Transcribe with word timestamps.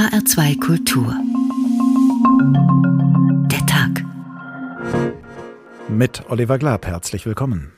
HR2 0.00 0.58
Kultur. 0.60 1.14
Der 3.50 3.66
Tag. 3.66 4.02
Mit 5.90 6.22
Oliver 6.30 6.56
Glab 6.56 6.86
herzlich 6.86 7.26
willkommen. 7.26 7.72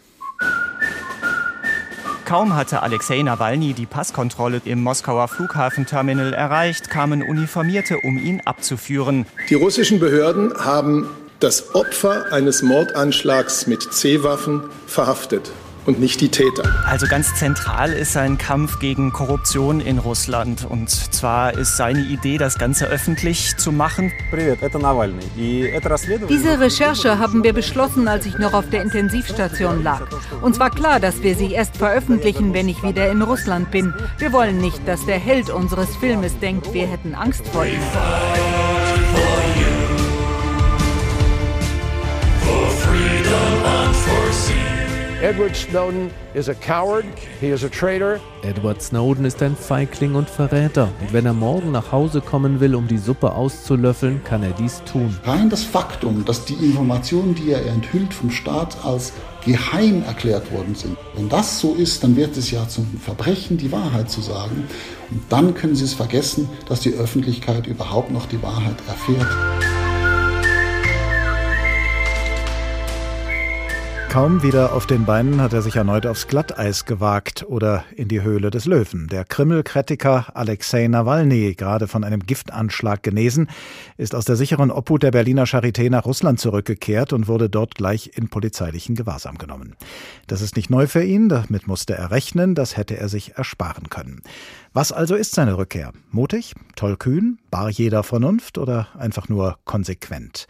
Kaum 2.24 2.54
hatte 2.54 2.84
Alexei 2.84 3.20
Nawalny 3.22 3.72
die 3.72 3.86
Passkontrolle 3.86 4.62
im 4.64 4.84
Moskauer 4.84 5.26
Flughafenterminal 5.26 6.32
erreicht, 6.32 6.90
kamen 6.90 7.24
Uniformierte, 7.24 7.98
um 8.05 8.16
ihn 8.19 8.41
abzuführen. 8.45 9.27
Die 9.50 9.57
russischen 9.57 9.98
Behörden 9.98 10.54
haben 10.64 11.09
das 11.41 11.75
Opfer 11.75 12.32
eines 12.32 12.62
Mordanschlags 12.62 13.66
mit 13.66 13.82
C-Waffen 13.82 14.62
verhaftet 14.86 15.50
und 15.87 16.01
nicht 16.01 16.21
die 16.21 16.29
Täter. 16.29 16.62
Also 16.87 17.07
ganz 17.07 17.35
zentral 17.35 17.93
ist 17.93 18.12
sein 18.12 18.39
Kampf 18.39 18.79
gegen 18.79 19.12
Korruption 19.12 19.80
in 19.80 19.98
Russland. 19.98 20.65
Und 20.69 20.91
zwar 20.91 21.55
ist 21.55 21.77
seine 21.77 22.01
Idee, 22.01 22.39
das 22.39 22.59
Ganze 22.59 22.87
öffentlich 22.87 23.57
zu 23.57 23.73
machen. 23.73 24.12
Diese 26.29 26.61
Recherche 26.61 27.19
haben 27.19 27.42
wir 27.42 27.53
beschlossen, 27.53 28.09
als 28.09 28.27
ich 28.27 28.39
noch 28.39 28.53
auf 28.53 28.69
der 28.70 28.83
Intensivstation 28.83 29.83
lag. 29.83 30.03
Uns 30.41 30.59
war 30.59 30.70
klar, 30.70 31.01
dass 31.01 31.23
wir 31.23 31.34
sie 31.34 31.53
erst 31.53 31.77
veröffentlichen, 31.77 32.55
wenn 32.55 32.69
ich 32.69 32.83
wieder 32.83 33.11
in 33.11 33.23
Russland 33.23 33.70
bin. 33.70 33.95
Wir 34.19 34.33
wollen 34.33 34.59
nicht, 34.59 34.87
dass 34.87 35.05
der 35.06 35.19
Held 35.19 35.51
unseres 35.51 35.97
Filmes 35.97 36.39
denkt, 36.39 36.73
wir 36.73 36.87
hätten 36.87 37.14
Angst 37.14 37.47
vor 37.48 37.64
ihm. 37.64 37.80
Edward 45.23 45.55
Snowden 45.55 46.11
is 46.35 46.49
a 46.49 46.55
coward, 46.55 47.05
he 47.41 47.51
is 47.51 47.62
a 47.62 47.69
traitor. 47.69 48.19
Edward 48.43 48.83
Snowden 48.83 49.25
ist 49.25 49.41
ein 49.41 49.55
Feigling 49.55 50.17
und 50.17 50.29
Verräter. 50.29 50.89
Und 51.01 51.12
wenn 51.12 51.27
er 51.27 51.33
morgen 51.33 51.71
nach 51.71 51.93
Hause 51.93 52.21
kommen 52.21 52.59
will, 52.59 52.75
um 52.75 52.89
die 52.89 52.98
Suppe 52.98 53.33
auszulöffeln, 53.33 54.25
kann 54.25 54.43
er 54.43 54.51
dies 54.51 54.83
tun. 54.83 55.17
Rein 55.23 55.48
das 55.48 55.62
Faktum, 55.62 56.25
dass 56.25 56.45
die 56.45 56.55
Informationen, 56.55 57.37
die 57.37 57.53
er 57.53 57.64
enthüllt, 57.67 58.12
vom 58.12 58.33
Staat 58.33 58.84
als 58.84 59.12
geheim 59.45 60.03
erklärt 60.03 60.51
worden 60.51 60.75
sind. 60.75 60.98
Wenn 61.14 61.29
das 61.29 61.61
so 61.61 61.77
ist, 61.77 62.03
dann 62.03 62.17
wird 62.17 62.36
es 62.36 62.51
ja 62.51 62.67
zum 62.67 62.89
Verbrechen, 62.98 63.59
die 63.59 63.70
Wahrheit 63.70 64.11
zu 64.11 64.23
sagen. 64.23 64.64
Und 65.12 65.23
dann 65.29 65.55
können 65.55 65.77
Sie 65.77 65.84
es 65.84 65.95
vergessen, 65.95 66.48
dass 66.69 66.81
die 66.81 66.95
Öffentlichkeit 66.95 67.69
überhaupt 67.69 68.11
noch 68.11 68.27
die 68.27 68.42
Wahrheit 68.42 68.77
erfährt. 68.89 69.72
Kaum 74.12 74.42
wieder 74.42 74.74
auf 74.74 74.84
den 74.84 75.06
Beinen 75.06 75.41
hat 75.41 75.55
er 75.55 75.62
sich 75.62 75.77
erneut 75.77 76.05
aufs 76.05 76.28
Glatteis 76.28 76.84
gewagt 76.84 77.46
oder 77.48 77.82
in 77.96 78.08
die 78.08 78.20
Höhle 78.20 78.50
des 78.50 78.66
Löwen. 78.66 79.08
Der 79.08 79.24
Kreml-Kritiker 79.24 80.36
Alexei 80.36 80.86
Nawalny, 80.86 81.55
gerade 81.55 81.88
von 81.88 82.05
einem 82.05 82.20
Giftanschlag 82.20 83.02
genesen, 83.02 83.48
ist 83.96 84.14
aus 84.14 84.27
der 84.27 84.36
sicheren 84.36 84.70
Obhut 84.70 85.02
der 85.02 85.12
Berliner 85.12 85.46
Charité 85.46 85.88
nach 85.88 86.05
Russland 86.05 86.40
zurückgekehrt 86.40 87.14
und 87.14 87.27
wurde 87.27 87.48
dort 87.48 87.74
gleich 87.74 88.10
in 88.14 88.28
polizeilichen 88.28 88.96
Gewahrsam 88.96 89.38
genommen. 89.38 89.77
Das 90.27 90.42
ist 90.42 90.56
nicht 90.56 90.68
neu 90.68 90.86
für 90.86 91.02
ihn, 91.02 91.30
damit 91.30 91.66
musste 91.66 91.94
er 91.94 92.10
rechnen, 92.10 92.55
das 92.55 92.77
hätte 92.77 92.98
er 92.98 93.08
sich 93.08 93.38
ersparen 93.38 93.88
können. 93.88 94.20
Was 94.75 94.91
also 94.91 95.17
ist 95.17 95.34
seine 95.34 95.59
Rückkehr? 95.59 95.92
Mutig? 96.12 96.55
Tollkühn? 96.77 97.39
Bar 97.51 97.69
jeder 97.69 98.03
Vernunft 98.03 98.56
oder 98.56 98.89
einfach 98.98 99.29
nur 99.29 99.59
konsequent? 99.67 100.47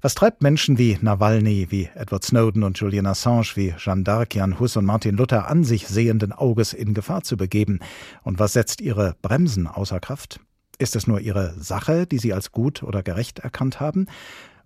Was 0.00 0.14
treibt 0.14 0.40
Menschen 0.40 0.78
wie 0.78 0.96
Nawalny, 1.02 1.66
wie 1.68 1.90
Edward 1.94 2.24
Snowden 2.24 2.62
und 2.62 2.78
Julian 2.78 3.04
Assange, 3.04 3.52
wie 3.54 3.74
Jeanne 3.76 4.02
d'Arc, 4.02 4.34
Jan 4.34 4.58
Hus 4.58 4.78
und 4.78 4.86
Martin 4.86 5.18
Luther 5.18 5.50
an, 5.50 5.62
sich 5.62 5.88
sehenden 5.88 6.32
Auges 6.32 6.72
in 6.72 6.94
Gefahr 6.94 7.22
zu 7.22 7.36
begeben? 7.36 7.80
Und 8.22 8.38
was 8.38 8.54
setzt 8.54 8.80
ihre 8.80 9.14
Bremsen 9.20 9.66
außer 9.66 10.00
Kraft? 10.00 10.40
Ist 10.78 10.96
es 10.96 11.06
nur 11.06 11.20
ihre 11.20 11.52
Sache, 11.60 12.06
die 12.06 12.18
sie 12.18 12.32
als 12.32 12.52
gut 12.52 12.82
oder 12.82 13.02
gerecht 13.02 13.40
erkannt 13.40 13.78
haben? 13.78 14.06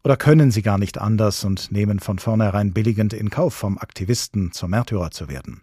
Oder 0.04 0.16
können 0.16 0.52
sie 0.52 0.62
gar 0.62 0.78
nicht 0.78 0.98
anders 0.98 1.42
und 1.42 1.72
nehmen 1.72 1.98
von 1.98 2.20
vornherein 2.20 2.72
billigend 2.72 3.12
in 3.12 3.28
Kauf, 3.28 3.54
vom 3.54 3.76
Aktivisten 3.76 4.52
zum 4.52 4.70
Märtyrer 4.70 5.10
zu 5.10 5.28
werden? 5.28 5.62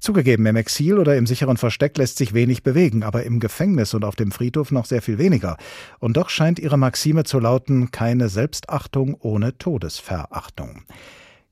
Zugegeben, 0.00 0.46
im 0.46 0.56
Exil 0.56 0.98
oder 0.98 1.16
im 1.16 1.26
sicheren 1.26 1.58
Versteck 1.58 1.98
lässt 1.98 2.16
sich 2.16 2.32
wenig 2.32 2.62
bewegen, 2.62 3.02
aber 3.02 3.24
im 3.24 3.38
Gefängnis 3.38 3.92
und 3.92 4.04
auf 4.04 4.16
dem 4.16 4.32
Friedhof 4.32 4.72
noch 4.72 4.86
sehr 4.86 5.02
viel 5.02 5.18
weniger. 5.18 5.58
Und 5.98 6.16
doch 6.16 6.30
scheint 6.30 6.58
ihre 6.58 6.78
Maxime 6.78 7.24
zu 7.24 7.38
lauten, 7.38 7.90
keine 7.90 8.30
Selbstachtung 8.30 9.14
ohne 9.20 9.58
Todesverachtung. 9.58 10.82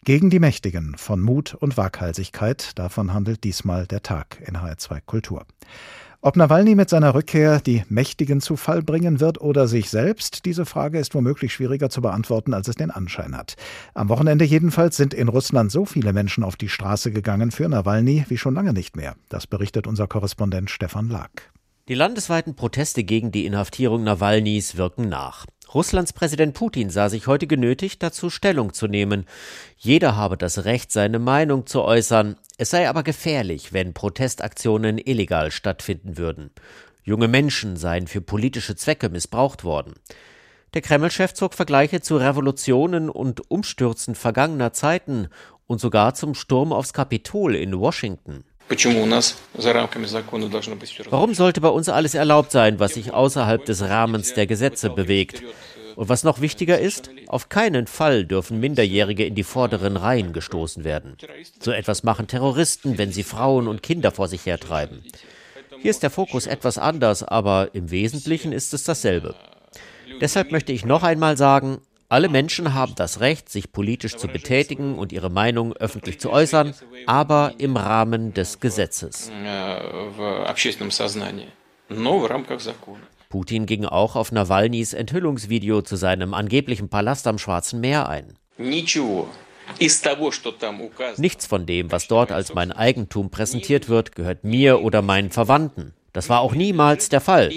Gegen 0.04 0.31
die 0.31 0.38
Mächtigen 0.38 0.97
von 0.97 1.20
Mut 1.20 1.54
und 1.54 1.76
Waghalsigkeit, 1.76 2.78
davon 2.78 3.12
handelt 3.12 3.44
diesmal 3.44 3.87
der 3.87 4.03
Tag 4.03 4.42
in 4.47 4.56
HR2 4.56 5.03
Kultur. 5.04 5.44
Ob 6.28 6.36
Nawalny 6.36 6.74
mit 6.74 6.90
seiner 6.90 7.14
Rückkehr 7.14 7.58
die 7.58 7.84
Mächtigen 7.88 8.42
zu 8.42 8.56
Fall 8.56 8.82
bringen 8.82 9.18
wird 9.18 9.40
oder 9.40 9.66
sich 9.66 9.88
selbst, 9.88 10.44
diese 10.44 10.66
Frage 10.66 10.98
ist 10.98 11.14
womöglich 11.14 11.54
schwieriger 11.54 11.88
zu 11.88 12.02
beantworten, 12.02 12.52
als 12.52 12.68
es 12.68 12.74
den 12.74 12.90
Anschein 12.90 13.34
hat. 13.34 13.56
Am 13.94 14.10
Wochenende 14.10 14.44
jedenfalls 14.44 14.98
sind 14.98 15.14
in 15.14 15.28
Russland 15.28 15.72
so 15.72 15.86
viele 15.86 16.12
Menschen 16.12 16.44
auf 16.44 16.56
die 16.56 16.68
Straße 16.68 17.12
gegangen 17.12 17.50
für 17.50 17.66
Nawalny 17.66 18.26
wie 18.28 18.36
schon 18.36 18.54
lange 18.54 18.74
nicht 18.74 18.94
mehr. 18.94 19.16
Das 19.30 19.46
berichtet 19.46 19.86
unser 19.86 20.06
Korrespondent 20.06 20.68
Stefan 20.68 21.08
Lag. 21.08 21.30
Die 21.88 21.94
landesweiten 21.94 22.54
Proteste 22.54 23.04
gegen 23.04 23.32
die 23.32 23.46
Inhaftierung 23.46 24.04
Nawalnys 24.04 24.76
wirken 24.76 25.08
nach. 25.08 25.46
Russlands 25.74 26.14
Präsident 26.14 26.54
Putin 26.54 26.88
sah 26.88 27.10
sich 27.10 27.26
heute 27.26 27.46
genötigt, 27.46 28.02
dazu 28.02 28.30
Stellung 28.30 28.72
zu 28.72 28.86
nehmen. 28.86 29.26
Jeder 29.76 30.16
habe 30.16 30.38
das 30.38 30.64
Recht, 30.64 30.90
seine 30.90 31.18
Meinung 31.18 31.66
zu 31.66 31.82
äußern. 31.82 32.36
Es 32.56 32.70
sei 32.70 32.88
aber 32.88 33.02
gefährlich, 33.02 33.72
wenn 33.74 33.92
Protestaktionen 33.92 34.96
illegal 34.96 35.50
stattfinden 35.50 36.16
würden. 36.16 36.50
Junge 37.04 37.28
Menschen 37.28 37.76
seien 37.76 38.06
für 38.06 38.22
politische 38.22 38.76
Zwecke 38.76 39.10
missbraucht 39.10 39.62
worden. 39.62 39.94
Der 40.74 40.82
Kreml-Chef 40.82 41.34
zog 41.34 41.54
Vergleiche 41.54 42.00
zu 42.00 42.16
Revolutionen 42.16 43.10
und 43.10 43.50
Umstürzen 43.50 44.14
vergangener 44.14 44.72
Zeiten 44.72 45.28
und 45.66 45.80
sogar 45.80 46.14
zum 46.14 46.34
Sturm 46.34 46.72
aufs 46.72 46.92
Kapitol 46.92 47.54
in 47.54 47.78
Washington. 47.78 48.44
Warum 51.10 51.34
sollte 51.34 51.60
bei 51.60 51.68
uns 51.68 51.88
alles 51.88 52.14
erlaubt 52.14 52.52
sein, 52.52 52.78
was 52.78 52.94
sich 52.94 53.12
außerhalb 53.12 53.64
des 53.64 53.82
Rahmens 53.82 54.34
der 54.34 54.46
Gesetze 54.46 54.90
bewegt? 54.90 55.42
Und 55.96 56.08
was 56.08 56.22
noch 56.22 56.40
wichtiger 56.40 56.78
ist, 56.78 57.10
auf 57.26 57.48
keinen 57.48 57.88
Fall 57.88 58.24
dürfen 58.24 58.60
Minderjährige 58.60 59.24
in 59.24 59.34
die 59.34 59.42
vorderen 59.42 59.96
Reihen 59.96 60.32
gestoßen 60.32 60.84
werden. 60.84 61.16
So 61.60 61.72
etwas 61.72 62.04
machen 62.04 62.28
Terroristen, 62.28 62.98
wenn 62.98 63.10
sie 63.10 63.24
Frauen 63.24 63.66
und 63.66 63.82
Kinder 63.82 64.12
vor 64.12 64.28
sich 64.28 64.46
hertreiben. 64.46 65.02
Hier 65.80 65.90
ist 65.90 66.04
der 66.04 66.10
Fokus 66.10 66.46
etwas 66.46 66.78
anders, 66.78 67.22
aber 67.22 67.70
im 67.72 67.90
Wesentlichen 67.90 68.52
ist 68.52 68.74
es 68.74 68.84
dasselbe. 68.84 69.34
Deshalb 70.20 70.52
möchte 70.52 70.72
ich 70.72 70.84
noch 70.84 71.02
einmal 71.02 71.36
sagen, 71.36 71.78
alle 72.08 72.28
Menschen 72.28 72.74
haben 72.74 72.94
das 72.94 73.20
Recht, 73.20 73.48
sich 73.50 73.72
politisch 73.72 74.16
zu 74.16 74.28
betätigen 74.28 74.98
und 74.98 75.12
ihre 75.12 75.30
Meinung 75.30 75.74
öffentlich 75.74 76.19
zu 76.19 76.30
äußern, 76.30 76.74
aber 77.06 77.54
im 77.58 77.76
Rahmen 77.76 78.32
des 78.32 78.60
Gesetzes. 78.60 79.30
Putin 83.28 83.66
ging 83.66 83.84
auch 83.84 84.16
auf 84.16 84.32
Nawalnys 84.32 84.94
Enthüllungsvideo 84.94 85.82
zu 85.82 85.96
seinem 85.96 86.32
angeblichen 86.32 86.88
Palast 86.88 87.26
am 87.26 87.38
Schwarzen 87.38 87.80
Meer 87.80 88.08
ein. 88.08 88.34
Nichts 91.19 91.46
von 91.46 91.66
dem, 91.66 91.92
was 91.92 92.08
dort 92.08 92.32
als 92.32 92.54
mein 92.54 92.72
Eigentum 92.72 93.30
präsentiert 93.30 93.90
wird, 93.90 94.16
gehört 94.16 94.44
mir 94.44 94.80
oder 94.82 95.02
meinen 95.02 95.30
Verwandten. 95.30 95.92
Das 96.14 96.30
war 96.30 96.40
auch 96.40 96.54
niemals 96.54 97.10
der 97.10 97.20
Fall. 97.20 97.52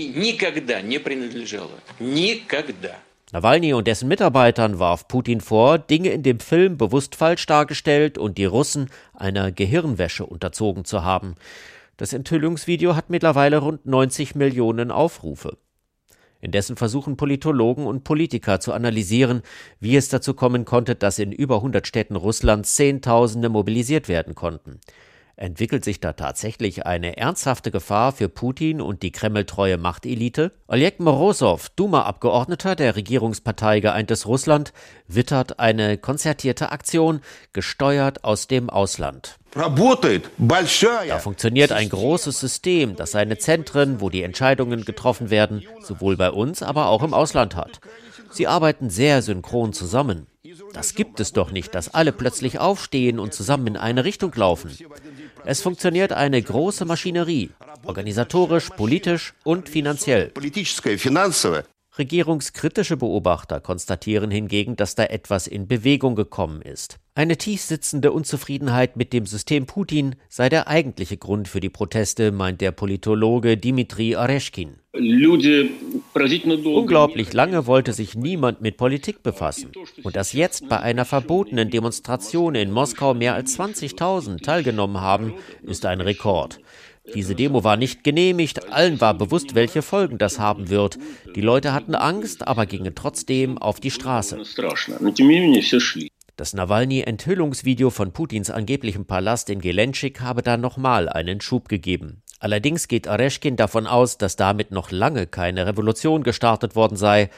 Nawalny 3.34 3.74
und 3.74 3.88
dessen 3.88 4.10
Mitarbeitern 4.10 4.78
warf 4.78 5.08
Putin 5.08 5.40
vor, 5.40 5.80
Dinge 5.80 6.10
in 6.10 6.22
dem 6.22 6.42
Film 6.42 6.78
bewusst 6.78 7.16
falsch 7.16 7.46
dargestellt 7.46 8.18
und 8.18 8.38
die 8.38 8.44
Russen 8.44 8.90
einer 9.14 9.54
Gehirnwäsche 9.54 10.26
unterzogen 10.26 10.84
zu 10.84 11.06
haben. 11.06 11.36
Das 11.96 12.12
Enthüllungsvideo 12.12 12.94
hat 12.94 13.10
mittlerweile 13.10 13.60
rund 13.60 13.86
90 13.86 14.36
Millionen 14.36 14.92
Aufrufe. 14.92 15.58
Indessen 16.42 16.76
versuchen 16.76 17.16
Politologen 17.16 17.86
und 17.86 18.04
Politiker 18.04 18.60
zu 18.60 18.74
analysieren, 18.74 19.44
wie 19.80 19.96
es 19.96 20.10
dazu 20.10 20.34
kommen 20.34 20.66
konnte, 20.66 20.96
dass 20.96 21.18
in 21.18 21.32
über 21.32 21.58
100 21.58 21.88
Städten 21.88 22.18
Russlands 22.18 22.76
Zehntausende 22.76 23.48
mobilisiert 23.48 24.10
werden 24.10 24.36
konnten. 24.36 24.82
Entwickelt 25.42 25.84
sich 25.84 26.00
da 26.00 26.14
tatsächlich 26.14 26.86
eine 26.86 27.18
ernsthafte 27.18 27.72
Gefahr 27.72 28.12
für 28.12 28.30
Putin 28.30 28.80
und 28.80 29.02
die 29.02 29.12
kremltreue 29.12 29.78
Machtelite? 29.78 30.52
Oleg 30.68 31.00
Morozov, 31.00 31.70
Duma-Abgeordneter 31.70 32.76
der 32.76 32.96
Regierungspartei 32.96 33.80
Geeintes 33.80 34.28
Russland, 34.28 34.72
wittert 35.08 35.58
eine 35.58 35.98
konzertierte 35.98 36.72
Aktion, 36.72 37.22
gesteuert 37.54 38.24
aus 38.24 38.46
dem 38.46 38.70
Ausland. 38.70 39.40
Da 41.08 41.18
funktioniert 41.18 41.72
ein 41.72 41.90
großes 41.90 42.40
System, 42.40 42.96
das 42.96 43.10
seine 43.10 43.40
Zentren, 43.40 44.00
wo 44.00 44.12
die 44.12 44.22
Entscheidungen 44.22 44.86
getroffen 44.86 45.32
werden, 45.32 45.64
sowohl 45.82 46.18
bei 46.18 46.30
uns, 46.30 46.62
aber 46.62 46.86
auch 46.86 47.02
im 47.02 47.16
Ausland 47.16 47.56
hat. 47.56 47.82
Sie 48.30 48.46
arbeiten 48.46 48.92
sehr 48.92 49.24
synchron 49.24 49.74
zusammen. 49.74 50.28
Das 50.74 50.96
gibt 50.96 51.20
es 51.20 51.34
doch 51.34 51.52
nicht, 51.52 51.76
dass 51.76 51.94
alle 51.94 52.12
plötzlich 52.12 52.60
aufstehen 52.60 53.20
und 53.20 53.34
zusammen 53.34 53.68
in 53.68 53.78
eine 53.78 54.06
Richtung 54.06 54.34
laufen. 54.36 54.72
Es 55.46 55.62
funktioniert 55.62 56.14
eine 56.14 56.42
große 56.42 56.86
Maschinerie, 56.86 57.50
organisatorisch, 57.86 58.70
politisch 58.70 59.34
und 59.44 59.70
finanziell. 59.70 60.32
Regierungskritische 61.98 62.96
Beobachter 62.96 63.60
konstatieren 63.60 64.32
hingegen, 64.32 64.76
dass 64.76 64.96
da 64.96 65.04
etwas 65.04 65.48
in 65.48 65.68
Bewegung 65.68 66.16
gekommen 66.16 66.62
ist. 66.62 67.00
Eine 67.14 67.36
tiefsitzende 67.36 68.14
Unzufriedenheit 68.14 68.96
mit 68.96 69.12
dem 69.12 69.26
System 69.26 69.66
Putin 69.66 70.16
sei 70.30 70.48
der 70.48 70.70
eigentliche 70.70 71.18
Grund 71.18 71.50
für 71.50 71.60
die 71.60 71.70
Proteste, 71.70 72.32
meint 72.32 72.62
der 72.62 72.72
Politologe 72.72 73.58
Dimitri 73.58 74.16
Areschkin. 74.16 74.76
Unglaublich 76.74 77.34
lange 77.34 77.68
wollte 77.68 77.92
sich 77.92 78.16
niemand 78.16 78.62
mit 78.62 78.78
Politik 78.78 79.24
befassen. 79.24 79.74
Und 80.04 80.16
dass 80.16 80.32
jetzt 80.32 80.70
bei 80.70 80.80
einer 80.80 81.04
verbotenen 81.04 81.70
Demonstration 81.70 82.56
in 82.56 82.72
Moskau 82.72 83.14
mehr 83.14 83.36
als 83.36 83.60
20.000 83.60 84.42
teilgenommen 84.42 85.02
haben, 85.02 85.34
ist 85.64 85.86
ein 85.86 86.00
Rekord. 86.00 86.62
Diese 87.14 87.36
Demo 87.36 87.66
war 87.66 87.76
nicht 87.76 88.06
genehmigt, 88.06 88.72
allen 88.72 89.02
war 89.02 89.14
bewusst, 89.16 89.54
welche 89.54 89.82
Folgen 89.82 90.18
das 90.18 90.40
haben 90.40 90.70
wird. 90.70 90.98
Die 91.36 91.42
Leute 91.42 91.74
hatten 91.74 91.96
Angst, 91.96 92.48
aber 92.48 92.66
gingen 92.66 92.96
trotzdem 92.96 93.58
auf 93.58 93.82
die 93.82 93.92
Straße. 93.92 94.38
Das 96.42 96.54
Nawalny-Enthüllungsvideo 96.54 97.92
von 97.92 98.14
Putins 98.14 98.50
angeblichem 98.50 99.06
Palast 99.06 99.52
in 99.52 99.62
Gelenschik 99.62 100.22
habe 100.22 100.42
da 100.42 100.58
nochmal 100.58 101.08
einen 101.08 101.40
Schub 101.40 101.70
gegeben. 101.70 102.24
Allerdings 102.40 102.88
geht 102.88 103.08
Areschkin 103.08 103.58
davon 103.58 103.86
aus, 103.86 104.18
dass 104.18 104.38
damit 104.38 104.72
noch 104.72 104.90
lange 104.90 105.28
keine 105.28 105.68
Revolution 105.68 106.24
gestartet 106.24 106.76
worden 106.76 106.98
sei, 106.98 107.30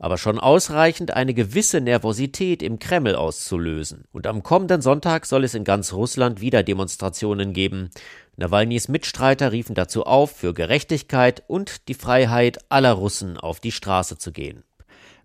aber 0.00 0.18
schon 0.18 0.40
ausreichend, 0.40 1.14
eine 1.14 1.34
gewisse 1.34 1.80
Nervosität 1.80 2.64
im 2.64 2.80
Kreml 2.80 3.14
auszulösen. 3.14 4.06
Und 4.10 4.26
am 4.26 4.42
kommenden 4.42 4.82
Sonntag 4.82 5.26
soll 5.26 5.44
es 5.44 5.54
in 5.54 5.62
ganz 5.62 5.92
Russland 5.92 6.40
wieder 6.40 6.64
Demonstrationen 6.64 7.52
geben. 7.52 7.90
Nawalnys 8.36 8.88
Mitstreiter 8.88 9.52
riefen 9.52 9.76
dazu 9.76 10.02
auf, 10.02 10.32
für 10.32 10.52
Gerechtigkeit 10.52 11.44
und 11.46 11.86
die 11.86 11.94
Freiheit 11.94 12.58
aller 12.70 12.94
Russen 12.94 13.36
auf 13.36 13.60
die 13.60 13.70
Straße 13.70 14.18
zu 14.18 14.32
gehen. 14.32 14.64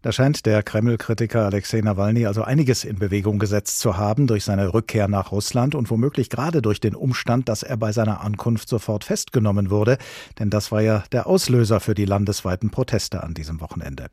Da 0.03 0.11
scheint 0.11 0.45
der 0.45 0.63
Kreml-Kritiker 0.63 1.45
Alexei 1.45 1.79
Nawalny 1.79 2.25
also 2.25 2.43
einiges 2.43 2.83
in 2.83 2.99
Bewegung 2.99 3.39
gesetzt 3.39 3.79
zu 3.79 3.95
haben 3.95 4.27
durch 4.27 4.43
seine 4.43 4.73
Rückkehr 4.73 5.07
nach 5.07 5.31
Russland 5.31 5.75
und 5.75 5.89
womöglich 5.89 6.29
gerade 6.29 6.61
durch 6.61 6.81
den 6.81 6.93
Umstand, 6.93 7.47
dass 7.47 7.63
er 7.63 7.77
bei 7.77 7.93
seiner 7.93 8.19
Ankunft 8.19 8.67
sofort 8.67 9.05
festgenommen 9.05 9.69
wurde. 9.69 9.97
Denn 10.39 10.49
das 10.49 10.73
war 10.73 10.81
ja 10.81 11.05
der 11.13 11.25
Auslöser 11.25 11.79
für 11.79 11.95
die 11.95 12.03
landesweiten 12.03 12.69
Proteste 12.69 13.23
an 13.23 13.33
diesem 13.33 13.61
Wochenende. 13.61 14.09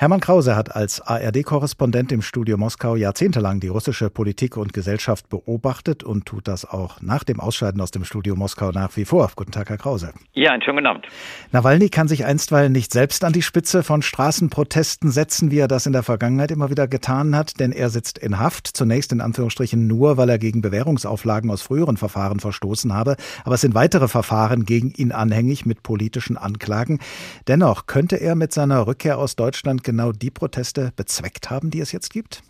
Hermann 0.00 0.20
Krause 0.20 0.56
hat 0.56 0.74
als 0.74 1.02
ARD-Korrespondent 1.02 2.10
im 2.10 2.22
Studio 2.22 2.56
Moskau 2.56 2.96
jahrzehntelang 2.96 3.60
die 3.60 3.68
russische 3.68 4.08
Politik 4.08 4.56
und 4.56 4.72
Gesellschaft 4.72 5.28
beobachtet 5.28 6.04
und 6.04 6.24
tut 6.24 6.48
das 6.48 6.64
auch 6.64 7.02
nach 7.02 7.22
dem 7.22 7.38
Ausscheiden 7.38 7.82
aus 7.82 7.90
dem 7.90 8.04
Studio 8.04 8.34
Moskau 8.34 8.70
nach 8.70 8.96
wie 8.96 9.04
vor. 9.04 9.30
Guten 9.36 9.52
Tag, 9.52 9.68
Herr 9.68 9.76
Krause. 9.76 10.14
Ja, 10.32 10.52
einen 10.52 10.62
schönen 10.62 10.78
guten 10.78 10.86
Abend. 10.86 11.06
Nawalny 11.52 11.90
kann 11.90 12.08
sich 12.08 12.24
einstweilen 12.24 12.72
nicht 12.72 12.94
selbst 12.94 13.24
an 13.24 13.34
die 13.34 13.42
Spitze 13.42 13.82
von 13.82 14.00
Straßenprotesten 14.00 15.10
setzen, 15.10 15.50
wie 15.50 15.58
er 15.58 15.68
das 15.68 15.84
in 15.84 15.92
der 15.92 16.02
Vergangenheit 16.02 16.50
immer 16.50 16.70
wieder 16.70 16.88
getan 16.88 17.36
hat, 17.36 17.60
denn 17.60 17.70
er 17.70 17.90
sitzt 17.90 18.16
in 18.16 18.38
Haft, 18.38 18.68
zunächst 18.68 19.12
in 19.12 19.20
Anführungsstrichen 19.20 19.86
nur, 19.86 20.16
weil 20.16 20.30
er 20.30 20.38
gegen 20.38 20.62
Bewährungsauflagen 20.62 21.50
aus 21.50 21.60
früheren 21.60 21.98
Verfahren 21.98 22.40
verstoßen 22.40 22.94
habe, 22.94 23.16
aber 23.44 23.56
es 23.56 23.60
sind 23.60 23.74
weitere 23.74 24.08
Verfahren 24.08 24.64
gegen 24.64 24.92
ihn 24.92 25.12
anhängig 25.12 25.66
mit 25.66 25.82
politischen 25.82 26.38
Anklagen. 26.38 27.00
Dennoch 27.48 27.84
könnte 27.84 28.16
er 28.16 28.34
mit 28.34 28.54
seiner 28.54 28.86
Rückkehr 28.86 29.18
aus 29.18 29.36
Deutschland 29.36 29.84
genau 29.90 30.12
die 30.12 30.30
Proteste 30.30 30.92
bezweckt 30.96 31.50
haben, 31.50 31.70
die 31.70 31.80
es 31.80 31.90
jetzt 31.90 32.10
gibt? 32.10 32.42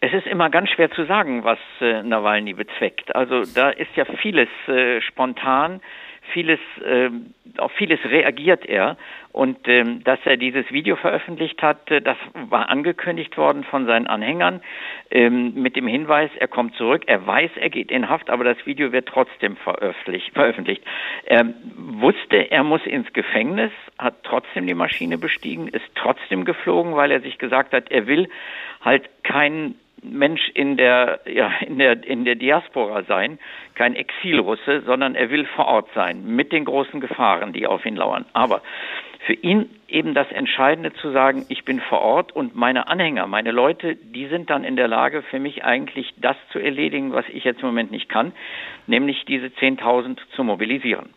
Es 0.00 0.12
ist 0.12 0.26
immer 0.26 0.50
ganz 0.50 0.70
schwer 0.70 0.90
zu 0.90 1.06
sagen, 1.06 1.44
was 1.44 1.58
äh, 1.80 2.02
Nawalny 2.02 2.54
bezweckt. 2.54 3.14
Also 3.14 3.44
da 3.54 3.70
ist 3.70 3.94
ja 3.96 4.04
vieles 4.20 4.48
äh, 4.66 5.00
spontan 5.02 5.80
vieles, 6.32 6.60
äh, 6.84 7.10
auf 7.58 7.72
vieles 7.72 8.00
reagiert 8.04 8.66
er. 8.66 8.96
Und 9.32 9.68
ähm, 9.68 10.02
dass 10.02 10.18
er 10.24 10.36
dieses 10.36 10.70
Video 10.72 10.96
veröffentlicht 10.96 11.62
hat, 11.62 11.90
äh, 11.90 12.00
das 12.02 12.16
war 12.48 12.68
angekündigt 12.68 13.36
worden 13.36 13.62
von 13.62 13.86
seinen 13.86 14.08
Anhängern 14.08 14.60
ähm, 15.10 15.54
mit 15.54 15.76
dem 15.76 15.86
Hinweis, 15.86 16.30
er 16.36 16.48
kommt 16.48 16.74
zurück, 16.74 17.04
er 17.06 17.24
weiß, 17.24 17.52
er 17.56 17.70
geht 17.70 17.92
in 17.92 18.08
Haft, 18.08 18.28
aber 18.28 18.42
das 18.42 18.66
Video 18.66 18.90
wird 18.90 19.06
trotzdem 19.06 19.56
veröffentlicht. 19.56 20.32
veröffentlicht. 20.34 20.82
Er 21.26 21.46
wusste, 21.76 22.50
er 22.50 22.64
muss 22.64 22.84
ins 22.86 23.12
Gefängnis, 23.12 23.70
hat 23.98 24.14
trotzdem 24.24 24.66
die 24.66 24.74
Maschine 24.74 25.16
bestiegen, 25.16 25.68
ist 25.68 25.84
trotzdem 25.94 26.44
geflogen, 26.44 26.96
weil 26.96 27.12
er 27.12 27.20
sich 27.20 27.38
gesagt 27.38 27.72
hat, 27.72 27.90
er 27.90 28.06
will 28.08 28.28
halt 28.80 29.08
keinen 29.22 29.76
Mensch 30.02 30.48
in 30.54 30.76
der, 30.76 31.20
ja, 31.26 31.50
in 31.66 31.78
der, 31.78 32.04
in 32.04 32.24
der 32.24 32.34
Diaspora 32.34 33.02
sein, 33.04 33.38
kein 33.74 33.94
Exilrusse, 33.94 34.82
sondern 34.82 35.14
er 35.14 35.30
will 35.30 35.46
vor 35.46 35.66
Ort 35.66 35.88
sein, 35.94 36.24
mit 36.24 36.52
den 36.52 36.64
großen 36.64 37.00
Gefahren, 37.00 37.52
die 37.52 37.66
auf 37.66 37.84
ihn 37.84 37.96
lauern. 37.96 38.24
Aber 38.32 38.62
für 39.26 39.34
ihn 39.34 39.68
eben 39.86 40.14
das 40.14 40.30
Entscheidende 40.30 40.92
zu 40.94 41.12
sagen, 41.12 41.44
ich 41.48 41.64
bin 41.64 41.80
vor 41.80 42.00
Ort 42.00 42.32
und 42.32 42.54
meine 42.54 42.88
Anhänger, 42.88 43.26
meine 43.26 43.50
Leute, 43.50 43.96
die 43.96 44.28
sind 44.28 44.48
dann 44.48 44.64
in 44.64 44.76
der 44.76 44.88
Lage, 44.88 45.22
für 45.22 45.38
mich 45.38 45.64
eigentlich 45.64 46.14
das 46.16 46.36
zu 46.52 46.58
erledigen, 46.58 47.12
was 47.12 47.24
ich 47.32 47.44
jetzt 47.44 47.60
im 47.60 47.66
Moment 47.66 47.90
nicht 47.90 48.08
kann, 48.08 48.32
nämlich 48.86 49.24
diese 49.26 49.46
10.000 49.46 50.18
zu 50.34 50.44
mobilisieren. 50.44 51.10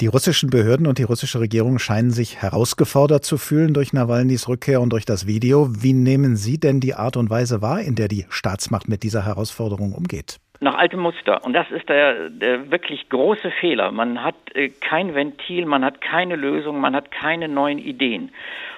Die 0.00 0.06
russischen 0.06 0.50
Behörden 0.50 0.86
und 0.86 0.98
die 0.98 1.04
russische 1.04 1.40
Regierung 1.40 1.78
scheinen 1.78 2.10
sich 2.10 2.42
herausgefordert 2.42 3.24
zu 3.24 3.38
fühlen 3.38 3.72
durch 3.72 3.92
Nawalnys 3.92 4.48
Rückkehr 4.48 4.80
und 4.80 4.90
durch 4.90 5.04
das 5.04 5.26
Video. 5.26 5.68
Wie 5.70 5.92
nehmen 5.92 6.36
Sie 6.36 6.58
denn 6.58 6.80
die 6.80 6.94
Art 6.94 7.16
und 7.16 7.30
Weise 7.30 7.62
wahr, 7.62 7.80
in 7.80 7.94
der 7.94 8.08
die 8.08 8.26
Staatsmacht 8.28 8.88
mit 8.88 9.02
dieser 9.02 9.24
Herausforderung 9.24 9.92
umgeht? 9.92 10.38
Nach 10.60 10.74
altem 10.74 11.00
Muster. 11.00 11.44
Und 11.44 11.52
das 11.52 11.70
ist 11.70 11.88
der, 11.88 12.30
der 12.30 12.70
wirklich 12.70 13.08
große 13.08 13.50
Fehler. 13.60 13.90
Man 13.92 14.22
hat 14.22 14.34
äh, 14.54 14.68
kein 14.68 15.14
Ventil, 15.14 15.66
man 15.66 15.84
hat 15.84 16.00
keine 16.00 16.36
Lösung, 16.36 16.80
man 16.80 16.94
hat 16.94 17.10
keine 17.10 17.48
neuen 17.48 17.78
Ideen. 17.78 18.30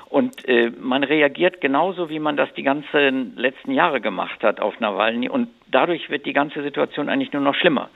Und 0.08 0.48
äh, 0.48 0.70
man 0.78 1.04
reagiert 1.04 1.60
genauso, 1.60 2.08
wie 2.08 2.18
man 2.18 2.36
das 2.36 2.52
die 2.54 2.62
ganzen 2.62 3.36
letzten 3.36 3.72
Jahre 3.72 4.00
gemacht 4.00 4.42
hat 4.42 4.60
auf 4.60 4.80
Nawalny. 4.80 5.28
Und 5.28 5.48
dadurch 5.70 6.08
wird 6.08 6.24
die 6.24 6.32
ganze 6.32 6.62
Situation 6.62 7.08
eigentlich 7.08 7.32
nur 7.32 7.42
noch 7.42 7.54
schlimmer. 7.54 7.90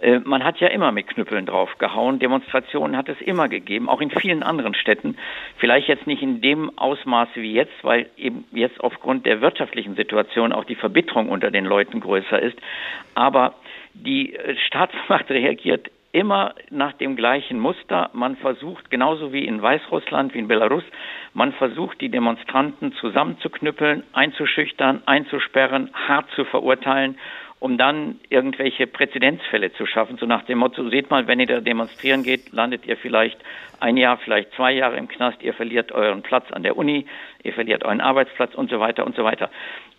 Äh, 0.00 0.20
man 0.20 0.44
hat 0.44 0.58
ja 0.60 0.68
immer 0.68 0.92
mit 0.92 1.08
Knüppeln 1.08 1.46
draufgehauen. 1.46 2.18
Demonstrationen 2.18 2.96
hat 2.96 3.08
es 3.08 3.20
immer 3.20 3.48
gegeben, 3.48 3.88
auch 3.88 4.00
in 4.00 4.10
vielen 4.10 4.42
anderen 4.42 4.74
Städten. 4.74 5.16
Vielleicht 5.58 5.88
jetzt 5.88 6.06
nicht 6.06 6.22
in 6.22 6.40
dem 6.40 6.76
Ausmaß 6.78 7.28
wie 7.34 7.52
jetzt, 7.52 7.82
weil 7.82 8.08
eben 8.16 8.44
jetzt 8.52 8.80
aufgrund 8.80 9.26
der 9.26 9.40
wirtschaftlichen 9.40 9.96
Situation 9.96 10.52
auch 10.52 10.64
die 10.64 10.74
Verbitterung 10.74 11.28
unter 11.28 11.50
den 11.50 11.64
Leuten 11.64 12.00
größer 12.00 12.40
ist. 12.40 12.58
Aber 13.14 13.54
die 13.94 14.34
äh, 14.34 14.56
Staatsmacht 14.66 15.30
reagiert 15.30 15.90
immer 16.12 16.54
nach 16.70 16.92
dem 16.92 17.16
gleichen 17.16 17.58
Muster. 17.58 18.10
Man 18.12 18.36
versucht, 18.36 18.90
genauso 18.90 19.32
wie 19.32 19.46
in 19.46 19.60
Weißrussland, 19.60 20.34
wie 20.34 20.40
in 20.40 20.48
Belarus, 20.48 20.84
man 21.32 21.52
versucht, 21.54 22.00
die 22.02 22.10
Demonstranten 22.10 22.92
zusammenzuknüppeln, 22.92 24.04
einzuschüchtern, 24.12 25.02
einzusperren, 25.06 25.90
hart 25.94 26.30
zu 26.36 26.44
verurteilen 26.44 27.18
um 27.62 27.78
dann 27.78 28.18
irgendwelche 28.28 28.88
Präzedenzfälle 28.88 29.72
zu 29.74 29.86
schaffen, 29.86 30.16
so 30.18 30.26
nach 30.26 30.42
dem 30.42 30.58
Motto, 30.58 30.88
seht 30.88 31.10
mal, 31.10 31.28
wenn 31.28 31.38
ihr 31.38 31.46
da 31.46 31.60
demonstrieren 31.60 32.24
geht, 32.24 32.52
landet 32.52 32.86
ihr 32.86 32.96
vielleicht 32.96 33.38
ein 33.78 33.96
Jahr, 33.96 34.16
vielleicht 34.18 34.52
zwei 34.54 34.72
Jahre 34.72 34.96
im 34.96 35.06
Knast, 35.06 35.40
ihr 35.44 35.54
verliert 35.54 35.92
euren 35.92 36.22
Platz 36.22 36.50
an 36.50 36.64
der 36.64 36.76
Uni, 36.76 37.06
ihr 37.44 37.52
verliert 37.52 37.84
euren 37.84 38.00
Arbeitsplatz 38.00 38.56
und 38.56 38.68
so 38.68 38.80
weiter 38.80 39.06
und 39.06 39.14
so 39.14 39.22
weiter. 39.22 39.48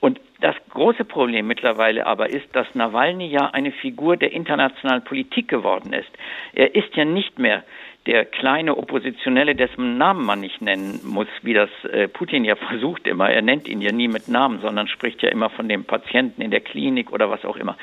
Und 0.01 0.19
das 0.41 0.57
große 0.71 1.05
Problem 1.05 1.47
mittlerweile 1.47 2.05
aber 2.05 2.29
ist, 2.29 2.53
dass 2.53 2.67
Nawalny 2.75 3.27
ja 3.27 3.51
eine 3.53 3.71
Figur 3.71 4.17
der 4.17 4.33
internationalen 4.33 5.05
Politik 5.05 5.47
geworden 5.47 5.93
ist. 5.93 6.11
Er 6.51 6.75
ist 6.75 6.93
ja 6.97 7.05
nicht 7.05 7.39
mehr 7.39 7.63
der 8.05 8.25
kleine 8.25 8.77
Oppositionelle, 8.77 9.55
dessen 9.55 9.97
Namen 9.97 10.25
man 10.25 10.41
nicht 10.41 10.61
nennen 10.61 10.99
muss, 11.03 11.27
wie 11.41 11.53
das 11.53 11.69
äh, 11.85 12.07
Putin 12.07 12.43
ja 12.43 12.55
versucht 12.69 13.07
immer. 13.07 13.29
Er 13.29 13.41
nennt 13.41 13.67
ihn 13.67 13.81
ja 13.81 13.91
nie 13.91 14.07
mit 14.07 14.27
Namen, 14.27 14.59
sondern 14.61 14.87
spricht 14.87 15.21
ja 15.21 15.29
immer 15.29 15.49
von 15.49 15.69
dem 15.69 15.85
Patienten 15.85 16.41
in 16.41 16.51
der 16.51 16.61
Klinik 16.61 17.11
oder 17.11 17.29
was 17.29 17.45
auch 17.45 17.55
immer. 17.55 17.77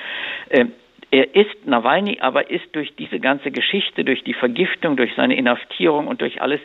Äh, 0.49 0.67
er 1.13 1.35
ist 1.35 1.67
Nawalny, 1.67 2.19
aber 2.21 2.51
ist 2.51 2.67
durch 2.73 2.95
diese 2.95 3.19
ganze 3.19 3.51
Geschichte, 3.51 4.05
durch 4.05 4.23
die 4.23 4.35
Vergiftung, 4.35 4.97
durch 4.97 5.13
seine 5.17 5.35
Inhaftierung 5.35 6.07
und 6.07 6.21
durch 6.21 6.41
alles, 6.41 6.61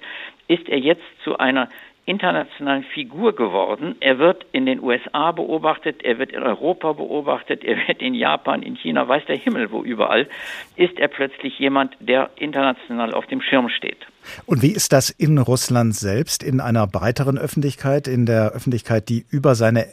ist 0.47 0.69
er 0.69 0.77
jetzt 0.77 1.03
zu 1.23 1.39
einer 1.39 1.69
internationalen 2.05 2.83
Figur 2.83 3.35
geworden. 3.35 3.95
Er 3.99 4.19
wird 4.19 4.45
in 4.51 4.65
den 4.65 4.81
USA 4.81 5.31
beobachtet, 5.31 6.03
er 6.03 6.19
wird 6.19 6.31
in 6.31 6.43
Europa 6.43 6.93
beobachtet, 6.93 7.63
er 7.63 7.87
wird 7.87 8.01
in 8.01 8.13
Japan, 8.13 8.61
in 8.61 8.75
China, 8.75 9.07
weiß 9.07 9.25
der 9.25 9.37
Himmel 9.37 9.71
wo 9.71 9.83
überall, 9.83 10.27
ist 10.75 10.99
er 10.99 11.07
plötzlich 11.07 11.57
jemand, 11.57 11.97
der 11.99 12.29
international 12.35 13.13
auf 13.13 13.25
dem 13.25 13.41
Schirm 13.41 13.69
steht. 13.69 14.05
Und 14.45 14.61
wie 14.61 14.71
ist 14.71 14.93
das 14.93 15.09
in 15.09 15.37
Russland 15.37 15.95
selbst, 15.95 16.43
in 16.43 16.59
einer 16.59 16.87
breiteren 16.87 17.37
Öffentlichkeit, 17.37 18.07
in 18.07 18.25
der 18.25 18.51
Öffentlichkeit, 18.51 19.09
die 19.09 19.25
über 19.29 19.55
seine 19.55 19.87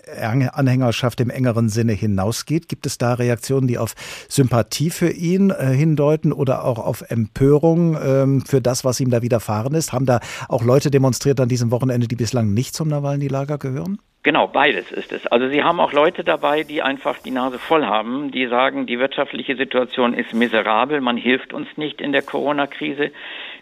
Anhängerschaft 0.54 1.20
im 1.20 1.30
engeren 1.30 1.68
Sinne 1.68 1.92
hinausgeht? 1.92 2.68
Gibt 2.68 2.86
es 2.86 2.98
da 2.98 3.14
Reaktionen, 3.14 3.68
die 3.68 3.78
auf 3.78 3.94
Sympathie 4.28 4.90
für 4.90 5.10
ihn 5.10 5.50
äh, 5.50 5.66
hindeuten 5.66 6.32
oder 6.32 6.64
auch 6.64 6.78
auf 6.78 7.02
Empörung 7.10 7.96
ähm, 8.02 8.42
für 8.42 8.60
das, 8.60 8.84
was 8.84 9.00
ihm 9.00 9.10
da 9.10 9.22
widerfahren 9.22 9.74
ist? 9.74 9.92
Haben 9.92 10.06
da 10.06 10.20
auch 10.48 10.64
Leute 10.64 10.90
demonstriert 10.90 11.40
an 11.40 11.48
diesem 11.48 11.70
Wochenende, 11.70 12.08
die 12.08 12.16
bislang 12.16 12.52
nicht 12.54 12.74
zum 12.74 12.88
Nawalny-Lager 12.88 13.58
gehören? 13.58 13.98
Genau, 14.24 14.46
beides 14.46 14.92
ist 14.92 15.10
es. 15.10 15.26
Also 15.26 15.48
Sie 15.48 15.64
haben 15.64 15.80
auch 15.80 15.92
Leute 15.92 16.22
dabei, 16.22 16.62
die 16.62 16.80
einfach 16.80 17.18
die 17.18 17.32
Nase 17.32 17.58
voll 17.58 17.84
haben, 17.84 18.30
die 18.30 18.46
sagen, 18.46 18.86
die 18.86 19.00
wirtschaftliche 19.00 19.56
Situation 19.56 20.14
ist 20.14 20.32
miserabel, 20.32 21.00
man 21.00 21.16
hilft 21.16 21.52
uns 21.52 21.66
nicht 21.76 22.00
in 22.00 22.12
der 22.12 22.22
Corona-Krise. 22.22 23.10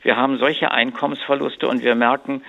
Wir 0.03 0.17
haben 0.17 0.39
solche 0.39 0.71
Einkommensverluste 0.71 1.69
und 1.69 1.83
wir 1.83 1.95
merken, 1.95 2.43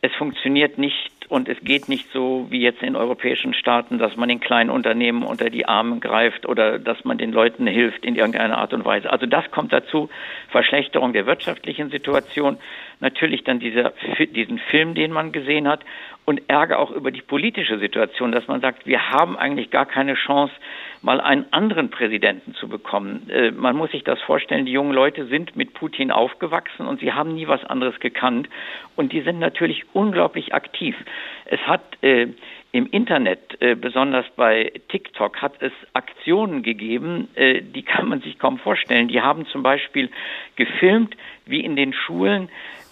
es 0.00 0.14
funktioniert 0.14 0.78
nicht 0.78 1.10
und 1.28 1.48
es 1.48 1.58
geht 1.60 1.88
nicht 1.88 2.06
so 2.12 2.46
wie 2.50 2.60
jetzt 2.60 2.82
in 2.82 2.96
europäischen 2.96 3.52
Staaten, 3.52 3.98
dass 3.98 4.16
man 4.16 4.28
den 4.28 4.40
kleinen 4.40 4.70
Unternehmen 4.70 5.22
unter 5.22 5.50
die 5.50 5.66
Arme 5.66 5.98
greift 5.98 6.46
oder 6.46 6.78
dass 6.78 7.04
man 7.04 7.18
den 7.18 7.32
Leuten 7.32 7.66
hilft 7.66 8.04
in 8.04 8.14
irgendeiner 8.14 8.58
Art 8.58 8.72
und 8.72 8.84
Weise. 8.84 9.10
Also 9.10 9.26
das 9.26 9.50
kommt 9.50 9.72
dazu, 9.72 10.08
Verschlechterung 10.48 11.12
der 11.12 11.26
wirtschaftlichen 11.26 11.90
Situation, 11.90 12.58
natürlich 13.00 13.44
dann 13.44 13.58
dieser, 13.58 13.92
diesen 14.34 14.58
Film, 14.58 14.94
den 14.94 15.12
man 15.12 15.32
gesehen 15.32 15.68
hat 15.68 15.80
und 16.24 16.42
Ärger 16.48 16.78
auch 16.78 16.90
über 16.90 17.10
die 17.10 17.22
politische 17.22 17.78
Situation, 17.78 18.32
dass 18.32 18.48
man 18.48 18.60
sagt, 18.60 18.86
wir 18.86 19.10
haben 19.10 19.36
eigentlich 19.36 19.70
gar 19.70 19.86
keine 19.86 20.14
Chance, 20.14 20.54
mal 21.02 21.20
einen 21.20 21.46
anderen 21.52 21.90
Präsidenten 21.90 22.54
zu 22.54 22.68
bekommen. 22.68 23.28
Äh, 23.30 23.50
man 23.50 23.76
muss 23.76 23.90
sich 23.90 24.04
das 24.04 24.20
vorstellen, 24.20 24.66
die 24.66 24.72
jungen 24.72 24.92
Leute 24.92 25.26
sind 25.26 25.56
mit 25.56 25.74
Putin 25.74 26.10
aufgewachsen 26.10 26.86
und 26.86 27.00
sie 27.00 27.12
haben 27.12 27.34
nie 27.34 27.48
was 27.48 27.64
anderes 27.64 27.98
gekannt 28.00 28.48
und 28.96 29.12
die 29.12 29.22
sind 29.22 29.38
natürlich 29.38 29.84
unglaublich 29.92 30.54
aktiv. 30.54 30.96
Es 31.44 31.60
hat 31.60 31.82
äh, 32.02 32.28
im 32.72 32.86
Internet, 32.90 33.60
äh, 33.60 33.74
besonders 33.74 34.26
bei 34.36 34.72
TikTok, 34.88 35.40
hat 35.40 35.54
es 35.60 35.72
Aktionen 35.94 36.62
gegeben, 36.62 37.28
äh, 37.34 37.62
die 37.62 37.82
kann 37.92 38.08
man 38.08 38.20
sich 38.20 38.38
kaum 38.38 38.58
vorstellen. 38.58 39.08
Die 39.08 39.20
haben 39.20 39.46
zum 39.46 39.62
Beispiel 39.62 40.10
gefilmt, 40.56 41.16
wie 41.46 41.60
in 41.60 41.76
den 41.76 41.92
Schulen 41.92 42.50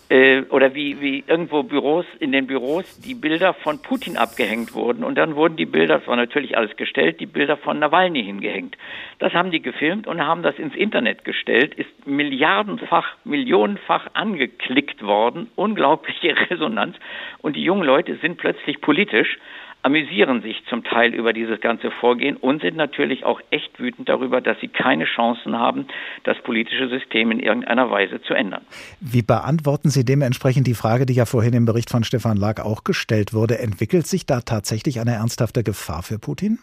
äh, 0.09 0.43
oder 0.51 0.75
wie, 0.75 1.01
wie 1.01 1.25
irgendwo 1.27 1.63
Büros, 1.63 2.07
in 2.21 2.33
den 2.33 2.47
Büros 2.47 3.01
die 3.01 3.15
Bilder 3.15 3.55
von 3.55 3.81
Putin 3.83 4.17
abgehängt 4.17 4.75
wurden. 4.75 5.05
Und 5.05 5.17
dann 5.17 5.35
wurden 5.37 5.57
die 5.57 5.67
Bilder, 5.67 5.99
das 5.99 6.07
war 6.07 6.17
natürlich 6.17 6.57
alles 6.57 6.77
gestellt, 6.77 7.21
die 7.21 7.27
Bilder 7.27 7.57
von 7.57 7.79
Nawalny 7.79 8.23
hingehängt. 8.23 8.77
Das 9.19 9.33
haben 9.33 9.51
die 9.51 9.63
gefilmt 9.63 10.07
und 10.07 10.25
haben 10.25 10.43
das 10.43 10.59
ins 10.59 10.75
Internet 10.75 11.25
gestellt, 11.25 11.75
ist 11.75 12.07
milliardenfach, 12.07 13.17
millionenfach 13.25 14.09
angeklickt 14.15 15.03
worden, 15.03 15.51
unglaubliche 15.57 16.37
Resonanz. 16.51 16.97
Und 17.43 17.57
die 17.57 17.63
jungen 17.63 17.85
Leute 17.85 18.17
sind 18.17 18.37
plötzlich 18.37 18.81
politisch 18.81 19.39
amüsieren 19.87 20.43
sich 20.43 20.65
zum 20.69 20.83
Teil 20.83 21.15
über 21.15 21.33
dieses 21.33 21.61
ganze 21.61 21.93
Vorgehen 21.93 22.37
und 22.37 22.61
sind 22.61 22.77
natürlich 22.77 23.25
auch 23.25 23.41
echt 23.51 23.79
wütend 23.79 24.09
darüber, 24.09 24.41
dass 24.41 24.59
sie 24.61 24.67
keine 24.67 25.05
Chancen 25.05 25.57
haben, 25.57 25.87
das 26.25 26.37
politische 26.43 26.89
System 26.89 27.31
in 27.31 27.39
irgendeiner 27.39 27.89
Weise 27.89 28.21
zu 28.21 28.35
ändern. 28.35 28.63
Wie 29.01 29.23
beantworten 29.23 29.89
Sie 29.89 30.05
dementsprechend 30.05 30.67
die 30.67 30.75
Frage, 30.75 31.07
die 31.07 31.15
ja 31.15 31.25
vorhin 31.25 31.55
im 31.55 31.67
Bericht 31.67 31.89
von 31.89 32.03
Stefan 32.03 32.37
Lag 32.37 32.61
auch 32.65 32.83
gestellt 32.83 33.33
wurde? 33.33 33.61
Entwickelt 33.61 34.09
sich 34.09 34.27
da 34.27 34.41
tatsächlich 34.41 34.99
eine 34.99 35.13
ernsthafte 35.13 35.63
Gefahr 35.63 36.03
für 36.03 36.19
Putin? 36.19 36.59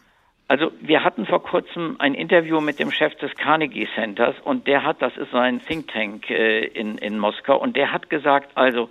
Also 0.49 0.73
wir 0.81 1.05
hatten 1.05 1.25
vor 1.25 1.43
kurzem 1.43 1.95
ein 1.99 2.15
Interview 2.15 2.59
mit 2.59 2.77
dem 2.77 2.91
Chef 2.91 3.15
des 3.15 3.33
Carnegie 3.35 3.87
Centers 3.95 4.35
und 4.43 4.67
der 4.67 4.83
hat, 4.83 5.01
das 5.01 5.15
ist 5.15 5.31
so 5.31 5.37
ein 5.37 5.61
Think 5.61 5.87
Tank 5.87 6.29
äh, 6.29 6.65
in, 6.65 6.97
in 6.97 7.17
Moskau, 7.17 7.57
und 7.57 7.77
der 7.77 7.93
hat 7.93 8.09
gesagt, 8.09 8.51
also 8.55 8.89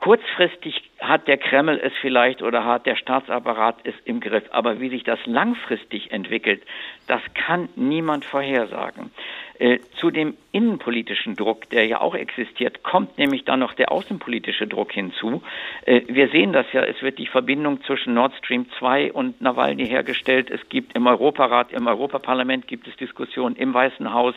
Kurzfristig 0.00 0.90
hat 0.98 1.28
der 1.28 1.36
Kreml 1.36 1.78
es 1.78 1.92
vielleicht 2.00 2.42
oder 2.42 2.64
hat 2.64 2.86
der 2.86 2.96
Staatsapparat 2.96 3.76
es 3.84 3.94
im 4.04 4.20
Griff, 4.20 4.44
aber 4.50 4.80
wie 4.80 4.88
sich 4.88 5.04
das 5.04 5.18
langfristig 5.26 6.10
entwickelt, 6.10 6.62
das 7.06 7.20
kann 7.34 7.68
niemand 7.76 8.24
vorhersagen. 8.24 9.10
Äh, 9.60 9.80
zu 10.00 10.10
dem 10.10 10.38
innenpolitischen 10.52 11.36
Druck, 11.36 11.68
der 11.68 11.86
ja 11.86 12.00
auch 12.00 12.14
existiert, 12.14 12.82
kommt 12.82 13.18
nämlich 13.18 13.44
dann 13.44 13.60
noch 13.60 13.74
der 13.74 13.92
außenpolitische 13.92 14.66
Druck 14.66 14.90
hinzu. 14.90 15.42
Äh, 15.84 16.00
wir 16.06 16.30
sehen 16.30 16.54
das 16.54 16.64
ja, 16.72 16.82
es 16.82 17.02
wird 17.02 17.18
die 17.18 17.26
Verbindung 17.26 17.84
zwischen 17.84 18.14
Nord 18.14 18.32
Stream 18.36 18.64
2 18.78 19.12
und 19.12 19.42
Nawalny 19.42 19.86
hergestellt. 19.86 20.50
Es 20.50 20.66
gibt 20.70 20.96
im 20.96 21.06
Europarat, 21.06 21.72
im 21.72 21.86
Europaparlament 21.86 22.68
gibt 22.68 22.88
es 22.88 22.96
Diskussionen, 22.96 23.54
im 23.54 23.74
Weißen 23.74 24.14
Haus, 24.14 24.34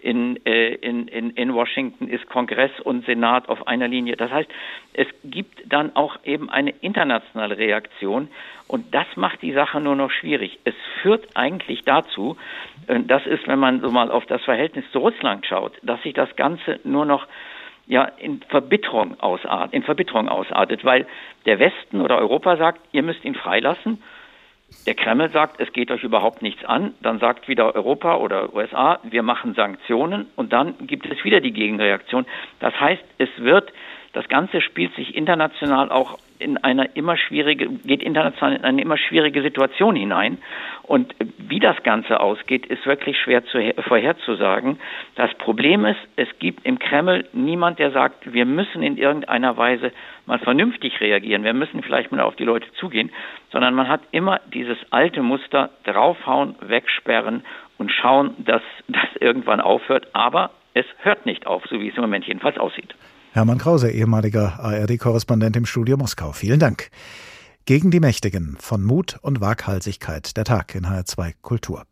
in, 0.00 0.40
äh, 0.46 0.76
in, 0.76 1.06
in, 1.06 1.30
in 1.32 1.52
Washington 1.52 2.08
ist 2.08 2.26
Kongress 2.30 2.72
und 2.82 3.04
Senat 3.04 3.50
auf 3.50 3.66
einer 3.66 3.88
Linie. 3.88 4.16
Das 4.16 4.30
heißt, 4.30 4.48
es 4.94 5.06
gibt 5.22 5.64
dann 5.66 5.94
auch 5.94 6.16
eben 6.24 6.48
eine 6.48 6.70
internationale 6.80 7.58
Reaktion 7.58 8.28
und 8.68 8.94
das 8.94 9.06
macht 9.16 9.42
die 9.42 9.52
Sache 9.52 9.80
nur 9.80 9.96
noch 9.96 10.10
schwierig. 10.10 10.58
Es 10.64 10.74
führt 11.02 11.36
eigentlich 11.36 11.82
dazu, 11.84 12.36
das 12.86 13.26
ist, 13.26 13.46
wenn 13.46 13.58
man 13.58 13.80
so 13.80 13.90
mal 13.90 14.10
auf 14.10 14.24
das 14.26 14.42
Verhältnis 14.42 14.61
zu 14.92 14.98
Russland 14.98 15.46
schaut, 15.46 15.72
dass 15.82 16.02
sich 16.02 16.14
das 16.14 16.34
Ganze 16.36 16.80
nur 16.84 17.04
noch 17.04 17.26
ja, 17.86 18.04
in 18.04 18.42
Verbitterung 18.48 19.18
ausartet, 19.20 19.74
in 19.74 19.82
Verbitterung 19.82 20.28
ausartet, 20.28 20.84
weil 20.84 21.06
der 21.46 21.58
Westen 21.58 22.00
oder 22.00 22.18
Europa 22.18 22.56
sagt, 22.56 22.80
ihr 22.92 23.02
müsst 23.02 23.24
ihn 23.24 23.34
freilassen. 23.34 24.02
Der 24.86 24.94
Kreml 24.94 25.30
sagt, 25.30 25.60
es 25.60 25.72
geht 25.72 25.90
euch 25.90 26.02
überhaupt 26.02 26.40
nichts 26.40 26.64
an. 26.64 26.94
Dann 27.02 27.18
sagt 27.18 27.48
wieder 27.48 27.74
Europa 27.74 28.16
oder 28.16 28.54
USA, 28.54 29.00
wir 29.02 29.22
machen 29.22 29.54
Sanktionen 29.54 30.26
und 30.36 30.52
dann 30.52 30.74
gibt 30.86 31.06
es 31.06 31.22
wieder 31.24 31.40
die 31.40 31.52
Gegenreaktion. 31.52 32.24
Das 32.60 32.78
heißt, 32.80 33.04
es 33.18 33.28
wird 33.36 33.72
das 34.12 34.28
Ganze 34.28 34.60
spielt 34.60 34.94
sich 34.94 35.14
international 35.14 35.90
auch 35.90 36.18
in 36.42 36.58
einer 36.58 36.96
immer 36.96 37.16
schwierige, 37.16 37.68
geht 37.68 38.02
international 38.02 38.56
in 38.56 38.64
eine 38.64 38.82
immer 38.82 38.98
schwierige 38.98 39.42
Situation 39.42 39.96
hinein. 39.96 40.38
Und 40.82 41.14
wie 41.38 41.60
das 41.60 41.82
Ganze 41.82 42.20
ausgeht, 42.20 42.66
ist 42.66 42.84
wirklich 42.84 43.16
schwer 43.18 43.44
zu, 43.46 43.58
vorherzusagen. 43.86 44.78
Das 45.14 45.32
Problem 45.34 45.84
ist, 45.86 46.00
es 46.16 46.28
gibt 46.38 46.66
im 46.66 46.78
Kreml 46.78 47.26
niemand, 47.32 47.78
der 47.78 47.92
sagt, 47.92 48.32
wir 48.32 48.44
müssen 48.44 48.82
in 48.82 48.98
irgendeiner 48.98 49.56
Weise 49.56 49.92
mal 50.26 50.38
vernünftig 50.38 51.00
reagieren. 51.00 51.44
Wir 51.44 51.54
müssen 51.54 51.82
vielleicht 51.82 52.12
mal 52.12 52.20
auf 52.20 52.36
die 52.36 52.44
Leute 52.44 52.70
zugehen, 52.74 53.10
sondern 53.50 53.74
man 53.74 53.88
hat 53.88 54.02
immer 54.10 54.40
dieses 54.52 54.78
alte 54.90 55.22
Muster 55.22 55.70
draufhauen, 55.84 56.56
wegsperren 56.60 57.44
und 57.78 57.90
schauen, 57.90 58.34
dass 58.38 58.62
das 58.88 59.08
irgendwann 59.20 59.60
aufhört. 59.60 60.08
Aber 60.12 60.50
es 60.74 60.86
hört 60.98 61.26
nicht 61.26 61.46
auf, 61.46 61.64
so 61.68 61.80
wie 61.80 61.88
es 61.88 61.96
im 61.96 62.02
Moment 62.02 62.26
jedenfalls 62.26 62.58
aussieht. 62.58 62.94
Hermann 63.34 63.56
Krause, 63.56 63.90
ehemaliger 63.90 64.60
ARD-Korrespondent 64.60 65.56
im 65.56 65.64
Studio 65.64 65.96
Moskau. 65.96 66.32
Vielen 66.32 66.60
Dank. 66.60 66.90
Gegen 67.64 67.90
die 67.90 67.98
Mächtigen 67.98 68.58
von 68.60 68.84
Mut 68.84 69.18
und 69.22 69.40
Waghalsigkeit. 69.40 70.36
Der 70.36 70.44
Tag 70.44 70.74
in 70.74 70.84
HR2 70.84 71.32
Kultur. 71.40 71.86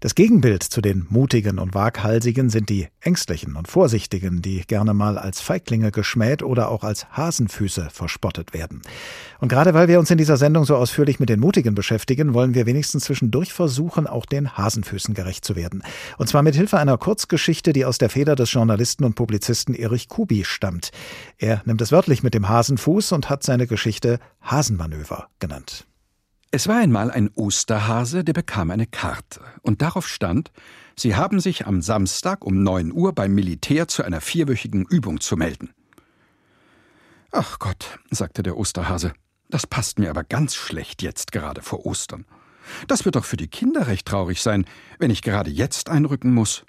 Das 0.00 0.14
Gegenbild 0.14 0.62
zu 0.62 0.80
den 0.80 1.08
Mutigen 1.10 1.58
und 1.58 1.74
Waghalsigen 1.74 2.50
sind 2.50 2.68
die 2.68 2.86
Ängstlichen 3.00 3.56
und 3.56 3.66
Vorsichtigen, 3.66 4.42
die 4.42 4.60
gerne 4.64 4.94
mal 4.94 5.18
als 5.18 5.40
Feiglinge 5.40 5.90
geschmäht 5.90 6.44
oder 6.44 6.68
auch 6.68 6.84
als 6.84 7.10
Hasenfüße 7.10 7.88
verspottet 7.90 8.54
werden. 8.54 8.82
Und 9.40 9.48
gerade 9.48 9.74
weil 9.74 9.88
wir 9.88 9.98
uns 9.98 10.12
in 10.12 10.18
dieser 10.18 10.36
Sendung 10.36 10.64
so 10.64 10.76
ausführlich 10.76 11.18
mit 11.18 11.30
den 11.30 11.40
Mutigen 11.40 11.74
beschäftigen, 11.74 12.32
wollen 12.32 12.54
wir 12.54 12.64
wenigstens 12.64 13.06
zwischendurch 13.06 13.52
versuchen, 13.52 14.06
auch 14.06 14.24
den 14.24 14.56
Hasenfüßen 14.56 15.14
gerecht 15.14 15.44
zu 15.44 15.56
werden. 15.56 15.82
Und 16.16 16.28
zwar 16.28 16.44
mit 16.44 16.54
Hilfe 16.54 16.78
einer 16.78 16.96
Kurzgeschichte, 16.96 17.72
die 17.72 17.84
aus 17.84 17.98
der 17.98 18.08
Feder 18.08 18.36
des 18.36 18.52
Journalisten 18.52 19.02
und 19.02 19.16
Publizisten 19.16 19.74
Erich 19.74 20.06
Kubi 20.06 20.44
stammt. 20.44 20.92
Er 21.38 21.62
nimmt 21.64 21.80
es 21.80 21.90
wörtlich 21.90 22.22
mit 22.22 22.34
dem 22.34 22.48
Hasenfuß 22.48 23.10
und 23.10 23.30
hat 23.30 23.42
seine 23.42 23.66
Geschichte 23.66 24.20
Hasenmanöver 24.42 25.26
genannt. 25.40 25.88
Es 26.50 26.66
war 26.66 26.78
einmal 26.78 27.10
ein 27.10 27.28
Osterhase, 27.34 28.24
der 28.24 28.32
bekam 28.32 28.70
eine 28.70 28.86
Karte. 28.86 29.40
Und 29.60 29.82
darauf 29.82 30.08
stand, 30.08 30.50
Sie 30.96 31.14
haben 31.14 31.40
sich 31.40 31.66
am 31.66 31.82
Samstag 31.82 32.44
um 32.44 32.62
9 32.62 32.90
Uhr 32.92 33.14
beim 33.14 33.34
Militär 33.34 33.86
zu 33.86 34.02
einer 34.02 34.20
vierwöchigen 34.20 34.86
Übung 34.86 35.20
zu 35.20 35.36
melden. 35.36 35.70
Ach 37.30 37.58
Gott, 37.58 37.98
sagte 38.10 38.42
der 38.42 38.56
Osterhase, 38.56 39.12
das 39.50 39.66
passt 39.66 39.98
mir 39.98 40.08
aber 40.08 40.24
ganz 40.24 40.54
schlecht 40.54 41.02
jetzt 41.02 41.32
gerade 41.32 41.60
vor 41.60 41.84
Ostern. 41.84 42.24
Das 42.86 43.04
wird 43.04 43.16
doch 43.16 43.26
für 43.26 43.36
die 43.36 43.48
Kinder 43.48 43.86
recht 43.86 44.06
traurig 44.06 44.42
sein, 44.42 44.64
wenn 44.98 45.10
ich 45.10 45.22
gerade 45.22 45.50
jetzt 45.50 45.90
einrücken 45.90 46.32
muss. 46.32 46.64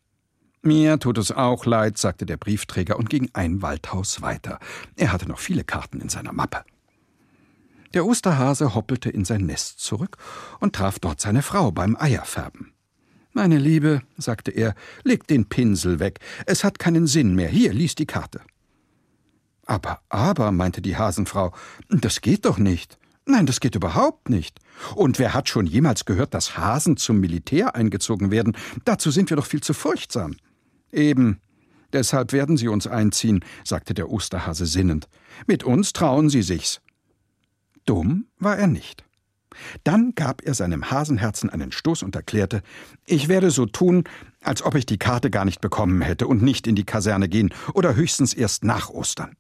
Mir 0.62 1.00
tut 1.00 1.18
es 1.18 1.32
auch 1.32 1.66
leid, 1.66 1.98
sagte 1.98 2.26
der 2.26 2.38
Briefträger 2.38 2.98
und 2.98 3.10
ging 3.10 3.30
ein 3.32 3.62
Waldhaus 3.62 4.22
weiter. 4.22 4.60
Er 4.98 5.14
hatte 5.14 5.28
noch 5.28 5.40
viele 5.40 5.64
Karten 5.64 6.02
in 6.02 6.10
seiner 6.10 6.34
Mappe. 6.34 6.66
Der 7.94 8.06
Osterhase 8.06 8.76
hoppelte 8.76 9.10
in 9.10 9.26
sein 9.26 9.46
Nest 9.46 9.80
zurück 9.80 10.18
und 10.60 10.76
traf 10.76 11.00
dort 11.00 11.20
seine 11.20 11.42
Frau 11.42 11.72
beim 11.72 11.96
Eierfärben. 12.00 12.74
Meine 13.34 13.58
Liebe, 13.58 14.02
sagte 14.18 14.52
er, 14.52 14.76
leg 15.04 15.28
den 15.28 15.48
Pinsel 15.48 16.00
weg, 16.00 16.20
es 16.46 16.64
hat 16.64 16.80
keinen 16.80 17.08
Sinn 17.08 17.36
mehr, 17.36 17.50
hier, 17.50 17.74
lies 17.74 17.96
die 17.96 18.06
Karte. 18.06 18.42
Aber, 19.66 20.02
aber, 20.10 20.52
meinte 20.52 20.82
die 20.82 20.98
Hasenfrau, 20.98 21.54
das 21.90 22.22
geht 22.22 22.46
doch 22.46 22.58
nicht. 22.58 22.98
Nein, 23.26 23.46
das 23.46 23.60
geht 23.60 23.76
überhaupt 23.76 24.30
nicht. 24.30 24.60
Und 24.96 25.20
wer 25.20 25.36
hat 25.36 25.48
schon 25.48 25.68
jemals 25.68 26.06
gehört, 26.06 26.34
dass 26.34 26.58
Hasen 26.58 26.98
zum 26.98 27.20
Militär 27.20 27.76
eingezogen 27.76 28.32
werden? 28.32 28.58
Dazu 28.86 29.12
sind 29.12 29.30
wir 29.30 29.38
doch 29.38 29.46
viel 29.46 29.62
zu 29.62 29.76
furchtsam. 29.76 30.36
Eben. 30.92 31.40
Deshalb 31.94 32.34
werden 32.34 32.58
sie 32.58 32.68
uns 32.68 32.88
einziehen, 32.88 33.46
sagte 33.64 33.94
der 33.94 34.10
Osterhase 34.10 34.66
sinnend. 34.66 35.08
Mit 35.46 35.64
uns 35.64 35.94
trauen 35.94 36.30
sie 36.30 36.42
sich's. 36.42 36.82
Dumm 37.90 38.28
war 38.38 38.56
er 38.56 38.68
nicht. 38.68 39.04
Dann 39.84 40.14
gab 40.14 40.44
er 40.44 40.54
seinem 40.54 40.92
Hasenherzen 40.92 41.50
einen 41.50 41.72
Stoß 41.72 42.04
und 42.04 42.16
erklärte, 42.16 42.62
ich 43.08 43.30
werde 43.30 43.50
so 43.50 43.66
tun, 43.66 44.04
als 44.44 44.62
ob 44.62 44.76
ich 44.76 44.86
die 44.86 45.00
Karte 45.00 45.32
gar 45.32 45.44
nicht 45.44 45.60
bekommen 45.60 46.04
hätte 46.04 46.28
und 46.28 46.44
nicht 46.44 46.68
in 46.68 46.76
die 46.76 46.86
Kaserne 46.86 47.28
gehen 47.28 47.52
oder 47.74 47.96
höchstens 47.96 48.36
erst 48.36 48.64
nach 48.64 48.92
Ostern. 48.92 49.36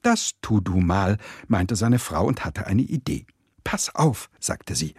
Das 0.00 0.30
tu 0.40 0.62
du 0.62 0.80
mal, 0.80 1.18
meinte 1.48 1.76
seine 1.76 1.98
Frau 1.98 2.24
und 2.24 2.46
hatte 2.46 2.66
eine 2.66 2.80
Idee. 2.80 3.26
Pass 3.62 3.94
auf, 3.94 4.30
sagte 4.40 4.74
sie. 4.74 4.94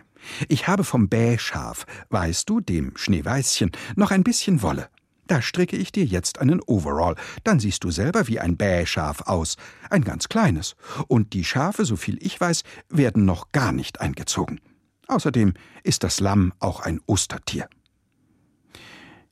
Ich 0.47 0.67
habe 0.67 0.83
vom 0.83 1.09
Bäschaf, 1.09 1.87
weißt 2.11 2.47
du, 2.47 2.61
dem 2.61 2.95
Schneeweißchen, 2.95 3.71
noch 3.95 4.11
ein 4.11 4.23
bisschen 4.23 4.61
Wolle. 4.61 4.87
Da 5.27 5.41
stricke 5.41 5.77
ich 5.77 5.91
dir 5.91 6.05
jetzt 6.05 6.39
einen 6.39 6.61
Overall, 6.61 7.15
dann 7.43 7.59
siehst 7.59 7.83
du 7.83 7.91
selber 7.91 8.27
wie 8.27 8.39
ein 8.39 8.57
Bäschaf 8.57 9.21
aus, 9.21 9.55
ein 9.89 10.03
ganz 10.03 10.27
kleines. 10.27 10.75
Und 11.07 11.33
die 11.33 11.45
Schafe, 11.45 11.85
soviel 11.85 12.17
ich 12.21 12.39
weiß, 12.39 12.63
werden 12.89 13.25
noch 13.25 13.51
gar 13.51 13.71
nicht 13.71 14.01
eingezogen. 14.01 14.59
Außerdem 15.07 15.53
ist 15.83 16.03
das 16.03 16.19
Lamm 16.19 16.53
auch 16.59 16.81
ein 16.81 16.99
Ostertier. 17.05 17.67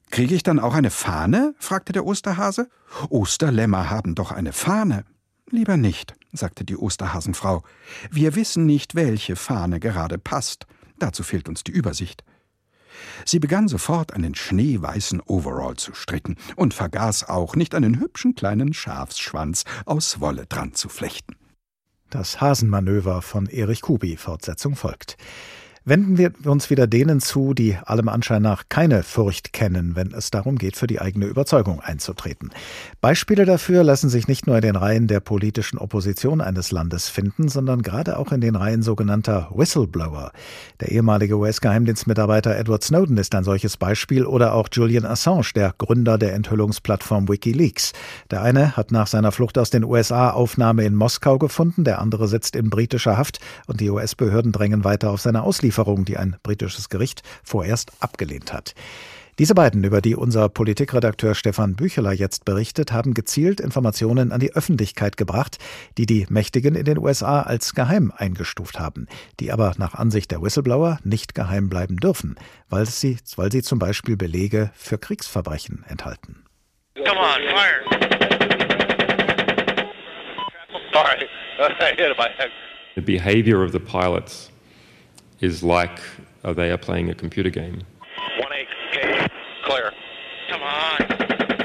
Kriege 0.09 0.35
ich 0.35 0.43
dann 0.43 0.59
auch 0.59 0.73
eine 0.73 0.91
Fahne? 0.91 1.55
fragte 1.57 1.93
der 1.93 2.05
Osterhase. 2.05 2.67
Osterlämmer 3.09 3.89
haben 3.89 4.13
doch 4.15 4.31
eine 4.31 4.51
Fahne. 4.51 5.05
Lieber 5.49 5.77
nicht, 5.77 6.15
sagte 6.33 6.65
die 6.65 6.77
Osterhasenfrau. 6.77 7.63
Wir 8.09 8.35
wissen 8.35 8.65
nicht, 8.65 8.95
welche 8.95 9.35
Fahne 9.35 9.79
gerade 9.79 10.17
passt. 10.17 10.65
Dazu 10.99 11.23
fehlt 11.23 11.49
uns 11.49 11.63
die 11.63 11.71
Übersicht. 11.71 12.23
Sie 13.25 13.39
begann 13.39 13.67
sofort 13.67 14.13
einen 14.13 14.35
schneeweißen 14.35 15.21
Overall 15.25 15.75
zu 15.75 15.93
stricken 15.93 16.35
und 16.55 16.73
vergaß 16.73 17.29
auch 17.29 17.55
nicht 17.55 17.75
einen 17.75 17.99
hübschen 17.99 18.35
kleinen 18.35 18.73
Schafsschwanz 18.73 19.63
aus 19.85 20.19
Wolle 20.19 20.45
dran 20.47 20.73
zu 20.73 20.89
flechten. 20.89 21.35
Das 22.09 22.41
Hasenmanöver 22.41 23.21
von 23.21 23.47
Erich 23.47 23.81
Kubi, 23.81 24.17
Fortsetzung 24.17 24.75
folgt. 24.75 25.15
Wenden 25.83 26.19
wir 26.19 26.31
uns 26.45 26.69
wieder 26.69 26.85
denen 26.85 27.21
zu, 27.21 27.55
die 27.55 27.75
allem 27.75 28.07
Anschein 28.07 28.43
nach 28.43 28.65
keine 28.69 29.01
Furcht 29.01 29.51
kennen, 29.51 29.95
wenn 29.95 30.13
es 30.13 30.29
darum 30.29 30.59
geht, 30.59 30.75
für 30.77 30.85
die 30.85 31.01
eigene 31.01 31.25
Überzeugung 31.25 31.79
einzutreten. 31.79 32.51
Beispiele 33.01 33.45
dafür 33.45 33.83
lassen 33.83 34.07
sich 34.07 34.27
nicht 34.27 34.45
nur 34.45 34.57
in 34.57 34.61
den 34.61 34.75
Reihen 34.75 35.07
der 35.07 35.21
politischen 35.21 35.79
Opposition 35.79 36.39
eines 36.39 36.71
Landes 36.71 37.09
finden, 37.09 37.49
sondern 37.49 37.81
gerade 37.81 38.19
auch 38.19 38.31
in 38.31 38.41
den 38.41 38.55
Reihen 38.55 38.83
sogenannter 38.83 39.49
Whistleblower. 39.55 40.33
Der 40.81 40.91
ehemalige 40.91 41.35
US-Geheimdienstmitarbeiter 41.39 42.55
Edward 42.55 42.83
Snowden 42.83 43.17
ist 43.17 43.33
ein 43.33 43.43
solches 43.43 43.75
Beispiel 43.75 44.27
oder 44.27 44.53
auch 44.53 44.69
Julian 44.71 45.05
Assange, 45.05 45.49
der 45.55 45.73
Gründer 45.75 46.19
der 46.19 46.35
Enthüllungsplattform 46.35 47.27
Wikileaks. 47.27 47.93
Der 48.29 48.43
eine 48.43 48.77
hat 48.77 48.91
nach 48.91 49.07
seiner 49.07 49.31
Flucht 49.31 49.57
aus 49.57 49.71
den 49.71 49.83
USA 49.83 50.29
Aufnahme 50.29 50.85
in 50.85 50.93
Moskau 50.93 51.39
gefunden, 51.39 51.85
der 51.85 51.97
andere 51.97 52.27
sitzt 52.27 52.55
in 52.55 52.69
britischer 52.69 53.17
Haft 53.17 53.39
und 53.65 53.81
die 53.81 53.89
US-Behörden 53.89 54.51
drängen 54.51 54.83
weiter 54.83 55.09
auf 55.09 55.21
seine 55.21 55.41
Auslieferung. 55.41 55.70
Auslieferung, 55.71 56.05
die 56.05 56.17
ein 56.17 56.35
britisches 56.43 56.89
Gericht 56.89 57.23
vorerst 57.43 57.91
abgelehnt 58.01 58.51
hat. 58.51 58.73
Diese 59.39 59.55
beiden, 59.55 59.83
über 59.85 60.01
die 60.01 60.15
unser 60.15 60.49
Politikredakteur 60.49 61.33
Stefan 61.33 61.75
Bücheler 61.75 62.11
jetzt 62.11 62.43
berichtet, 62.43 62.91
haben 62.91 63.13
gezielt 63.13 63.61
Informationen 63.61 64.33
an 64.33 64.41
die 64.41 64.53
Öffentlichkeit 64.53 65.15
gebracht, 65.15 65.57
die 65.97 66.05
die 66.05 66.27
Mächtigen 66.29 66.75
in 66.75 66.83
den 66.83 66.97
USA 66.97 67.41
als 67.41 67.73
geheim 67.73 68.11
eingestuft 68.15 68.77
haben, 68.79 69.07
die 69.39 69.51
aber 69.51 69.73
nach 69.77 69.95
Ansicht 69.95 70.31
der 70.31 70.41
Whistleblower 70.41 70.99
nicht 71.05 71.33
geheim 71.33 71.69
bleiben 71.69 71.97
dürfen, 71.97 72.35
weil 72.69 72.85
sie, 72.85 73.17
weil 73.37 73.51
sie 73.51 73.61
zum 73.61 73.79
Beispiel 73.79 74.17
Belege 74.17 74.71
für 74.75 74.97
Kriegsverbrechen 74.97 75.85
enthalten. 75.87 76.43
Come 76.95 77.17
on, 77.17 77.39
fire! 77.55 77.85
The 82.95 83.01
behavior 83.01 83.63
of 83.63 83.71
the 83.71 83.79
pilots 83.79 84.50
is 85.41 85.63
like 85.63 85.99
uh, 86.43 86.53
they 86.53 86.69
are 86.69 86.77
playing 86.77 87.09
a 87.09 87.15
computer 87.15 87.49
game. 87.49 87.79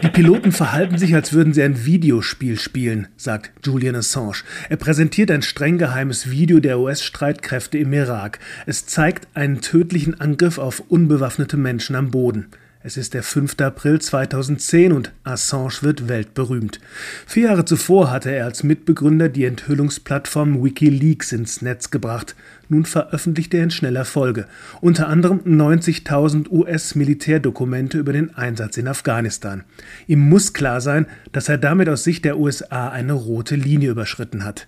Die 0.02 0.08
Piloten 0.08 0.52
verhalten 0.52 0.98
sich, 0.98 1.14
als 1.14 1.32
würden 1.32 1.52
sie 1.52 1.62
ein 1.62 1.84
Videospiel 1.84 2.58
spielen, 2.58 3.08
sagt 3.16 3.50
Julian 3.64 3.96
Assange. 3.96 4.44
Er 4.68 4.76
präsentiert 4.76 5.30
ein 5.30 5.42
streng 5.42 5.78
geheimes 5.78 6.30
Video 6.30 6.60
der 6.60 6.78
US-Streitkräfte 6.78 7.78
im 7.78 7.92
Irak. 7.92 8.38
Es 8.66 8.86
zeigt 8.86 9.26
einen 9.34 9.62
tödlichen 9.62 10.20
Angriff 10.20 10.58
auf 10.58 10.82
unbewaffnete 10.88 11.56
Menschen 11.56 11.96
am 11.96 12.10
Boden. 12.10 12.48
Es 12.86 12.96
ist 12.96 13.14
der 13.14 13.24
5. 13.24 13.60
April 13.62 14.00
2010 14.00 14.92
und 14.92 15.10
Assange 15.24 15.82
wird 15.82 16.08
weltberühmt. 16.08 16.78
Vier 17.26 17.48
Jahre 17.48 17.64
zuvor 17.64 18.12
hatte 18.12 18.30
er 18.30 18.44
als 18.44 18.62
Mitbegründer 18.62 19.28
die 19.28 19.44
Enthüllungsplattform 19.44 20.62
Wikileaks 20.62 21.32
ins 21.32 21.62
Netz 21.62 21.90
gebracht. 21.90 22.36
Nun 22.68 22.84
veröffentlicht 22.84 23.54
er 23.54 23.62
in 23.62 23.70
schneller 23.70 24.04
Folge. 24.04 24.46
Unter 24.80 25.08
anderem 25.08 25.40
90.000 25.46 26.50
US-Militärdokumente 26.50 27.98
über 27.98 28.12
den 28.12 28.34
Einsatz 28.34 28.76
in 28.76 28.88
Afghanistan. 28.88 29.64
Ihm 30.06 30.28
muss 30.28 30.52
klar 30.52 30.80
sein, 30.80 31.06
dass 31.32 31.48
er 31.48 31.58
damit 31.58 31.88
aus 31.88 32.04
Sicht 32.04 32.24
der 32.24 32.38
USA 32.38 32.88
eine 32.88 33.12
rote 33.12 33.54
Linie 33.54 33.90
überschritten 33.90 34.44
hat. 34.44 34.66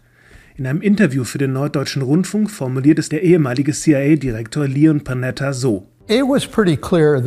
In 0.56 0.66
einem 0.66 0.80
Interview 0.80 1.24
für 1.24 1.38
den 1.38 1.52
Norddeutschen 1.52 2.02
Rundfunk 2.02 2.50
formuliert 2.50 2.98
es 2.98 3.08
der 3.08 3.22
ehemalige 3.22 3.72
CIA-Direktor 3.72 4.66
Leon 4.66 5.04
Panetta 5.04 5.52
so. 5.52 5.86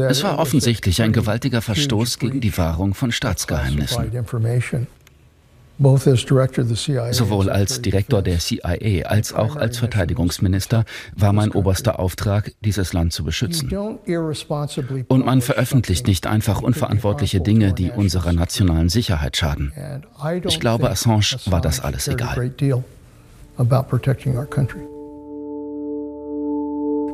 Es 0.10 0.24
war 0.24 0.40
offensichtlich 0.40 1.02
ein 1.02 1.14
gewaltiger 1.14 1.62
Verstoß 1.62 2.18
gegen 2.20 2.42
die 2.42 2.58
Wahrung 2.58 2.94
von 2.94 3.12
Staatsgeheimnissen. 3.12 4.12
Sowohl 5.82 7.50
als 7.50 7.82
Direktor 7.82 8.22
der 8.22 8.38
CIA 8.38 9.06
als 9.06 9.34
auch 9.34 9.56
als 9.56 9.80
Verteidigungsminister 9.80 10.86
war 11.16 11.34
mein 11.34 11.52
oberster 11.52 12.00
Auftrag, 12.00 12.52
dieses 12.64 12.94
Land 12.94 13.14
zu 13.14 13.24
beschützen. 13.24 13.70
Und 15.08 15.26
man 15.26 15.42
veröffentlicht 15.42 16.08
nicht 16.08 16.28
einfach 16.28 16.62
unverantwortliche 16.62 17.42
Dinge, 17.42 17.74
die 17.74 17.90
unserer 17.90 18.32
nationalen 18.32 18.90
Sicherheit 18.90 19.38
schaden. 19.38 19.74
Ich 20.46 20.60
glaube, 20.60 20.90
Assange 20.90 21.38
war 21.46 21.62
das 21.62 21.80
alles 21.80 22.08
egal. 22.08 22.52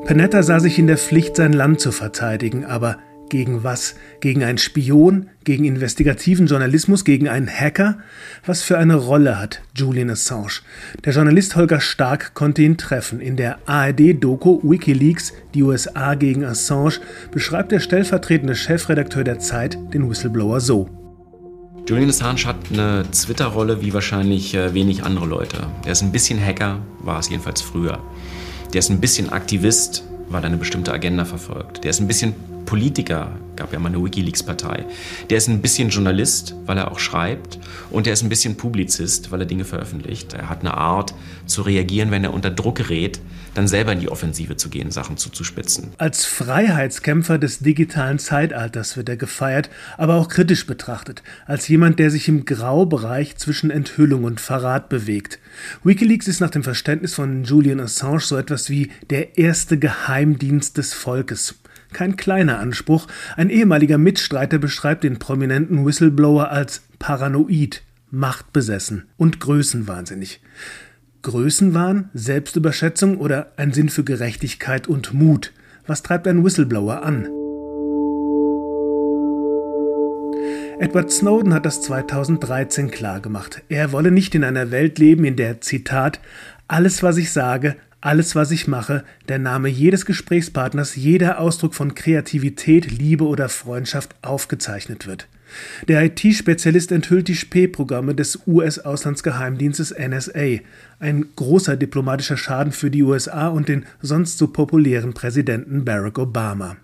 Panetta 0.06 0.43
sah 0.43 0.60
sich 0.60 0.80
in 0.80 0.88
der 0.88 0.97
Pflicht, 0.97 1.36
sein 1.36 1.53
Land 1.53 1.82
zu 1.82 1.91
verteidigen, 1.91 2.63
aber 2.65 2.97
gegen 3.29 3.63
was? 3.63 3.95
Gegen 4.19 4.43
einen 4.43 4.57
Spion? 4.57 5.29
Gegen 5.43 5.65
investigativen 5.65 6.47
Journalismus? 6.47 7.03
Gegen 7.03 7.27
einen 7.27 7.47
Hacker? 7.47 7.99
Was 8.45 8.63
für 8.63 8.77
eine 8.77 8.95
Rolle 8.95 9.39
hat 9.39 9.61
Julian 9.75 10.09
Assange? 10.09 10.61
Der 11.05 11.13
Journalist 11.13 11.55
Holger 11.55 11.79
Stark 11.79 12.33
konnte 12.33 12.61
ihn 12.61 12.77
treffen. 12.77 13.19
In 13.19 13.35
der 13.37 13.59
ARD-Doku 13.67 14.61
Wikileaks, 14.63 15.33
die 15.53 15.63
USA 15.63 16.15
gegen 16.15 16.45
Assange, 16.45 16.99
beschreibt 17.31 17.71
der 17.71 17.79
stellvertretende 17.79 18.55
Chefredakteur 18.55 19.23
der 19.23 19.39
Zeit 19.39 19.77
den 19.93 20.09
Whistleblower 20.09 20.59
so. 20.59 20.89
Julian 21.87 22.09
Assange 22.09 22.45
hat 22.45 22.57
eine 22.71 23.05
Twitter-Rolle 23.09 23.81
wie 23.81 23.93
wahrscheinlich 23.93 24.53
äh, 24.53 24.73
wenig 24.73 25.03
andere 25.03 25.25
Leute. 25.25 25.67
Er 25.85 25.93
ist 25.93 26.01
ein 26.01 26.11
bisschen 26.11 26.43
Hacker, 26.43 26.79
war 26.99 27.19
es 27.19 27.29
jedenfalls 27.29 27.61
früher. 27.61 27.99
Der 28.73 28.79
ist 28.79 28.89
ein 28.89 28.99
bisschen 28.99 29.29
Aktivist, 29.29 30.03
weil 30.29 30.43
er 30.43 30.47
eine 30.47 30.57
bestimmte 30.57 30.91
Agenda 30.91 31.23
verfolgt. 31.23 31.85
Der 31.85 31.91
ist 31.91 32.01
ein 32.01 32.07
bisschen 32.07 32.33
Politiker, 32.67 33.32
gab 33.56 33.71
ja 33.71 33.80
mal 33.80 33.88
eine 33.88 34.03
Wikileaks-Partei. 34.03 34.86
Der 35.30 35.38
ist 35.38 35.47
ein 35.47 35.62
bisschen 35.62 35.89
Journalist, 35.89 36.53
weil 36.65 36.77
er 36.77 36.91
auch 36.91 36.99
schreibt. 36.99 37.60
Und 37.89 38.06
der 38.06 38.13
ist 38.13 38.23
ein 38.23 38.30
bisschen 38.30 38.58
Publizist, 38.58 39.32
weil 39.32 39.39
er 39.39 39.45
Dinge 39.47 39.63
veröffentlicht. 39.63 40.34
Er 40.34 40.49
hat 40.49 40.60
eine 40.60 40.75
Art 40.75 41.15
zu 41.45 41.62
reagieren, 41.62 42.12
wenn 42.12 42.25
er 42.25 42.34
unter 42.34 42.51
Druck 42.51 42.75
gerät, 42.75 43.21
dann 43.53 43.69
selber 43.69 43.93
in 43.93 44.01
die 44.01 44.10
Offensive 44.10 44.58
zu 44.58 44.69
gehen, 44.69 44.91
Sachen 44.91 45.15
zuzuspitzen. 45.15 45.93
Als 45.97 46.25
Freiheitskämpfer 46.25 47.39
des 47.39 47.60
digitalen 47.60 48.19
Zeitalters 48.19 48.97
wird 48.97 49.08
er 49.08 49.17
gefeiert, 49.17 49.69
aber 49.97 50.15
auch 50.15 50.27
kritisch 50.27 50.67
betrachtet. 50.67 51.23
Als 51.45 51.69
jemand, 51.69 51.99
der 51.99 52.12
sich 52.12 52.27
im 52.27 52.43
Graubereich 52.43 53.38
zwischen 53.38 53.71
Enthüllung 53.71 54.25
und 54.25 54.41
Verrat 54.41 54.89
bewegt. 54.89 55.39
Wikileaks 55.86 56.27
ist 56.27 56.41
nach 56.41 56.51
dem 56.51 56.63
Verständnis 56.63 57.15
von 57.15 57.45
Julian 57.45 57.80
Assange 57.80 58.19
so 58.19 58.36
etwas 58.36 58.69
wie 58.69 58.91
der 59.10 59.38
erste 59.38 59.80
Geheimdienst 59.80 60.77
des 60.77 60.93
Volkes. 60.93 61.56
Kein 61.93 62.17
kleiner 62.17 62.60
Anspruch. 62.60 63.08
Ein 63.36 63.50
ehemaliger 63.50 63.97
Mitstreiter 63.97 64.58
beschreibt 64.58 65.04
den 65.04 65.19
prominenten 65.19 65.86
Whistleblower 65.86 66.50
als 66.50 66.84
paranoid, 67.00 67.84
machtbesessen 68.12 69.06
und 69.17 69.39
größenwahnsinnig. 69.39 70.41
Größenwahn, 71.21 72.10
Selbstüberschätzung 72.13 73.17
oder 73.17 73.52
ein 73.58 73.73
Sinn 73.73 73.89
für 73.89 74.04
Gerechtigkeit 74.04 74.88
und 74.88 75.13
Mut? 75.13 75.52
Was 75.86 76.04
treibt 76.04 76.28
ein 76.28 76.43
Whistleblower 76.43 77.04
an? 77.04 77.28
Edward 80.80 81.12
Snowden 81.12 81.56
hat 81.56 81.65
das 81.65 81.82
2013 81.82 82.91
klargemacht. 82.91 83.63
Er 83.67 83.91
wolle 83.91 84.12
nicht 84.12 84.36
in 84.36 84.43
einer 84.43 84.69
Welt 84.69 85.00
leben, 85.00 85.26
in 85.26 85.36
der, 85.36 85.60
Zitat, 85.60 86.19
alles, 86.67 87.02
was 87.02 87.17
ich 87.17 87.32
sage, 87.32 87.76
alles, 88.01 88.36
was 88.36 88.51
ich 88.51 88.67
mache, 88.67 89.03
der 89.27 89.39
Name 89.39 89.69
jedes 89.69 90.05
Gesprächspartners, 90.05 90.95
jeder 90.95 91.39
Ausdruck 91.39 91.73
von 91.73 91.95
Kreativität, 91.95 92.91
Liebe 92.91 93.25
oder 93.25 93.49
Freundschaft 93.49 94.15
aufgezeichnet 94.21 95.07
wird. 95.07 95.27
Der 95.88 96.03
IT-Spezialist 96.03 96.91
enthüllt 96.91 97.27
die 97.27 97.36
Spähprogramme 97.36 98.13
des 98.13 98.39
US-Auslandsgeheimdienstes 98.47 99.95
NSA, 99.97 100.60
ein 100.99 101.25
großer 101.36 101.77
diplomatischer 101.77 102.38
Schaden 102.38 102.73
für 102.73 102.91
die 102.91 103.03
USA 103.03 103.47
und 103.47 103.69
den 103.69 103.86
sonst 104.01 104.38
so 104.38 104.47
populären 104.47 105.13
Präsidenten 105.13 105.86
Barack 105.86 106.19
Obama. 106.19 106.77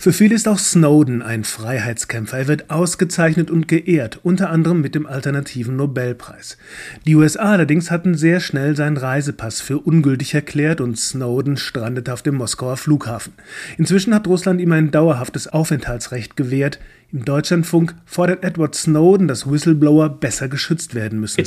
Für 0.00 0.12
viele 0.12 0.36
ist 0.36 0.46
auch 0.46 0.60
Snowden 0.60 1.22
ein 1.22 1.42
Freiheitskämpfer. 1.42 2.38
Er 2.38 2.46
wird 2.46 2.70
ausgezeichnet 2.70 3.50
und 3.50 3.66
geehrt, 3.66 4.20
unter 4.22 4.48
anderem 4.48 4.80
mit 4.80 4.94
dem 4.94 5.08
alternativen 5.08 5.74
Nobelpreis. 5.74 6.56
Die 7.04 7.16
USA 7.16 7.50
allerdings 7.50 7.90
hatten 7.90 8.14
sehr 8.14 8.38
schnell 8.38 8.76
seinen 8.76 8.96
Reisepass 8.96 9.60
für 9.60 9.78
ungültig 9.78 10.34
erklärt 10.34 10.80
und 10.80 10.96
Snowden 10.96 11.56
strandete 11.56 12.12
auf 12.12 12.22
dem 12.22 12.36
Moskauer 12.36 12.76
Flughafen. 12.76 13.32
Inzwischen 13.76 14.14
hat 14.14 14.28
Russland 14.28 14.60
ihm 14.60 14.70
ein 14.70 14.92
dauerhaftes 14.92 15.48
Aufenthaltsrecht 15.48 16.36
gewährt. 16.36 16.78
Im 17.10 17.24
Deutschlandfunk 17.24 17.96
fordert 18.04 18.44
Edward 18.44 18.76
Snowden, 18.76 19.26
dass 19.26 19.50
Whistleblower 19.50 20.10
besser 20.10 20.46
geschützt 20.46 20.94
werden 20.94 21.18
müssen. 21.18 21.40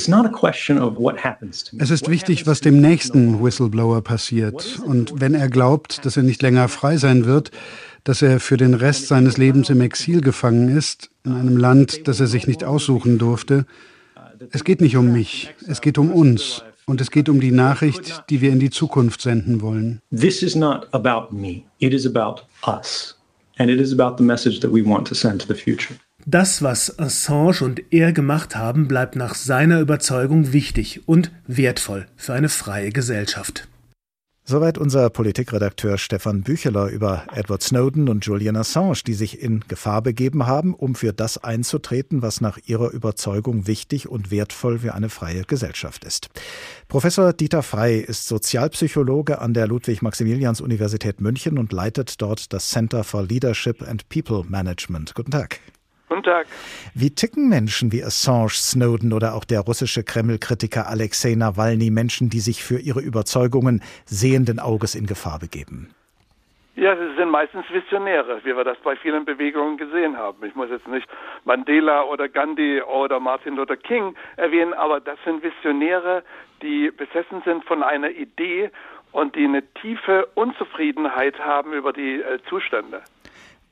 Es 1.78 1.90
ist 1.90 2.10
wichtig, 2.10 2.46
was 2.46 2.60
dem 2.60 2.80
nächsten 2.82 3.42
Whistleblower 3.42 4.02
passiert. 4.02 4.80
Und 4.84 5.20
wenn 5.20 5.34
er 5.34 5.48
glaubt, 5.48 6.04
dass 6.04 6.18
er 6.18 6.24
nicht 6.24 6.42
länger 6.42 6.68
frei 6.68 6.98
sein 6.98 7.24
wird, 7.24 7.50
dass 8.04 8.22
er 8.22 8.40
für 8.40 8.56
den 8.56 8.74
Rest 8.74 9.08
seines 9.08 9.36
Lebens 9.36 9.70
im 9.70 9.80
Exil 9.80 10.20
gefangen 10.20 10.76
ist, 10.76 11.10
in 11.24 11.32
einem 11.32 11.56
Land, 11.56 12.08
das 12.08 12.20
er 12.20 12.26
sich 12.26 12.46
nicht 12.46 12.64
aussuchen 12.64 13.18
durfte. 13.18 13.66
Es 14.50 14.64
geht 14.64 14.80
nicht 14.80 14.96
um 14.96 15.12
mich, 15.12 15.54
es 15.66 15.80
geht 15.80 15.98
um 15.98 16.10
uns. 16.10 16.62
Und 16.84 17.00
es 17.00 17.12
geht 17.12 17.28
um 17.28 17.40
die 17.40 17.52
Nachricht, 17.52 18.24
die 18.28 18.40
wir 18.40 18.50
in 18.50 18.58
die 18.58 18.70
Zukunft 18.70 19.22
senden 19.22 19.60
wollen. 19.60 20.00
This 20.10 20.42
is 20.42 20.56
not 20.56 20.88
about 20.92 21.32
me. 21.32 21.62
It 21.78 21.94
is 21.94 22.06
about 22.06 22.42
us. 22.66 23.16
And 23.56 23.70
it 23.70 23.80
is 23.80 23.92
about 23.92 24.16
the 24.18 24.24
message 24.24 24.58
that 24.60 24.72
we 24.72 24.84
want 24.84 25.06
to 25.06 25.14
send 25.14 25.40
to 25.42 25.54
the 25.54 25.58
future. 25.58 25.94
Das, 26.26 26.62
was 26.62 26.98
Assange 26.98 27.62
und 27.62 27.82
er 27.92 28.12
gemacht 28.12 28.54
haben, 28.54 28.86
bleibt 28.86 29.16
nach 29.16 29.34
seiner 29.34 29.80
Überzeugung 29.80 30.52
wichtig 30.52 31.02
und 31.06 31.32
wertvoll 31.46 32.06
für 32.16 32.32
eine 32.32 32.48
freie 32.48 32.90
Gesellschaft. 32.90 33.68
Soweit 34.44 34.76
unser 34.76 35.08
Politikredakteur 35.08 35.98
Stefan 35.98 36.42
Bücheler 36.42 36.88
über 36.88 37.26
Edward 37.32 37.62
Snowden 37.62 38.08
und 38.08 38.26
Julian 38.26 38.56
Assange, 38.56 39.02
die 39.06 39.14
sich 39.14 39.40
in 39.40 39.60
Gefahr 39.68 40.02
begeben 40.02 40.48
haben, 40.48 40.74
um 40.74 40.96
für 40.96 41.12
das 41.12 41.38
einzutreten, 41.38 42.22
was 42.22 42.40
nach 42.40 42.58
ihrer 42.66 42.90
Überzeugung 42.90 43.68
wichtig 43.68 44.08
und 44.08 44.32
wertvoll 44.32 44.80
für 44.80 44.94
eine 44.94 45.10
freie 45.10 45.44
Gesellschaft 45.44 46.04
ist. 46.04 46.28
Professor 46.88 47.32
Dieter 47.32 47.62
Frey 47.62 48.00
ist 48.00 48.26
Sozialpsychologe 48.26 49.40
an 49.40 49.54
der 49.54 49.68
Ludwig-Maximilians-Universität 49.68 51.20
München 51.20 51.56
und 51.56 51.72
leitet 51.72 52.20
dort 52.20 52.52
das 52.52 52.68
Center 52.68 53.04
for 53.04 53.22
Leadership 53.22 53.80
and 53.88 54.08
People 54.08 54.42
Management. 54.48 55.14
Guten 55.14 55.30
Tag. 55.30 55.60
Guten 56.12 56.24
Tag. 56.24 56.46
Wie 56.94 57.08
ticken 57.08 57.48
Menschen 57.48 57.90
wie 57.90 58.04
Assange, 58.04 58.50
Snowden 58.50 59.14
oder 59.14 59.34
auch 59.34 59.46
der 59.46 59.60
russische 59.60 60.04
Kreml-Kritiker 60.04 60.86
Alexei 60.86 61.34
Nawalny, 61.34 61.90
Menschen, 61.90 62.28
die 62.28 62.40
sich 62.40 62.62
für 62.62 62.78
ihre 62.78 63.00
Überzeugungen 63.00 63.82
sehenden 64.04 64.58
Auges 64.58 64.94
in 64.94 65.06
Gefahr 65.06 65.38
begeben? 65.38 65.88
Ja, 66.76 66.94
sie 66.96 67.16
sind 67.16 67.30
meistens 67.30 67.64
Visionäre, 67.70 68.40
wie 68.44 68.54
wir 68.54 68.62
das 68.62 68.76
bei 68.84 68.94
vielen 68.94 69.24
Bewegungen 69.24 69.78
gesehen 69.78 70.18
haben. 70.18 70.44
Ich 70.46 70.54
muss 70.54 70.68
jetzt 70.68 70.86
nicht 70.86 71.08
Mandela 71.46 72.02
oder 72.02 72.28
Gandhi 72.28 72.82
oder 72.82 73.18
Martin 73.18 73.56
Luther 73.56 73.78
King 73.78 74.14
erwähnen, 74.36 74.74
aber 74.74 75.00
das 75.00 75.18
sind 75.24 75.42
Visionäre, 75.42 76.24
die 76.60 76.90
besessen 76.90 77.40
sind 77.46 77.64
von 77.64 77.82
einer 77.82 78.10
Idee 78.10 78.70
und 79.12 79.34
die 79.34 79.44
eine 79.44 79.62
tiefe 79.80 80.28
Unzufriedenheit 80.34 81.38
haben 81.38 81.72
über 81.72 81.94
die 81.94 82.20
äh, 82.20 82.38
Zustände. 82.50 83.00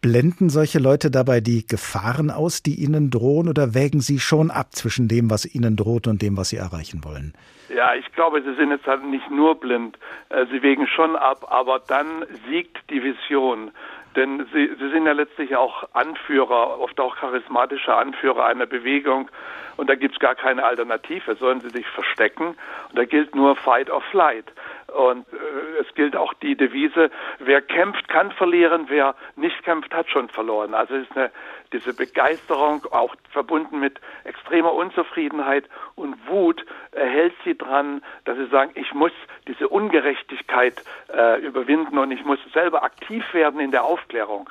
Blenden 0.00 0.48
solche 0.48 0.78
Leute 0.78 1.10
dabei 1.10 1.40
die 1.40 1.66
Gefahren 1.66 2.30
aus, 2.30 2.62
die 2.62 2.82
ihnen 2.82 3.10
drohen, 3.10 3.48
oder 3.48 3.74
wägen 3.74 4.00
sie 4.00 4.18
schon 4.18 4.50
ab 4.50 4.72
zwischen 4.72 5.08
dem, 5.08 5.30
was 5.30 5.44
ihnen 5.44 5.76
droht 5.76 6.06
und 6.06 6.22
dem, 6.22 6.38
was 6.38 6.48
sie 6.48 6.56
erreichen 6.56 7.04
wollen? 7.04 7.34
Ja, 7.74 7.94
ich 7.94 8.10
glaube, 8.12 8.42
sie 8.42 8.54
sind 8.54 8.70
jetzt 8.70 8.86
halt 8.86 9.04
nicht 9.04 9.30
nur 9.30 9.60
blind. 9.60 9.98
Äh, 10.30 10.46
sie 10.50 10.62
wägen 10.62 10.86
schon 10.86 11.16
ab, 11.16 11.46
aber 11.50 11.80
dann 11.86 12.24
siegt 12.48 12.78
die 12.90 13.02
Vision. 13.02 13.70
Denn 14.16 14.46
sie, 14.52 14.70
sie 14.78 14.90
sind 14.90 15.06
ja 15.06 15.12
letztlich 15.12 15.54
auch 15.54 15.84
Anführer, 15.92 16.80
oft 16.80 16.98
auch 16.98 17.16
charismatische 17.16 17.94
Anführer 17.94 18.46
einer 18.46 18.66
Bewegung. 18.66 19.30
Und 19.76 19.88
da 19.88 19.94
gibt 19.94 20.14
es 20.14 20.20
gar 20.20 20.34
keine 20.34 20.64
Alternative. 20.64 21.36
Sollen 21.36 21.60
sie 21.60 21.70
sich 21.70 21.86
verstecken? 21.88 22.48
Und 22.88 22.98
da 22.98 23.04
gilt 23.04 23.34
nur 23.34 23.56
Fight 23.56 23.90
or 23.90 24.00
Flight. 24.00 24.46
Und 24.90 25.26
äh, 25.32 25.80
es 25.80 25.94
gilt 25.94 26.16
auch 26.16 26.34
die 26.34 26.56
Devise, 26.56 27.10
wer 27.38 27.62
kämpft, 27.62 28.08
kann 28.08 28.32
verlieren, 28.32 28.86
wer 28.88 29.14
nicht 29.36 29.62
kämpft, 29.62 29.94
hat 29.94 30.08
schon 30.08 30.28
verloren. 30.28 30.74
Also 30.74 30.94
ist 30.94 31.16
eine, 31.16 31.30
diese 31.72 31.94
Begeisterung, 31.94 32.84
auch 32.90 33.14
verbunden 33.30 33.80
mit 33.80 34.00
extremer 34.24 34.72
Unzufriedenheit 34.72 35.64
und 35.94 36.16
Wut, 36.26 36.64
erhält 36.92 37.34
sie 37.44 37.56
dran, 37.56 38.02
dass 38.24 38.36
sie 38.36 38.48
sagen, 38.48 38.72
ich 38.74 38.92
muss 38.94 39.12
diese 39.46 39.68
Ungerechtigkeit 39.68 40.82
äh, 41.12 41.40
überwinden 41.40 41.98
und 41.98 42.10
ich 42.10 42.24
muss 42.24 42.38
selber 42.52 42.82
aktiv 42.82 43.24
werden 43.32 43.60
in 43.60 43.70
der 43.70 43.84
Aufklärung. 43.84 44.50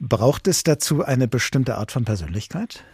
Braucht 0.00 0.48
es 0.48 0.62
dazu 0.62 1.02
eine 1.04 1.28
bestimmte 1.28 1.76
Art 1.76 1.92
von 1.92 2.04
Persönlichkeit? 2.04 2.84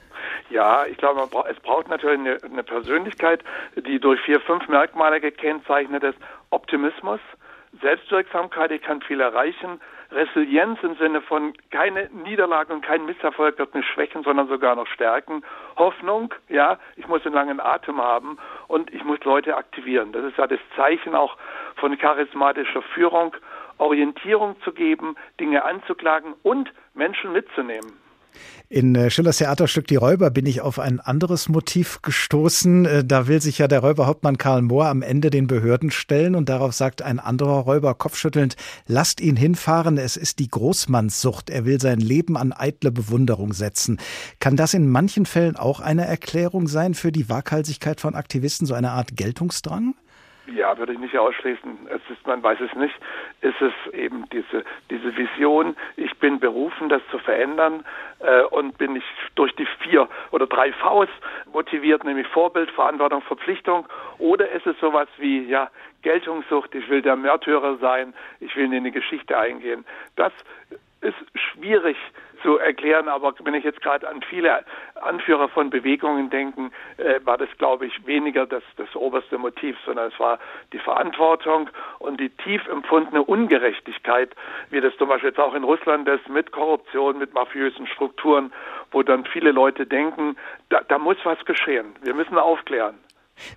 Ja, 0.54 0.86
ich 0.86 0.96
glaube, 0.98 1.26
bra 1.26 1.44
es 1.50 1.58
braucht 1.58 1.88
natürlich 1.88 2.20
eine, 2.20 2.38
eine, 2.44 2.62
Persönlichkeit, 2.62 3.42
die 3.74 3.98
durch 3.98 4.20
vier, 4.20 4.40
fünf 4.40 4.68
Merkmale 4.68 5.20
gekennzeichnet 5.20 6.04
ist. 6.04 6.16
Optimismus, 6.50 7.18
Selbstwirksamkeit, 7.82 8.70
ich 8.70 8.80
kann 8.80 9.02
viel 9.02 9.20
erreichen, 9.20 9.80
Resilienz 10.12 10.78
im 10.84 10.94
Sinne 10.94 11.22
von 11.22 11.54
keine 11.72 12.08
Niederlage 12.10 12.72
und 12.72 12.86
kein 12.86 13.04
Misserfolg 13.04 13.58
wird 13.58 13.74
mich 13.74 13.84
schwächen, 13.84 14.22
sondern 14.22 14.46
sogar 14.46 14.76
noch 14.76 14.86
stärken. 14.86 15.42
Hoffnung, 15.76 16.32
ja, 16.48 16.78
ich 16.94 17.08
muss 17.08 17.26
einen 17.26 17.34
langen 17.34 17.58
Atem 17.58 18.00
haben 18.00 18.38
und 18.68 18.94
ich 18.94 19.02
muss 19.02 19.18
Leute 19.24 19.56
aktivieren. 19.56 20.12
Das 20.12 20.22
ist 20.22 20.38
ja 20.38 20.46
das 20.46 20.60
Zeichen 20.76 21.16
auch 21.16 21.36
von 21.74 21.98
charismatischer 21.98 22.82
Führung, 22.94 23.34
Orientierung 23.78 24.54
zu 24.62 24.70
geben, 24.70 25.16
Dinge 25.40 25.64
anzuklagen 25.64 26.34
und 26.44 26.72
Menschen 26.94 27.32
mitzunehmen. 27.32 28.03
In 28.68 28.94
äh, 28.94 29.10
Schillers 29.10 29.36
Theaterstück 29.36 29.86
Die 29.86 29.96
Räuber 29.96 30.30
bin 30.30 30.46
ich 30.46 30.60
auf 30.60 30.78
ein 30.78 30.98
anderes 30.98 31.48
Motiv 31.48 32.00
gestoßen. 32.02 32.86
Äh, 32.86 33.04
da 33.04 33.28
will 33.28 33.40
sich 33.40 33.58
ja 33.58 33.68
der 33.68 33.80
Räuberhauptmann 33.80 34.38
Karl 34.38 34.62
Mohr 34.62 34.86
am 34.86 35.02
Ende 35.02 35.30
den 35.30 35.46
Behörden 35.46 35.90
stellen 35.90 36.34
und 36.34 36.48
darauf 36.48 36.72
sagt 36.72 37.02
ein 37.02 37.20
anderer 37.20 37.60
Räuber 37.60 37.94
kopfschüttelnd, 37.94 38.56
lasst 38.86 39.20
ihn 39.20 39.36
hinfahren, 39.36 39.98
es 39.98 40.16
ist 40.16 40.38
die 40.38 40.48
Großmannssucht. 40.48 41.50
Er 41.50 41.64
will 41.64 41.80
sein 41.80 42.00
Leben 42.00 42.36
an 42.36 42.52
eitle 42.52 42.90
Bewunderung 42.90 43.52
setzen. 43.52 43.98
Kann 44.40 44.56
das 44.56 44.74
in 44.74 44.88
manchen 44.88 45.26
Fällen 45.26 45.56
auch 45.56 45.80
eine 45.80 46.06
Erklärung 46.06 46.66
sein 46.66 46.94
für 46.94 47.12
die 47.12 47.28
Waghalsigkeit 47.28 48.00
von 48.00 48.14
Aktivisten, 48.14 48.66
so 48.66 48.74
eine 48.74 48.92
Art 48.92 49.16
Geltungsdrang? 49.16 49.94
Ja, 50.46 50.76
würde 50.76 50.92
ich 50.92 50.98
nicht 50.98 51.16
ausschließen. 51.16 51.88
Es 51.88 52.02
ist, 52.10 52.26
man 52.26 52.42
weiß 52.42 52.58
es 52.60 52.74
nicht. 52.74 52.94
Ist 53.40 53.60
es 53.62 53.72
eben 53.94 54.28
diese, 54.30 54.64
diese 54.90 55.16
Vision, 55.16 55.74
ich 55.96 56.14
bin 56.18 56.38
berufen, 56.38 56.90
das 56.90 57.00
zu 57.10 57.18
verändern 57.18 57.84
äh, 58.20 58.42
und 58.42 58.76
bin 58.76 58.96
ich 58.96 59.04
durch 59.36 59.54
die 59.56 59.66
vier 59.80 60.06
oder 60.32 60.46
drei 60.46 60.72
Vs 60.72 61.08
motiviert, 61.52 62.04
nämlich 62.04 62.26
Vorbild, 62.28 62.70
Verantwortung, 62.72 63.22
Verpflichtung, 63.22 63.86
oder 64.18 64.50
ist 64.50 64.66
es 64.66 64.78
sowas 64.80 65.08
wie, 65.16 65.44
ja, 65.44 65.70
Geltungssucht, 66.02 66.74
ich 66.74 66.88
will 66.90 67.00
der 67.00 67.16
Märtyrer 67.16 67.78
sein, 67.78 68.12
ich 68.40 68.54
will 68.54 68.66
in 68.66 68.74
eine 68.74 68.90
Geschichte 68.90 69.38
eingehen. 69.38 69.86
Das 70.16 70.32
ist 71.04 71.14
schwierig 71.34 71.96
zu 72.42 72.58
erklären, 72.58 73.08
aber 73.08 73.34
wenn 73.42 73.54
ich 73.54 73.64
jetzt 73.64 73.80
gerade 73.80 74.08
an 74.08 74.22
viele 74.22 74.64
Anführer 75.00 75.48
von 75.48 75.70
Bewegungen 75.70 76.30
denke, 76.30 76.70
äh, 76.98 77.20
war 77.24 77.38
das, 77.38 77.48
glaube 77.58 77.86
ich, 77.86 78.06
weniger 78.06 78.46
das, 78.46 78.62
das 78.76 78.94
oberste 78.94 79.38
Motiv, 79.38 79.76
sondern 79.84 80.10
es 80.12 80.20
war 80.20 80.38
die 80.72 80.78
Verantwortung 80.78 81.70
und 81.98 82.20
die 82.20 82.28
tief 82.28 82.66
empfundene 82.68 83.22
Ungerechtigkeit, 83.22 84.30
wie 84.70 84.80
das 84.80 84.96
zum 84.98 85.08
Beispiel 85.08 85.30
jetzt 85.30 85.40
auch 85.40 85.54
in 85.54 85.64
Russland 85.64 86.08
ist, 86.08 86.28
mit 86.28 86.52
Korruption, 86.52 87.18
mit 87.18 87.32
mafiösen 87.32 87.86
Strukturen, 87.86 88.52
wo 88.90 89.02
dann 89.02 89.24
viele 89.24 89.52
Leute 89.52 89.86
denken, 89.86 90.36
da, 90.68 90.82
da 90.86 90.98
muss 90.98 91.16
was 91.24 91.42
geschehen. 91.46 91.94
Wir 92.02 92.14
müssen 92.14 92.36
aufklären. 92.36 92.98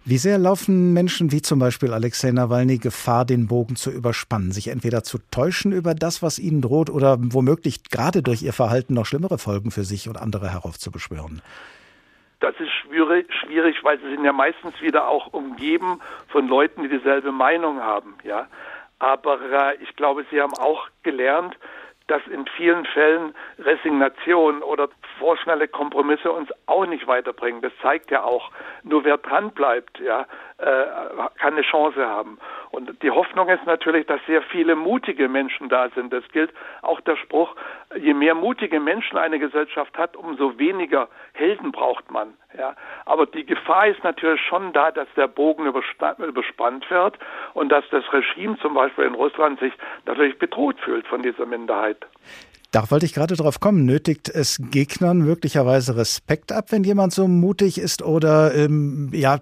Wie 0.05 0.17
sehr 0.17 0.37
laufen 0.37 0.93
Menschen 0.93 1.31
wie 1.31 1.41
zum 1.41 1.59
Beispiel 1.59 1.93
Alexei 1.93 2.31
Nawalny 2.31 2.77
Gefahr, 2.77 3.25
den 3.25 3.47
Bogen 3.47 3.75
zu 3.75 3.91
überspannen, 3.91 4.51
sich 4.51 4.69
entweder 4.69 5.03
zu 5.03 5.19
täuschen 5.31 5.71
über 5.71 5.93
das, 5.93 6.21
was 6.21 6.39
ihnen 6.39 6.61
droht, 6.61 6.89
oder 6.89 7.17
womöglich 7.19 7.89
gerade 7.89 8.23
durch 8.23 8.41
ihr 8.41 8.53
Verhalten 8.53 8.93
noch 8.93 9.05
schlimmere 9.05 9.37
Folgen 9.37 9.71
für 9.71 9.83
sich 9.83 10.09
und 10.09 10.17
andere 10.17 10.51
heraufzubeschwören? 10.51 11.41
Das 12.39 12.53
ist 12.59 12.71
schwierig, 12.71 13.83
weil 13.83 13.99
sie 13.99 14.09
sind 14.11 14.23
ja 14.23 14.33
meistens 14.33 14.79
wieder 14.81 15.07
auch 15.07 15.33
umgeben 15.33 15.99
von 16.27 16.47
Leuten, 16.47 16.83
die 16.83 16.89
dieselbe 16.89 17.31
Meinung 17.31 17.79
haben, 17.79 18.15
ja. 18.23 18.47
Aber 18.99 19.39
äh, 19.41 19.83
ich 19.83 19.95
glaube, 19.95 20.25
sie 20.31 20.41
haben 20.41 20.53
auch 20.55 20.87
gelernt, 21.03 21.55
dass 22.07 22.25
in 22.27 22.45
vielen 22.55 22.85
Fällen 22.85 23.35
Resignation 23.59 24.63
oder 24.63 24.89
vorschnelle 25.19 25.67
Kompromisse 25.67 26.31
uns 26.31 26.49
auch 26.65 26.85
nicht 26.85 27.05
weiterbringen. 27.07 27.61
Das 27.61 27.73
zeigt 27.81 28.11
ja 28.11 28.23
auch, 28.23 28.51
nur 28.83 29.03
wer 29.03 29.17
dran 29.17 29.51
bleibt, 29.51 29.99
ja, 29.99 30.21
äh, 30.57 30.85
kann 31.37 31.53
eine 31.53 31.61
Chance 31.61 32.07
haben. 32.07 32.39
Und 32.71 33.01
die 33.01 33.11
Hoffnung 33.11 33.49
ist 33.49 33.65
natürlich, 33.65 34.05
dass 34.07 34.19
sehr 34.27 34.41
viele 34.41 34.75
mutige 34.75 35.29
Menschen 35.29 35.69
da 35.69 35.89
sind. 35.95 36.11
Das 36.11 36.23
gilt 36.31 36.51
auch 36.81 36.99
der 37.01 37.15
Spruch, 37.15 37.55
je 37.95 38.13
mehr 38.13 38.35
mutige 38.35 38.79
Menschen 38.79 39.17
eine 39.17 39.39
Gesellschaft 39.39 39.97
hat, 39.97 40.15
umso 40.15 40.57
weniger 40.59 41.07
Helden 41.33 41.71
braucht 41.71 42.11
man. 42.11 42.33
Ja. 42.57 42.75
Aber 43.05 43.25
die 43.25 43.45
Gefahr 43.45 43.87
ist 43.87 44.03
natürlich 44.03 44.41
schon 44.41 44.73
da, 44.73 44.91
dass 44.91 45.07
der 45.15 45.27
Bogen 45.27 45.65
überspannt 45.65 46.89
wird 46.89 47.17
und 47.53 47.69
dass 47.69 47.85
das 47.91 48.03
Regime 48.11 48.57
zum 48.61 48.73
Beispiel 48.73 49.05
in 49.05 49.15
Russland 49.15 49.59
sich 49.59 49.73
natürlich 50.05 50.37
bedroht 50.37 50.77
fühlt 50.79 51.07
von 51.07 51.21
dieser 51.21 51.45
Minderheit. 51.45 52.05
Da 52.71 52.91
wollte 52.91 53.05
ich 53.05 53.13
gerade 53.13 53.35
drauf 53.35 53.59
kommen. 53.59 53.85
Nötigt 53.85 54.29
es 54.29 54.61
Gegnern 54.71 55.19
möglicherweise 55.19 55.95
Respekt 55.95 56.51
ab, 56.51 56.65
wenn 56.69 56.83
jemand 56.83 57.13
so 57.13 57.27
mutig 57.27 57.79
ist? 57.79 58.03
Oder 58.03 58.53
ähm, 58.53 59.09
ja, 59.13 59.39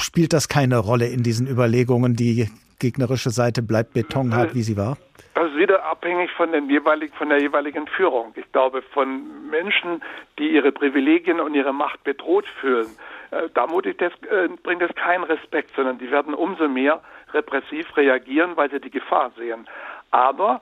spielt 0.00 0.32
das 0.32 0.48
keine 0.48 0.78
Rolle 0.78 1.06
in 1.06 1.22
diesen 1.22 1.46
Überlegungen? 1.46 2.14
Die 2.14 2.48
gegnerische 2.78 3.30
Seite 3.30 3.62
bleibt 3.62 3.92
betonhart, 3.94 4.54
wie 4.54 4.62
sie 4.62 4.76
war? 4.76 4.96
Das 5.34 5.50
ist 5.50 5.56
wieder 5.56 5.84
abhängig 5.84 6.30
von, 6.32 6.50
den 6.52 6.68
jeweiligen, 6.68 7.12
von 7.14 7.28
der 7.28 7.40
jeweiligen 7.40 7.86
Führung. 7.86 8.32
Ich 8.36 8.50
glaube, 8.52 8.82
von 8.82 9.48
Menschen, 9.50 10.02
die 10.38 10.48
ihre 10.48 10.72
Privilegien 10.72 11.40
und 11.40 11.54
ihre 11.54 11.72
Macht 11.72 12.02
bedroht 12.04 12.46
fühlen, 12.60 12.86
äh, 13.30 13.48
da 13.54 13.66
das, 13.66 14.12
äh, 14.30 14.48
bringt 14.62 14.82
es 14.82 14.94
keinen 14.94 15.24
Respekt, 15.24 15.70
sondern 15.76 15.98
die 15.98 16.10
werden 16.10 16.34
umso 16.34 16.68
mehr 16.68 17.00
repressiv 17.32 17.96
reagieren, 17.96 18.56
weil 18.56 18.70
sie 18.70 18.80
die 18.80 18.90
Gefahr 18.90 19.30
sehen. 19.36 19.66
Aber 20.10 20.60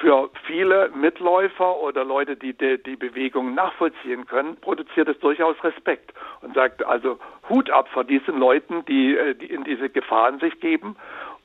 für 0.00 0.30
viele 0.46 0.90
Mitläufer 0.94 1.78
oder 1.78 2.04
Leute, 2.04 2.36
die 2.36 2.52
die, 2.52 2.82
die 2.82 2.96
Bewegung 2.96 3.54
nachvollziehen 3.54 4.26
können, 4.26 4.56
produziert 4.56 5.08
es 5.08 5.18
durchaus 5.20 5.56
Respekt 5.64 6.12
und 6.42 6.54
sagt 6.54 6.84
also 6.84 7.18
Hut 7.48 7.70
ab 7.70 7.88
vor 7.88 8.04
diesen 8.04 8.38
Leuten, 8.38 8.84
die, 8.86 9.16
äh, 9.16 9.34
die 9.34 9.46
in 9.46 9.64
diese 9.64 9.88
Gefahren 9.88 10.40
sich 10.40 10.60
geben 10.60 10.96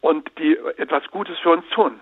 und 0.02 0.30
die 0.38 0.58
etwas 0.78 1.04
Gutes 1.12 1.38
für 1.40 1.52
uns 1.52 1.68
tun. 1.70 2.00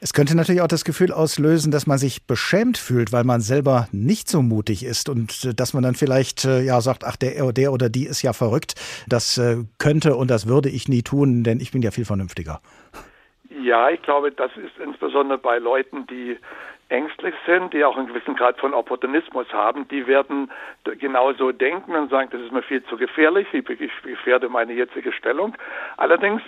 Es 0.00 0.12
könnte 0.12 0.36
natürlich 0.36 0.62
auch 0.62 0.68
das 0.68 0.84
Gefühl 0.84 1.12
auslösen, 1.12 1.70
dass 1.70 1.86
man 1.86 1.98
sich 1.98 2.26
beschämt 2.26 2.78
fühlt, 2.78 3.12
weil 3.12 3.24
man 3.24 3.40
selber 3.40 3.88
nicht 3.92 4.28
so 4.28 4.42
mutig 4.42 4.84
ist 4.84 5.08
und 5.08 5.44
äh, 5.44 5.54
dass 5.54 5.74
man 5.74 5.82
dann 5.82 5.94
vielleicht 5.94 6.44
äh, 6.44 6.62
ja 6.62 6.80
sagt, 6.80 7.04
ach 7.04 7.16
der, 7.16 7.52
der 7.52 7.72
oder 7.72 7.88
die 7.88 8.06
ist 8.06 8.22
ja 8.22 8.32
verrückt, 8.32 8.74
das 9.08 9.40
könnte 9.78 10.16
und 10.16 10.30
das 10.30 10.46
würde 10.46 10.68
ich 10.68 10.88
nie 10.88 11.02
tun, 11.02 11.44
denn 11.44 11.60
ich 11.60 11.72
bin 11.72 11.82
ja 11.82 11.90
viel 11.90 12.04
vernünftiger. 12.04 12.60
Ja, 13.62 13.90
ich 13.90 14.00
glaube, 14.02 14.32
das 14.32 14.50
ist 14.56 14.78
insbesondere 14.82 15.38
bei 15.38 15.58
Leuten, 15.58 16.06
die 16.06 16.38
ängstlich 16.88 17.34
sind, 17.46 17.74
die 17.74 17.84
auch 17.84 17.96
einen 17.96 18.08
gewissen 18.08 18.34
Grad 18.34 18.58
von 18.58 18.72
Opportunismus 18.72 19.52
haben, 19.52 19.86
die 19.88 20.06
werden 20.06 20.50
genauso 20.98 21.52
denken 21.52 21.94
und 21.94 22.10
sagen, 22.10 22.30
das 22.30 22.40
ist 22.40 22.52
mir 22.52 22.62
viel 22.62 22.82
zu 22.84 22.96
gefährlich, 22.96 23.46
ich 23.52 24.02
gefährde 24.02 24.48
meine 24.48 24.72
jetzige 24.72 25.12
Stellung. 25.12 25.54
Allerdings 25.98 26.40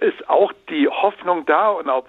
ist 0.00 0.28
auch 0.30 0.52
die 0.70 0.88
Hoffnung 0.88 1.44
da 1.44 1.68
und 1.68 1.90
auch, 1.90 2.06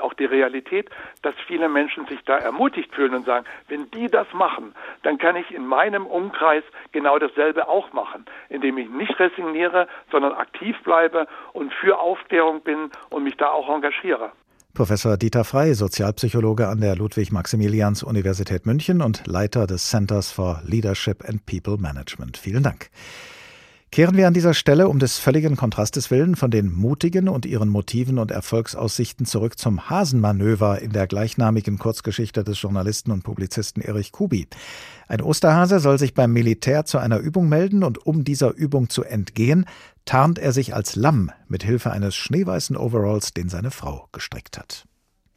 auch 0.00 0.14
die 0.14 0.26
Realität, 0.26 0.90
dass 1.22 1.34
viele 1.46 1.68
Menschen 1.68 2.06
sich 2.06 2.22
da 2.24 2.36
ermutigt 2.36 2.94
fühlen 2.94 3.14
und 3.14 3.24
sagen, 3.24 3.46
wenn 3.68 3.90
die 3.92 4.08
das 4.08 4.30
machen, 4.34 4.74
dann 5.02 5.16
kann 5.16 5.36
ich 5.36 5.50
in 5.52 5.66
meinem 5.66 6.06
Umkreis 6.06 6.64
genau 6.92 7.18
dasselbe 7.18 7.68
auch 7.68 7.92
machen, 7.94 8.26
indem 8.50 8.76
ich 8.76 8.90
nicht 8.90 9.18
resigniere, 9.18 9.88
sondern 10.10 10.32
aktiv 10.32 10.76
bleibe 10.82 11.26
und 11.54 11.72
für 11.72 11.98
Aufklärung 11.98 12.60
bin 12.60 12.90
und 13.08 13.24
mich 13.24 13.36
da 13.38 13.48
auch 13.48 13.68
engagiere. 13.70 14.32
Professor 14.74 15.18
Dieter 15.18 15.44
Frey, 15.44 15.74
Sozialpsychologe 15.74 16.66
an 16.66 16.80
der 16.80 16.96
Ludwig-Maximilians-Universität 16.96 18.64
München 18.64 19.02
und 19.02 19.26
Leiter 19.26 19.66
des 19.66 19.90
Centers 19.90 20.30
for 20.30 20.62
Leadership 20.64 21.28
and 21.28 21.44
People 21.44 21.76
Management. 21.76 22.38
Vielen 22.38 22.62
Dank. 22.62 22.90
Kehren 23.92 24.16
wir 24.16 24.26
an 24.26 24.32
dieser 24.32 24.54
Stelle 24.54 24.88
um 24.88 24.98
des 24.98 25.18
völligen 25.18 25.54
Kontrastes 25.54 26.10
willen 26.10 26.34
von 26.34 26.50
den 26.50 26.72
Mutigen 26.72 27.28
und 27.28 27.44
ihren 27.44 27.68
Motiven 27.68 28.18
und 28.18 28.30
Erfolgsaussichten 28.30 29.26
zurück 29.26 29.58
zum 29.58 29.90
Hasenmanöver 29.90 30.80
in 30.80 30.92
der 30.92 31.06
gleichnamigen 31.06 31.78
Kurzgeschichte 31.78 32.42
des 32.42 32.62
Journalisten 32.62 33.10
und 33.10 33.22
Publizisten 33.22 33.82
Erich 33.82 34.10
Kubi. 34.10 34.48
Ein 35.08 35.20
Osterhase 35.20 35.78
soll 35.78 35.98
sich 35.98 36.14
beim 36.14 36.32
Militär 36.32 36.86
zu 36.86 36.96
einer 36.96 37.18
Übung 37.18 37.50
melden 37.50 37.84
und 37.84 38.06
um 38.06 38.24
dieser 38.24 38.54
Übung 38.54 38.88
zu 38.88 39.04
entgehen, 39.04 39.66
tarnt 40.06 40.38
er 40.38 40.52
sich 40.52 40.74
als 40.74 40.96
Lamm 40.96 41.30
mit 41.46 41.62
Hilfe 41.62 41.90
eines 41.90 42.14
schneeweißen 42.14 42.78
Overalls, 42.78 43.34
den 43.34 43.50
seine 43.50 43.70
Frau 43.70 44.08
gestrickt 44.10 44.56
hat. 44.56 44.86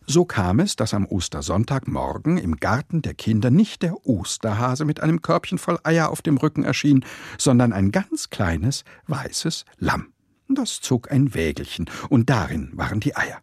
So 0.08 0.26
kam 0.26 0.60
es, 0.60 0.76
dass 0.76 0.94
am 0.94 1.06
Ostersonntagmorgen 1.06 2.38
im 2.38 2.58
Garten 2.58 3.02
der 3.02 3.16
Kinder 3.16 3.50
nicht 3.50 3.82
der 3.82 4.06
Osterhase 4.06 4.86
mit 4.86 5.02
einem 5.02 5.22
Körbchen 5.22 5.58
voll 5.58 5.80
Eier 5.84 6.10
auf 6.10 6.22
dem 6.22 6.38
Rücken 6.38 6.64
erschien, 6.64 7.04
sondern 7.38 7.74
ein 7.74 7.92
ganz 7.92 8.30
kleines, 8.30 8.84
weißes 9.08 9.66
Lamm. 9.80 10.14
Das 10.48 10.80
zog 10.80 11.12
ein 11.12 11.34
Wägelchen, 11.34 11.90
und 12.10 12.30
darin 12.30 12.70
waren 12.74 13.00
die 13.00 13.16
Eier. 13.16 13.40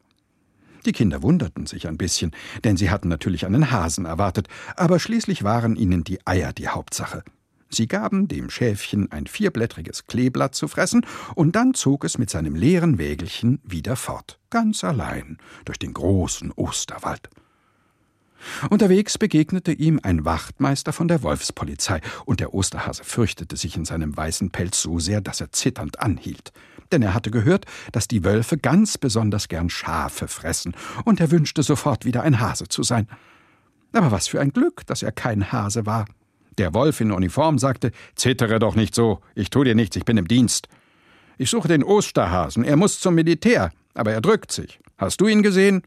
Die 0.86 0.92
Kinder 0.92 1.22
wunderten 1.22 1.66
sich 1.66 1.88
ein 1.88 1.96
bisschen, 1.96 2.32
denn 2.62 2.76
sie 2.76 2.90
hatten 2.90 3.08
natürlich 3.08 3.44
einen 3.44 3.70
Hasen 3.70 4.04
erwartet, 4.04 4.48
aber 4.76 4.98
schließlich 4.98 5.42
waren 5.42 5.74
ihnen 5.74 6.04
die 6.04 6.24
Eier 6.26 6.52
die 6.52 6.68
Hauptsache. 6.68 7.24
Sie 7.74 7.88
gaben 7.88 8.28
dem 8.28 8.50
Schäfchen 8.50 9.10
ein 9.10 9.26
vierblättriges 9.26 10.06
Kleeblatt 10.06 10.54
zu 10.54 10.68
fressen, 10.68 11.06
und 11.34 11.56
dann 11.56 11.72
zog 11.72 12.04
es 12.04 12.18
mit 12.18 12.28
seinem 12.28 12.54
leeren 12.54 12.98
Wägelchen 12.98 13.60
wieder 13.64 13.96
fort, 13.96 14.38
ganz 14.50 14.84
allein, 14.84 15.38
durch 15.64 15.78
den 15.78 15.94
großen 15.94 16.52
Osterwald. 16.52 17.30
Unterwegs 18.70 19.18
begegnete 19.18 19.72
ihm 19.72 20.00
ein 20.02 20.24
Wachtmeister 20.24 20.92
von 20.92 21.08
der 21.08 21.22
Wolfspolizei, 21.22 22.00
und 22.26 22.40
der 22.40 22.52
Osterhase 22.52 23.04
fürchtete 23.04 23.56
sich 23.56 23.76
in 23.76 23.84
seinem 23.84 24.14
weißen 24.16 24.50
Pelz 24.50 24.82
so 24.82 24.98
sehr, 24.98 25.20
dass 25.20 25.40
er 25.40 25.52
zitternd 25.52 26.00
anhielt. 26.00 26.52
Denn 26.90 27.02
er 27.02 27.14
hatte 27.14 27.30
gehört, 27.30 27.64
dass 27.92 28.06
die 28.06 28.22
Wölfe 28.22 28.58
ganz 28.58 28.98
besonders 28.98 29.48
gern 29.48 29.70
Schafe 29.70 30.28
fressen, 30.28 30.74
und 31.04 31.20
er 31.20 31.30
wünschte 31.30 31.62
sofort 31.62 32.04
wieder 32.04 32.22
ein 32.22 32.40
Hase 32.40 32.68
zu 32.68 32.82
sein. 32.82 33.08
Aber 33.94 34.10
was 34.10 34.28
für 34.28 34.40
ein 34.40 34.52
Glück, 34.52 34.86
dass 34.86 35.02
er 35.02 35.12
kein 35.12 35.52
Hase 35.52 35.86
war. 35.86 36.06
Der 36.58 36.74
Wolf 36.74 37.00
in 37.00 37.12
Uniform 37.12 37.58
sagte: 37.58 37.92
Zittere 38.14 38.58
doch 38.58 38.74
nicht 38.74 38.94
so, 38.94 39.20
ich 39.34 39.50
tu 39.50 39.64
dir 39.64 39.74
nichts, 39.74 39.96
ich 39.96 40.04
bin 40.04 40.16
im 40.16 40.28
Dienst. 40.28 40.68
Ich 41.38 41.50
suche 41.50 41.68
den 41.68 41.82
Osterhasen, 41.82 42.64
er 42.64 42.76
muss 42.76 43.00
zum 43.00 43.14
Militär, 43.14 43.70
aber 43.94 44.12
er 44.12 44.20
drückt 44.20 44.52
sich. 44.52 44.80
Hast 44.98 45.20
du 45.20 45.26
ihn 45.26 45.42
gesehen? 45.42 45.82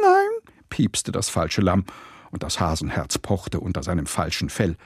Nein, 0.00 0.54
piepste 0.70 1.12
das 1.12 1.28
falsche 1.28 1.60
Lamm, 1.60 1.84
und 2.30 2.42
das 2.42 2.60
Hasenherz 2.60 3.18
pochte 3.18 3.60
unter 3.60 3.82
seinem 3.82 4.06
falschen 4.06 4.48
Fell. 4.48 4.76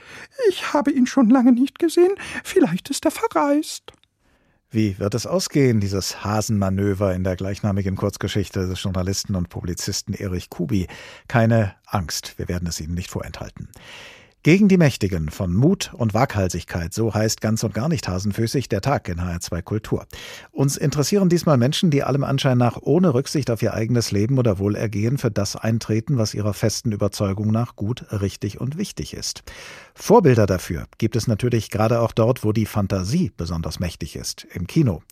Ich 0.48 0.72
habe 0.72 0.90
ihn 0.90 1.06
schon 1.06 1.30
lange 1.30 1.52
nicht 1.52 1.78
gesehen, 1.78 2.14
vielleicht 2.44 2.90
ist 2.90 3.04
er 3.04 3.10
verreist. 3.10 3.92
Wie 4.72 4.98
wird 5.00 5.14
es 5.14 5.26
ausgehen, 5.26 5.80
dieses 5.80 6.22
Hasenmanöver 6.22 7.12
in 7.14 7.24
der 7.24 7.34
gleichnamigen 7.34 7.96
Kurzgeschichte 7.96 8.68
des 8.68 8.80
Journalisten 8.80 9.34
und 9.34 9.48
Publizisten 9.48 10.14
Erich 10.14 10.48
Kubi? 10.48 10.86
Keine 11.26 11.74
Angst, 11.86 12.38
wir 12.38 12.46
werden 12.46 12.68
es 12.68 12.80
Ihnen 12.80 12.94
nicht 12.94 13.10
vorenthalten. 13.10 13.68
Gegen 14.42 14.68
die 14.68 14.79
Mächtigen 14.79 15.29
von 15.29 15.53
Mut 15.53 15.92
und 15.92 16.14
Waghalsigkeit, 16.14 16.94
so 16.94 17.12
heißt 17.12 17.42
ganz 17.42 17.62
und 17.62 17.74
gar 17.74 17.90
nicht 17.90 18.09
hasenfüßig 18.09 18.70
der 18.70 18.81
Tag 18.81 19.07
in 19.11 19.20
HR2 19.20 19.61
Kultur. 19.61 20.07
Uns 20.50 20.79
interessieren 20.79 21.29
diesmal 21.29 21.59
Menschen, 21.59 21.90
die 21.90 22.03
allem 22.03 22.24
Anschein 22.24 22.57
nach 22.57 22.79
ohne 22.81 23.12
Rücksicht 23.12 23.50
auf 23.50 23.61
ihr 23.61 23.74
eigenes 23.74 24.12
Leben 24.12 24.38
oder 24.38 24.59
Wohlergehen 24.59 25.18
für 25.18 25.31
das 25.31 25.57
eintreten, 25.57 26.16
was 26.16 26.33
ihrer 26.33 26.55
festen 26.55 26.90
Überzeugung 26.90 27.50
nach 27.50 27.76
gut, 27.76 28.07
richtig 28.12 28.59
und 28.59 28.79
wichtig 28.79 29.12
ist. 29.12 29.42
Vorbilder 29.94 30.46
dafür 30.46 30.87
gibt 30.96 31.16
es 31.16 31.26
natürlich 31.26 31.68
gerade 31.68 32.00
auch 32.00 32.12
dort, 32.12 32.42
wo 32.42 32.53
die 32.53 32.64
Fantasie 32.64 33.33
besonders 33.37 33.79
mächtig 33.79 34.16
ist, 34.16 34.46
im 34.55 34.66
Kino. 34.66 35.03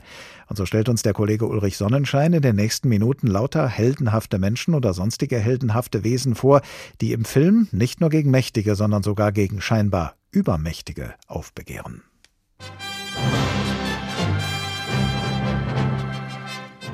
Und 0.47 0.57
so 0.57 0.65
stellt 0.65 0.89
uns 0.89 1.03
der 1.03 1.13
Kollege 1.13 1.47
Ulrich 1.47 1.77
Sonnenschein 1.77 2.33
in 2.33 2.41
den 2.41 2.57
nächsten 2.57 2.89
Minuten 2.89 3.27
lauter 3.27 3.69
heldenhafte 3.69 4.39
Menschen 4.39 4.75
oder 4.75 4.95
sonstige 4.95 5.39
heldenhafte 5.39 6.05
Wesen 6.05 6.35
vor, 6.35 6.63
die 7.03 7.13
im 7.13 7.27
Film 7.27 7.69
nicht 7.71 8.01
nur 8.01 8.09
gegen 8.09 8.31
Mächtige, 8.31 8.75
sondern 8.75 9.03
sogar 9.03 9.18
gegen 9.33 9.61
scheinbar 9.61 10.15
Übermächtige 10.31 11.15
aufbegehren. 11.27 12.03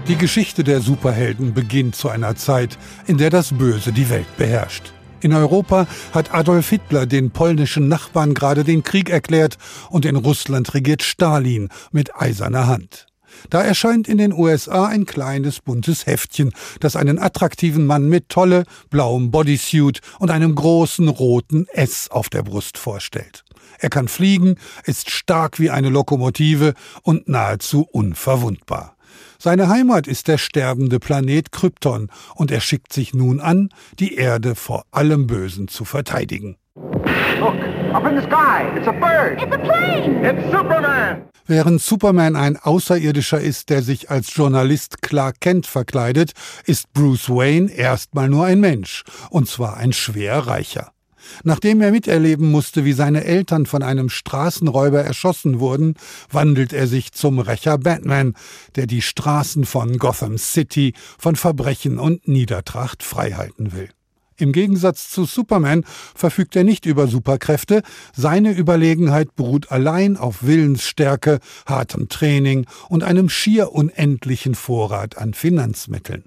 Die 0.08 0.16
Geschichte 0.16 0.64
der 0.64 0.80
Superhelden 0.80 1.54
beginnt 1.54 1.96
zu 1.96 2.10
einer 2.10 2.36
Zeit, 2.36 2.78
in 3.06 3.16
der 3.16 3.30
das 3.30 3.56
Böse 3.56 3.90
die 3.92 4.10
Welt 4.10 4.36
beherrscht. 4.36 4.92
In 5.20 5.32
Europa 5.32 5.86
hat 6.12 6.34
Adolf 6.34 6.68
Hitler 6.68 7.06
den 7.06 7.30
polnischen 7.30 7.88
Nachbarn 7.88 8.34
gerade 8.34 8.64
den 8.64 8.82
Krieg 8.82 9.08
erklärt 9.08 9.56
und 9.88 10.04
in 10.04 10.16
Russland 10.16 10.74
regiert 10.74 11.02
Stalin 11.02 11.70
mit 11.92 12.14
eiserner 12.14 12.66
Hand. 12.66 13.06
Da 13.50 13.62
erscheint 13.62 14.08
in 14.08 14.18
den 14.18 14.32
USA 14.32 14.86
ein 14.86 15.06
kleines 15.06 15.60
buntes 15.60 16.06
Heftchen, 16.06 16.52
das 16.80 16.96
einen 16.96 17.18
attraktiven 17.18 17.86
Mann 17.86 18.08
mit 18.08 18.28
tolle 18.28 18.64
blauem 18.90 19.30
Bodysuit 19.30 20.00
und 20.18 20.30
einem 20.30 20.54
großen 20.54 21.08
roten 21.08 21.66
S 21.68 22.10
auf 22.10 22.28
der 22.28 22.42
Brust 22.42 22.78
vorstellt. 22.78 23.44
Er 23.78 23.90
kann 23.90 24.08
fliegen, 24.08 24.56
ist 24.84 25.10
stark 25.10 25.58
wie 25.58 25.70
eine 25.70 25.88
Lokomotive 25.88 26.74
und 27.02 27.28
nahezu 27.28 27.86
unverwundbar. 27.90 28.96
Seine 29.38 29.68
Heimat 29.68 30.06
ist 30.06 30.28
der 30.28 30.38
sterbende 30.38 30.98
Planet 30.98 31.52
Krypton 31.52 32.10
und 32.34 32.50
er 32.50 32.60
schickt 32.60 32.92
sich 32.92 33.14
nun 33.14 33.40
an, 33.40 33.68
die 33.98 34.14
Erde 34.14 34.54
vor 34.54 34.84
allem 34.90 35.26
Bösen 35.26 35.68
zu 35.68 35.84
verteidigen. 35.84 36.56
Look, 37.40 37.54
up 37.94 38.04
in 38.06 38.16
the 38.16 38.22
sky. 38.22 38.72
It's 38.76 38.88
a 38.88 38.92
bird. 38.92 39.40
It's 39.40 39.54
a 39.54 39.58
plane. 39.58 40.24
It's 40.24 40.50
Superman. 40.50 41.28
Während 41.46 41.80
Superman 41.80 42.36
ein 42.36 42.56
Außerirdischer 42.56 43.40
ist, 43.40 43.68
der 43.68 43.82
sich 43.82 44.10
als 44.10 44.34
Journalist 44.34 45.02
Clark 45.02 45.40
Kent 45.40 45.66
verkleidet, 45.66 46.32
ist 46.64 46.92
Bruce 46.92 47.28
Wayne 47.28 47.70
erstmal 47.70 48.28
nur 48.28 48.46
ein 48.46 48.60
Mensch, 48.60 49.04
und 49.30 49.48
zwar 49.48 49.76
ein 49.76 49.92
schwer 49.92 50.46
reicher. 50.46 50.92
Nachdem 51.42 51.80
er 51.80 51.90
miterleben 51.90 52.50
musste, 52.50 52.84
wie 52.84 52.92
seine 52.92 53.24
Eltern 53.24 53.66
von 53.66 53.82
einem 53.82 54.08
Straßenräuber 54.08 55.02
erschossen 55.02 55.60
wurden, 55.60 55.94
wandelt 56.30 56.72
er 56.72 56.86
sich 56.86 57.12
zum 57.12 57.38
Rächer 57.38 57.78
Batman, 57.78 58.34
der 58.74 58.86
die 58.86 59.02
Straßen 59.02 59.64
von 59.64 59.98
Gotham 59.98 60.38
City 60.38 60.94
von 61.18 61.36
Verbrechen 61.36 61.98
und 61.98 62.26
Niedertracht 62.26 63.02
freihalten 63.02 63.72
will. 63.72 63.90
Im 64.36 64.52
Gegensatz 64.52 65.10
zu 65.10 65.24
Superman 65.24 65.84
verfügt 66.14 66.56
er 66.56 66.64
nicht 66.64 66.86
über 66.86 67.06
Superkräfte, 67.06 67.82
seine 68.14 68.52
Überlegenheit 68.52 69.34
beruht 69.36 69.70
allein 69.70 70.16
auf 70.16 70.42
Willensstärke, 70.42 71.38
hartem 71.66 72.08
Training 72.08 72.66
und 72.88 73.04
einem 73.04 73.28
schier 73.28 73.72
unendlichen 73.72 74.54
Vorrat 74.54 75.18
an 75.18 75.34
Finanzmitteln. 75.34 76.24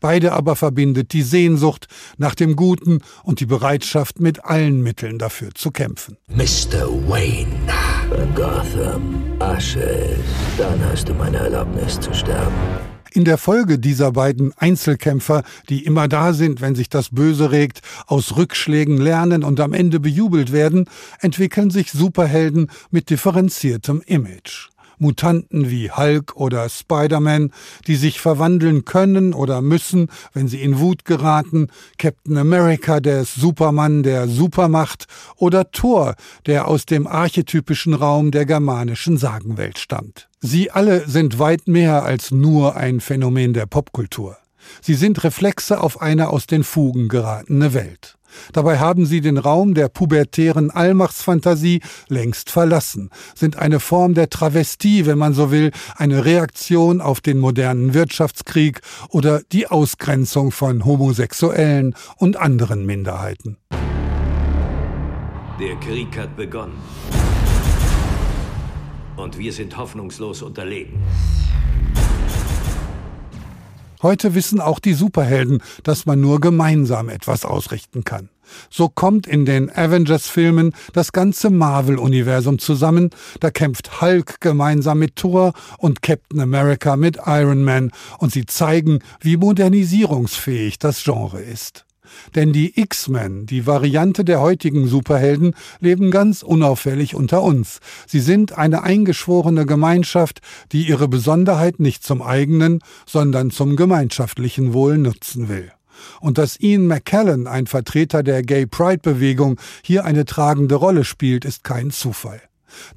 Beide 0.00 0.32
aber 0.32 0.56
verbindet 0.56 1.12
die 1.12 1.22
Sehnsucht 1.22 1.86
nach 2.18 2.34
dem 2.34 2.56
Guten 2.56 3.00
und 3.22 3.40
die 3.40 3.46
Bereitschaft, 3.46 4.20
mit 4.20 4.44
allen 4.44 4.82
Mitteln 4.82 5.18
dafür 5.18 5.50
zu 5.54 5.70
kämpfen. 5.70 6.16
Mr. 6.28 6.86
Wayne, 7.08 7.48
Gotham 8.34 9.22
Asche 9.38 10.16
dann 10.58 10.78
hast 10.90 11.08
du 11.08 11.14
meine 11.14 11.38
Erlaubnis 11.38 11.98
zu 11.98 12.12
sterben. 12.12 12.54
In 13.12 13.24
der 13.24 13.38
Folge 13.38 13.78
dieser 13.78 14.12
beiden 14.12 14.52
Einzelkämpfer, 14.56 15.42
die 15.68 15.84
immer 15.84 16.06
da 16.06 16.32
sind, 16.32 16.60
wenn 16.60 16.76
sich 16.76 16.88
das 16.88 17.08
Böse 17.10 17.50
regt, 17.50 17.80
aus 18.06 18.36
Rückschlägen 18.36 18.98
lernen 18.98 19.42
und 19.42 19.58
am 19.58 19.72
Ende 19.72 19.98
bejubelt 19.98 20.52
werden, 20.52 20.86
entwickeln 21.18 21.70
sich 21.70 21.90
Superhelden 21.90 22.70
mit 22.90 23.10
differenziertem 23.10 24.00
Image. 24.06 24.68
Mutanten 25.00 25.70
wie 25.70 25.90
Hulk 25.90 26.36
oder 26.36 26.68
Spider-Man, 26.68 27.52
die 27.86 27.96
sich 27.96 28.20
verwandeln 28.20 28.84
können 28.84 29.34
oder 29.34 29.62
müssen, 29.62 30.08
wenn 30.32 30.48
sie 30.48 30.62
in 30.62 30.78
Wut 30.78 31.04
geraten, 31.04 31.68
Captain 31.98 32.36
America, 32.36 33.00
der 33.00 33.24
Supermann 33.24 34.02
der 34.02 34.28
Supermacht 34.28 35.06
oder 35.36 35.70
Thor, 35.70 36.14
der 36.46 36.68
aus 36.68 36.86
dem 36.86 37.06
archetypischen 37.06 37.94
Raum 37.94 38.30
der 38.30 38.46
germanischen 38.46 39.16
Sagenwelt 39.16 39.78
stammt. 39.78 40.28
Sie 40.40 40.70
alle 40.70 41.08
sind 41.08 41.38
weit 41.38 41.68
mehr 41.68 42.04
als 42.04 42.30
nur 42.30 42.76
ein 42.76 43.00
Phänomen 43.00 43.52
der 43.52 43.66
Popkultur. 43.66 44.36
Sie 44.80 44.94
sind 44.94 45.24
Reflexe 45.24 45.80
auf 45.80 46.00
eine 46.00 46.28
aus 46.28 46.46
den 46.46 46.64
Fugen 46.64 47.08
geratene 47.08 47.74
Welt. 47.74 48.16
Dabei 48.52 48.78
haben 48.78 49.06
sie 49.06 49.20
den 49.20 49.38
Raum 49.38 49.74
der 49.74 49.88
pubertären 49.88 50.70
Allmachtsfantasie 50.70 51.80
längst 52.08 52.50
verlassen, 52.50 53.10
sind 53.34 53.56
eine 53.56 53.80
Form 53.80 54.14
der 54.14 54.30
Travestie, 54.30 55.06
wenn 55.06 55.18
man 55.18 55.34
so 55.34 55.50
will, 55.50 55.70
eine 55.96 56.24
Reaktion 56.24 57.00
auf 57.00 57.20
den 57.20 57.38
modernen 57.38 57.94
Wirtschaftskrieg 57.94 58.80
oder 59.08 59.40
die 59.52 59.66
Ausgrenzung 59.66 60.50
von 60.50 60.84
Homosexuellen 60.84 61.94
und 62.16 62.36
anderen 62.36 62.86
Minderheiten. 62.86 63.56
Der 65.60 65.76
Krieg 65.76 66.16
hat 66.16 66.36
begonnen. 66.36 66.78
Und 69.16 69.38
wir 69.38 69.52
sind 69.52 69.76
hoffnungslos 69.76 70.40
unterlegen. 70.40 71.02
Heute 74.02 74.34
wissen 74.34 74.60
auch 74.60 74.78
die 74.78 74.94
Superhelden, 74.94 75.62
dass 75.82 76.06
man 76.06 76.20
nur 76.20 76.40
gemeinsam 76.40 77.08
etwas 77.08 77.44
ausrichten 77.44 78.04
kann. 78.04 78.30
So 78.68 78.88
kommt 78.88 79.26
in 79.26 79.44
den 79.44 79.70
Avengers-Filmen 79.70 80.72
das 80.92 81.12
ganze 81.12 81.50
Marvel-Universum 81.50 82.58
zusammen. 82.58 83.10
Da 83.40 83.50
kämpft 83.50 84.00
Hulk 84.00 84.40
gemeinsam 84.40 84.98
mit 84.98 85.16
Thor 85.16 85.52
und 85.78 86.02
Captain 86.02 86.40
America 86.40 86.96
mit 86.96 87.18
Iron 87.26 87.62
Man 87.62 87.92
und 88.18 88.32
sie 88.32 88.46
zeigen, 88.46 89.00
wie 89.20 89.36
modernisierungsfähig 89.36 90.78
das 90.78 91.04
Genre 91.04 91.40
ist. 91.40 91.84
Denn 92.34 92.52
die 92.52 92.80
X-Men, 92.80 93.46
die 93.46 93.66
Variante 93.66 94.24
der 94.24 94.40
heutigen 94.40 94.86
Superhelden, 94.86 95.54
leben 95.80 96.10
ganz 96.10 96.42
unauffällig 96.42 97.14
unter 97.14 97.42
uns. 97.42 97.80
Sie 98.06 98.20
sind 98.20 98.56
eine 98.56 98.82
eingeschworene 98.82 99.66
Gemeinschaft, 99.66 100.40
die 100.72 100.88
ihre 100.88 101.08
Besonderheit 101.08 101.80
nicht 101.80 102.04
zum 102.04 102.22
eigenen, 102.22 102.80
sondern 103.06 103.50
zum 103.50 103.76
gemeinschaftlichen 103.76 104.72
Wohl 104.72 104.98
nutzen 104.98 105.48
will. 105.48 105.72
Und 106.20 106.38
dass 106.38 106.58
Ian 106.60 106.86
McKellen, 106.86 107.46
ein 107.46 107.66
Vertreter 107.66 108.22
der 108.22 108.42
Gay 108.42 108.66
Pride-Bewegung, 108.66 109.60
hier 109.82 110.04
eine 110.04 110.24
tragende 110.24 110.76
Rolle 110.76 111.04
spielt, 111.04 111.44
ist 111.44 111.64
kein 111.64 111.90
Zufall. 111.90 112.40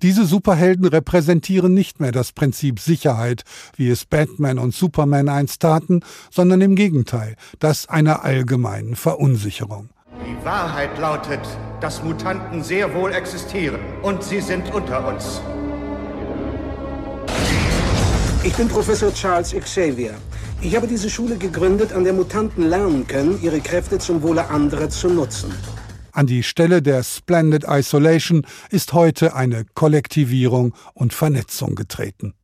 Diese 0.01 0.25
Superhelden 0.25 0.85
repräsentieren 0.85 1.73
nicht 1.73 1.99
mehr 1.99 2.11
das 2.11 2.31
Prinzip 2.31 2.79
Sicherheit, 2.79 3.43
wie 3.75 3.89
es 3.89 4.05
Batman 4.05 4.59
und 4.59 4.73
Superman 4.73 5.29
einst 5.29 5.61
taten, 5.61 6.01
sondern 6.31 6.61
im 6.61 6.75
Gegenteil, 6.75 7.35
das 7.59 7.87
einer 7.89 8.23
allgemeinen 8.23 8.95
Verunsicherung. 8.95 9.89
Die 10.25 10.45
Wahrheit 10.45 10.97
lautet, 10.99 11.41
dass 11.81 12.03
Mutanten 12.03 12.63
sehr 12.63 12.93
wohl 12.93 13.11
existieren 13.11 13.79
und 14.01 14.23
sie 14.23 14.41
sind 14.41 14.73
unter 14.73 15.07
uns. 15.07 15.41
Ich 18.43 18.53
bin 18.53 18.67
Professor 18.67 19.13
Charles 19.13 19.53
Xavier. 19.53 20.15
Ich 20.61 20.75
habe 20.75 20.87
diese 20.87 21.09
Schule 21.09 21.37
gegründet, 21.37 21.93
an 21.93 22.03
der 22.03 22.13
Mutanten 22.13 22.69
lernen 22.69 23.07
können, 23.07 23.41
ihre 23.41 23.59
Kräfte 23.59 23.99
zum 23.99 24.21
Wohle 24.21 24.49
anderer 24.49 24.89
zu 24.89 25.09
nutzen. 25.09 25.53
An 26.15 26.27
die 26.27 26.43
Stelle 26.43 26.83
der 26.83 27.01
Splendid 27.01 27.65
Isolation 27.67 28.45
ist 28.69 28.93
heute 28.93 29.35
eine 29.35 29.65
Kollektivierung 29.73 30.75
und 30.93 31.11
Vernetzung 31.11 31.73
getreten. 31.73 32.35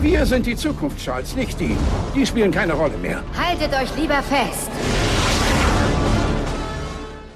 Wir 0.00 0.24
sind 0.24 0.46
die 0.46 0.54
Zukunft, 0.54 1.04
Charles, 1.04 1.34
nicht 1.34 1.58
die. 1.58 1.76
Die 2.14 2.24
spielen 2.24 2.52
keine 2.52 2.74
Rolle 2.74 2.96
mehr. 2.96 3.24
Haltet 3.36 3.74
euch 3.74 3.96
lieber 3.96 4.22
fest. 4.22 4.70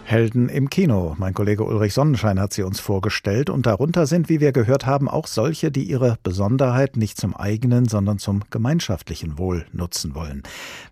Helden 0.05 0.49
im 0.51 0.71
Kino. 0.71 1.16
Mein 1.18 1.35
Kollege 1.35 1.64
Ulrich 1.64 1.95
Sonnenschein 1.95 2.38
hat 2.38 2.53
sie 2.53 2.62
uns 2.62 2.79
vorgestellt 2.79 3.51
und 3.51 3.66
darunter 3.66 4.07
sind, 4.07 4.29
wie 4.29 4.40
wir 4.40 4.53
gehört 4.53 4.87
haben, 4.87 5.09
auch 5.09 5.27
solche, 5.27 5.73
die 5.73 5.85
ihre 5.85 6.18
Besonderheit 6.23 6.97
nicht 6.97 7.18
zum 7.18 7.35
eigenen, 7.35 7.88
sondern 7.88 8.18
zum 8.18 8.42
gemeinschaftlichen 8.51 9.38
Wohl 9.38 9.64
nutzen 9.73 10.14
wollen. 10.14 10.42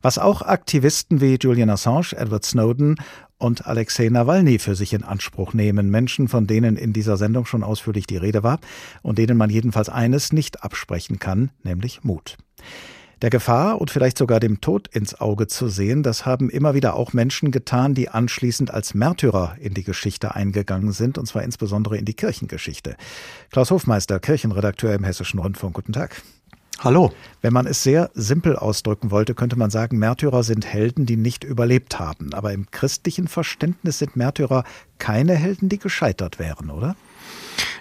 Was 0.02 0.18
auch 0.18 0.42
Aktivisten 0.42 1.20
wie 1.20 1.36
Julian 1.40 1.70
Assange, 1.70 2.16
Edward 2.16 2.44
Snowden 2.44 2.96
und 3.40 3.66
Alexei 3.66 4.08
Nawalny 4.08 4.58
für 4.58 4.74
sich 4.74 4.92
in 4.92 5.02
Anspruch 5.02 5.54
nehmen. 5.54 5.90
Menschen, 5.90 6.28
von 6.28 6.46
denen 6.46 6.76
in 6.76 6.92
dieser 6.92 7.16
Sendung 7.16 7.46
schon 7.46 7.62
ausführlich 7.62 8.06
die 8.06 8.18
Rede 8.18 8.42
war 8.42 8.60
und 9.02 9.18
denen 9.18 9.36
man 9.36 9.50
jedenfalls 9.50 9.88
eines 9.88 10.32
nicht 10.32 10.62
absprechen 10.62 11.18
kann, 11.18 11.50
nämlich 11.62 12.04
Mut. 12.04 12.36
Der 13.22 13.28
Gefahr 13.28 13.78
und 13.80 13.90
vielleicht 13.90 14.16
sogar 14.16 14.40
dem 14.40 14.62
Tod 14.62 14.88
ins 14.88 15.20
Auge 15.20 15.46
zu 15.46 15.68
sehen, 15.68 16.02
das 16.02 16.24
haben 16.24 16.48
immer 16.48 16.72
wieder 16.72 16.94
auch 16.94 17.12
Menschen 17.12 17.50
getan, 17.50 17.92
die 17.94 18.08
anschließend 18.08 18.70
als 18.70 18.94
Märtyrer 18.94 19.56
in 19.60 19.74
die 19.74 19.84
Geschichte 19.84 20.34
eingegangen 20.34 20.92
sind, 20.92 21.18
und 21.18 21.26
zwar 21.26 21.42
insbesondere 21.42 21.98
in 21.98 22.06
die 22.06 22.14
Kirchengeschichte. 22.14 22.96
Klaus 23.50 23.70
Hofmeister, 23.70 24.20
Kirchenredakteur 24.20 24.94
im 24.94 25.04
Hessischen 25.04 25.38
Rundfunk, 25.38 25.74
guten 25.74 25.92
Tag. 25.92 26.22
Hallo. 26.82 27.12
Wenn 27.42 27.52
man 27.52 27.66
es 27.66 27.82
sehr 27.82 28.10
simpel 28.14 28.56
ausdrücken 28.56 29.10
wollte, 29.10 29.34
könnte 29.34 29.54
man 29.54 29.68
sagen, 29.68 29.98
Märtyrer 29.98 30.42
sind 30.42 30.64
Helden, 30.64 31.04
die 31.04 31.18
nicht 31.18 31.44
überlebt 31.44 31.98
haben. 31.98 32.32
Aber 32.32 32.54
im 32.54 32.70
christlichen 32.70 33.28
Verständnis 33.28 33.98
sind 33.98 34.16
Märtyrer 34.16 34.64
keine 34.96 35.34
Helden, 35.34 35.68
die 35.68 35.78
gescheitert 35.78 36.38
wären, 36.38 36.70
oder? 36.70 36.96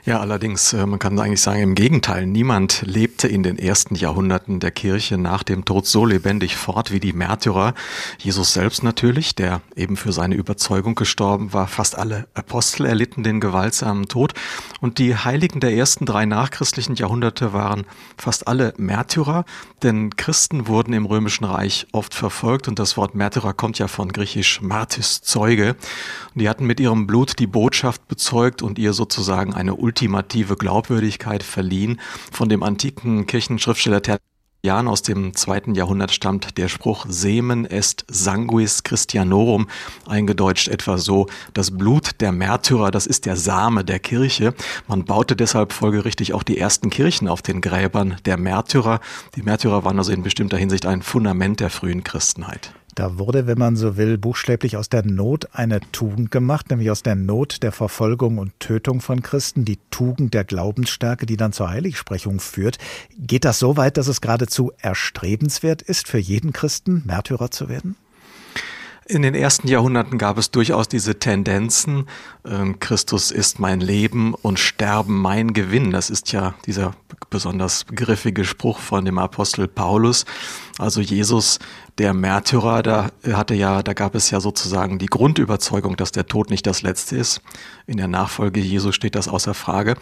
Ja, 0.06 0.20
allerdings, 0.20 0.72
äh, 0.74 0.86
man 0.86 0.98
kann 0.98 1.20
eigentlich 1.20 1.42
sagen, 1.42 1.62
im 1.62 1.76
Gegenteil, 1.76 2.26
niemand 2.26 2.84
lebte 2.86 3.28
in 3.28 3.44
den 3.44 3.60
ersten 3.60 3.96
Jahrhunderten 3.96 4.60
der 4.60 4.72
Kirche 4.72 5.18
nach 5.18 5.44
dem 5.44 5.66
Tod 5.66 5.88
so 5.88 6.06
lebendig 6.06 6.56
fort 6.56 6.92
wie 6.92 7.02
die 7.02 7.12
Märtyrer. 7.12 7.74
Jesus 8.18 8.54
selbst 8.54 8.82
natürlich, 8.82 9.36
der 9.36 9.62
eben 9.76 9.98
für 9.98 10.14
seine 10.14 10.36
Überzeugung 10.36 10.96
gestorben 10.96 11.52
war. 11.52 11.68
Fast 11.68 11.98
alle 11.98 12.28
Apostel 12.34 12.86
erlitten 12.86 13.24
den 13.24 13.42
gewaltsamen 13.42 14.08
Tod. 14.08 14.34
Und 14.80 15.00
die 15.00 15.16
Heiligen 15.16 15.60
der 15.60 15.74
ersten 15.74 16.06
drei 16.06 16.26
nachchristlichen 16.26 16.96
Jahrhunderte 16.96 17.52
waren 17.52 17.86
fast 18.18 18.48
alle 18.48 18.74
Märtyrer, 18.78 19.44
denn 19.84 20.16
Christen 20.16 20.68
wurden 20.68 20.94
im 20.94 21.06
Römischen 21.06 21.44
Reich 21.46 21.88
oft 21.92 22.14
verfolgt 22.14 22.68
und 22.68 22.80
das 22.80 22.96
Wort 22.96 23.16
Märtyrer 23.16 23.54
kommt 23.54 23.80
ja 23.80 23.88
von 23.88 24.12
griechisch 24.12 24.62
Martis, 24.62 25.22
Zeuge. 25.22 25.76
Und 26.34 26.42
die 26.42 26.50
hatten 26.50 26.66
mit 26.66 26.80
ihrem 26.80 27.08
Blut 27.08 27.40
die 27.40 27.48
Botschaft 27.48 28.08
bezeugt 28.08 28.62
und 28.62 28.80
ihr 28.80 28.94
sozusagen 28.94 29.54
eine 29.54 29.76
ultimative 29.89 30.56
Glaubwürdigkeit 30.56 31.41
verliehen. 31.41 31.99
Von 32.32 32.47
dem 32.47 32.62
antiken 32.62 33.25
Kirchenschriftsteller 33.25 34.04
Tertullian 34.04 34.88
aus 34.88 35.02
dem 35.02 35.34
zweiten 35.34 35.73
Jahrhundert 35.73 36.12
stammt 36.12 36.60
der 36.60 36.67
Spruch 36.67 37.08
Semen 37.10 37.65
est 37.65 38.06
sanguis 38.08 38.84
Christianorum, 38.84 39.67
eingedeutscht 40.06 40.67
etwa 40.67 40.99
so, 40.99 41.25
das 41.56 41.75
Blut 41.75 42.21
der 42.21 42.32
Märtyrer, 42.32 42.91
das 42.91 43.08
ist 43.08 43.25
der 43.25 43.36
Same 43.36 43.84
der 43.84 43.97
Kirche. 43.97 44.54
Man 44.88 45.06
baute 45.06 45.36
deshalb 45.36 45.73
folgerichtig 45.73 46.34
auch 46.34 46.43
die 46.43 46.60
ersten 46.60 46.91
Kirchen 46.91 47.28
auf 47.28 47.41
den 47.41 47.60
Gräbern 47.60 48.17
der 48.25 48.38
Märtyrer. 48.38 48.99
Die 49.36 49.41
Märtyrer 49.41 49.84
waren 49.86 49.97
also 49.97 50.12
in 50.12 50.21
bestimmter 50.21 50.58
Hinsicht 50.58 50.86
ein 50.86 51.02
Fundament 51.02 51.62
der 51.62 51.71
frühen 51.71 52.04
Christenheit. 52.04 52.73
Da 53.00 53.18
wurde, 53.18 53.48
wenn 53.48 53.58
man 53.58 53.78
so 53.78 53.96
will, 53.96 54.18
buchstäblich 54.18 54.76
aus 54.76 54.90
der 54.90 55.06
Not 55.06 55.48
eine 55.54 55.80
Tugend 55.94 56.32
gemacht, 56.32 56.70
nämlich 56.70 56.92
aus 56.92 57.02
der 57.02 57.16
Not 57.16 57.64
der 57.64 57.72
Verfolgung 57.72 58.40
und 58.40 58.60
Tötung 58.60 59.00
von 59.00 59.24
Christen, 59.24 59.64
die 59.64 59.80
Tugend 59.89 60.34
der 60.34 60.43
Glaubensstärke, 60.43 61.26
die 61.26 61.38
dann 61.38 61.54
zur 61.54 61.70
Heiligsprechung 61.70 62.41
führt. 62.41 62.78
Geht 63.18 63.45
das 63.45 63.58
so 63.58 63.78
weit, 63.78 63.95
dass 63.95 64.10
es 64.10 64.20
geradezu 64.20 64.74
erstrebenswert 64.82 65.82
ist, 65.82 66.10
für 66.10 66.18
jeden 66.18 66.52
Christen 66.52 67.04
Märtyrer 67.06 67.52
zu 67.52 67.70
werden? 67.70 67.95
In 69.10 69.24
den 69.24 69.34
ersten 69.34 69.68
Jahrhunderten 69.68 70.20
gab 70.20 70.38
es 70.38 70.52
durchaus 70.52 70.88
diese 70.88 71.18
Tendenzen, 71.18 72.06
ähm, 72.45 72.80
Christus 72.80 73.32
ist 73.32 73.60
mein 73.60 73.80
Leben 73.80 74.36
und 74.36 74.60
Sterben 74.60 75.20
mein 75.20 75.54
Gewinn. 75.54 75.89
Das 75.89 76.12
ist 76.12 76.32
ja 76.32 76.54
dieser 76.68 76.93
besonders 77.32 77.88
griffige 77.88 78.45
Spruch 78.45 78.78
von 78.78 79.06
dem 79.06 79.18
Apostel 79.18 79.68
Paulus. 79.68 80.26
Also 80.78 81.02
Jesus, 81.02 81.58
der 82.00 82.14
Märtyrer, 82.14 82.82
da 82.82 83.10
hatte 83.32 83.54
ja, 83.54 83.84
da 83.84 83.93
gab 83.93 84.16
es 84.16 84.32
ja 84.32 84.39
sozusagen 84.39 85.00
die 85.00 85.08
Grundüberzeugung, 85.08 85.97
dass 85.97 86.12
der 86.12 86.28
Tod 86.28 86.50
nicht 86.50 86.66
das 86.66 86.82
Letzte 86.82 87.18
ist. 87.18 87.41
In 87.88 87.97
der 87.97 88.08
Nachfolge 88.08 88.62
Jesu 88.62 88.93
steht 88.93 89.16
das 89.16 89.28
außer 89.28 89.54
Frage. 89.54 89.95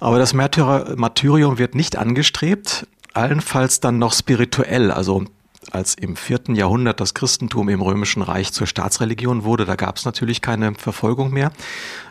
Aber 0.00 0.18
das 0.18 0.34
Märtyrer, 0.34 0.96
Martyrium 0.96 1.58
wird 1.58 1.76
nicht 1.76 1.96
angestrebt, 1.96 2.88
allenfalls 3.12 3.78
dann 3.78 3.98
noch 3.98 4.12
spirituell, 4.12 4.90
also 4.90 5.24
als 5.70 5.94
im 5.94 6.16
vierten 6.16 6.56
Jahrhundert 6.56 7.00
das 7.00 7.14
Christentum 7.14 7.68
im 7.68 7.80
Römischen 7.80 8.20
Reich 8.20 8.52
zur 8.52 8.66
Staatsreligion 8.66 9.44
wurde, 9.44 9.64
da 9.64 9.76
gab 9.76 9.96
es 9.96 10.04
natürlich 10.04 10.42
keine 10.42 10.74
Verfolgung 10.74 11.30
mehr. 11.30 11.52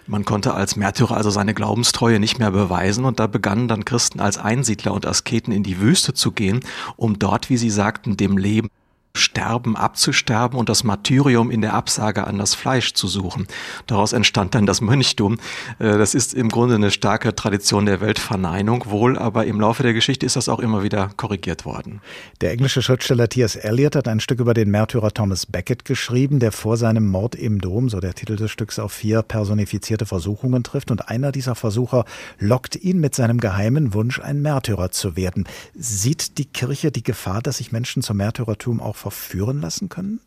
Man 0.08 0.26
konnte 0.26 0.54
als 0.54 0.76
Märtyrer 0.76 1.16
also 1.16 1.30
seine 1.30 1.54
Glaubenstreue 1.54 2.20
nicht 2.20 2.40
mehr 2.40 2.52
beweisen 2.52 3.06
und 3.06 3.20
da 3.20 3.28
begannen 3.28 3.68
dann 3.68 3.86
Christen 3.86 4.20
als 4.20 4.38
Einsiedler 4.38 4.94
und 4.94 5.06
Asketen 5.06 5.54
in 5.54 5.64
die 5.64 5.80
Wüste 5.80 6.14
zu 6.14 6.32
gehen, 6.32 6.62
um 6.96 7.20
dort, 7.20 7.50
wie 7.50 7.58
sie 7.58 7.70
sagten, 7.70 8.18
dem 8.18 8.38
Leben 8.38 8.70
Sterben 9.16 9.76
abzusterben 9.76 10.58
und 10.58 10.70
das 10.70 10.84
Martyrium 10.84 11.52
in 11.52 11.62
der 11.62 11.76
Absage 11.76 12.26
an 12.26 12.40
das 12.40 12.56
Fleisch 12.56 12.94
zu 12.96 13.08
suchen. 13.08 13.46
Daraus 13.86 14.12
entstand 14.12 14.56
dann 14.56 14.66
das 14.66 14.82
Mönchtum. 14.82 15.38
Äh, 15.78 16.00
das 16.00 16.16
ist 16.16 16.34
im 16.34 16.50
Grunde 16.50 16.76
eine 16.76 16.90
starke 16.90 17.36
Tradition 17.36 17.86
der 17.86 18.02
Weltverneinung 18.02 18.86
wohl, 18.88 19.20
aber 19.20 19.46
im 19.46 19.60
Laufe 19.60 19.84
der 19.84 19.94
Geschichte 19.94 20.26
ist 20.26 20.36
das 20.36 20.50
auch 20.50 20.58
immer 20.58 20.82
wieder 20.82 21.12
korrigiert 21.16 21.64
worden. 21.64 22.02
Der 22.42 22.54
englische 22.54 22.82
Schriftsteller 22.82 23.30
T.S. 23.30 23.56
Eliot 23.56 23.96
hat 23.96 24.08
ein 24.08 24.20
Stück 24.20 24.40
über 24.40 24.56
den 24.56 24.72
Märtyrer 24.72 25.12
Thomas 25.12 25.46
Becket 25.46 25.86
geschrieben, 25.86 26.40
der 26.40 26.52
vor 26.52 26.78
seinem 26.78 27.08
Mord 27.08 27.36
im 27.36 27.62
Dom, 27.62 27.90
so 27.90 28.00
der 28.00 28.16
Titel 28.16 28.36
des 28.36 28.50
Stücks, 28.50 28.80
auf 28.80 28.94
vier 28.94 29.22
personifizierte 29.22 30.08
Versuchungen 30.08 30.64
trifft 30.64 30.90
und 30.90 31.10
einer 31.10 31.32
dieser 31.32 31.54
Versucher 31.54 32.06
lockt 32.40 32.76
ihn 32.78 33.00
mit 33.00 33.14
seinem 33.14 33.40
geheimen 33.40 33.94
Wunsch, 33.94 34.20
ein 34.20 34.42
Märtyrer 34.42 34.90
zu 34.90 35.16
werden. 35.16 35.48
Sieht 35.76 36.40
die 36.40 36.46
Kirche 36.46 36.92
die 36.92 37.04
Gefahr, 37.04 37.44
dass 37.44 37.58
sich 37.58 37.72
Menschen 37.72 38.02
zum 38.02 38.18
Märtyrertum 38.18 38.82
auch 38.82 39.03
verführen 39.04 39.60
lassen 39.60 39.90
können? 39.90 40.22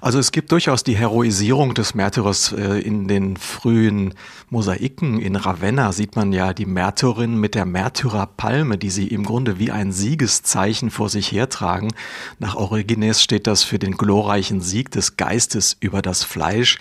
Also 0.00 0.18
es 0.18 0.32
gibt 0.32 0.52
durchaus 0.52 0.84
die 0.84 0.96
Heroisierung 0.96 1.74
des 1.74 1.94
Märtyrers 1.94 2.52
äh, 2.52 2.80
in 2.80 3.08
den 3.08 3.36
frühen 3.36 4.14
Mosaiken. 4.50 5.20
In 5.20 5.36
Ravenna 5.36 5.92
sieht 5.92 6.14
man 6.14 6.32
ja 6.32 6.54
die 6.54 6.66
Märtyrin 6.66 7.36
mit 7.38 7.54
der 7.54 7.64
Märtyrerpalme, 7.64 8.78
die 8.78 8.90
sie 8.90 9.08
im 9.08 9.24
Grunde 9.24 9.58
wie 9.58 9.70
ein 9.70 9.92
Siegeszeichen 9.92 10.90
vor 10.90 11.08
sich 11.08 11.32
hertragen. 11.32 11.92
Nach 12.38 12.54
Origenes 12.54 13.22
steht 13.22 13.46
das 13.46 13.64
für 13.64 13.78
den 13.78 13.96
glorreichen 13.96 14.60
Sieg 14.60 14.90
des 14.90 15.16
Geistes 15.16 15.76
über 15.80 16.00
das 16.00 16.22
Fleisch. 16.22 16.78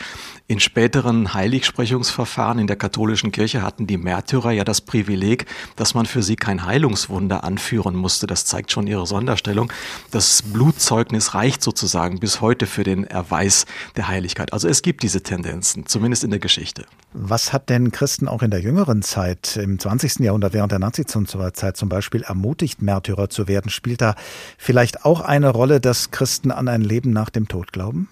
In 0.49 0.61
späteren 0.61 1.33
Heiligsprechungsverfahren 1.33 2.59
in 2.59 2.67
der 2.67 2.77
katholischen 2.77 3.33
Kirche 3.33 3.61
hatten 3.63 3.85
die 3.85 3.97
Märtyrer 3.97 4.51
ja 4.51 4.63
das 4.63 4.79
Privileg, 4.79 5.45
dass 5.75 5.93
man 5.93 6.05
für 6.05 6.23
sie 6.23 6.37
kein 6.37 6.65
Heilungswunder 6.65 7.43
anführen 7.43 7.95
musste. 7.95 8.27
Das 8.27 8.45
zeigt 8.45 8.71
schon 8.71 8.87
ihre 8.87 9.05
Sonderstellung. 9.05 9.73
Das 10.09 10.41
Blutzeugnis 10.41 11.33
reicht 11.33 11.61
sozusagen 11.61 12.19
bis 12.19 12.39
heute 12.39 12.65
für 12.65 12.85
den 12.85 13.06
Erweis 13.07 13.65
der 13.95 14.07
Heiligkeit. 14.07 14.53
Also 14.53 14.67
es 14.67 14.81
gibt 14.81 15.03
diese 15.03 15.21
Tendenzen, 15.21 15.85
zumindest 15.85 16.23
in 16.23 16.29
der 16.29 16.39
Geschichte. 16.39 16.85
Was 17.13 17.53
hat 17.53 17.69
denn 17.69 17.91
Christen 17.91 18.27
auch 18.27 18.43
in 18.43 18.51
der 18.51 18.61
jüngeren 18.61 19.01
Zeit, 19.01 19.57
im 19.57 19.79
20. 19.79 20.19
Jahrhundert, 20.19 20.53
während 20.53 20.71
der 20.71 20.79
Nazizeit 20.79 21.77
zum 21.77 21.89
Beispiel, 21.89 22.21
ermutigt, 22.21 22.81
Märtyrer 22.81 23.29
zu 23.29 23.47
werden? 23.47 23.69
Spielt 23.69 24.01
da 24.01 24.15
vielleicht 24.57 25.05
auch 25.05 25.21
eine 25.21 25.49
Rolle, 25.49 25.79
dass 25.79 26.11
Christen 26.11 26.51
an 26.51 26.67
ein 26.67 26.81
Leben 26.81 27.11
nach 27.11 27.29
dem 27.29 27.47
Tod 27.47 27.73
glauben? 27.73 28.09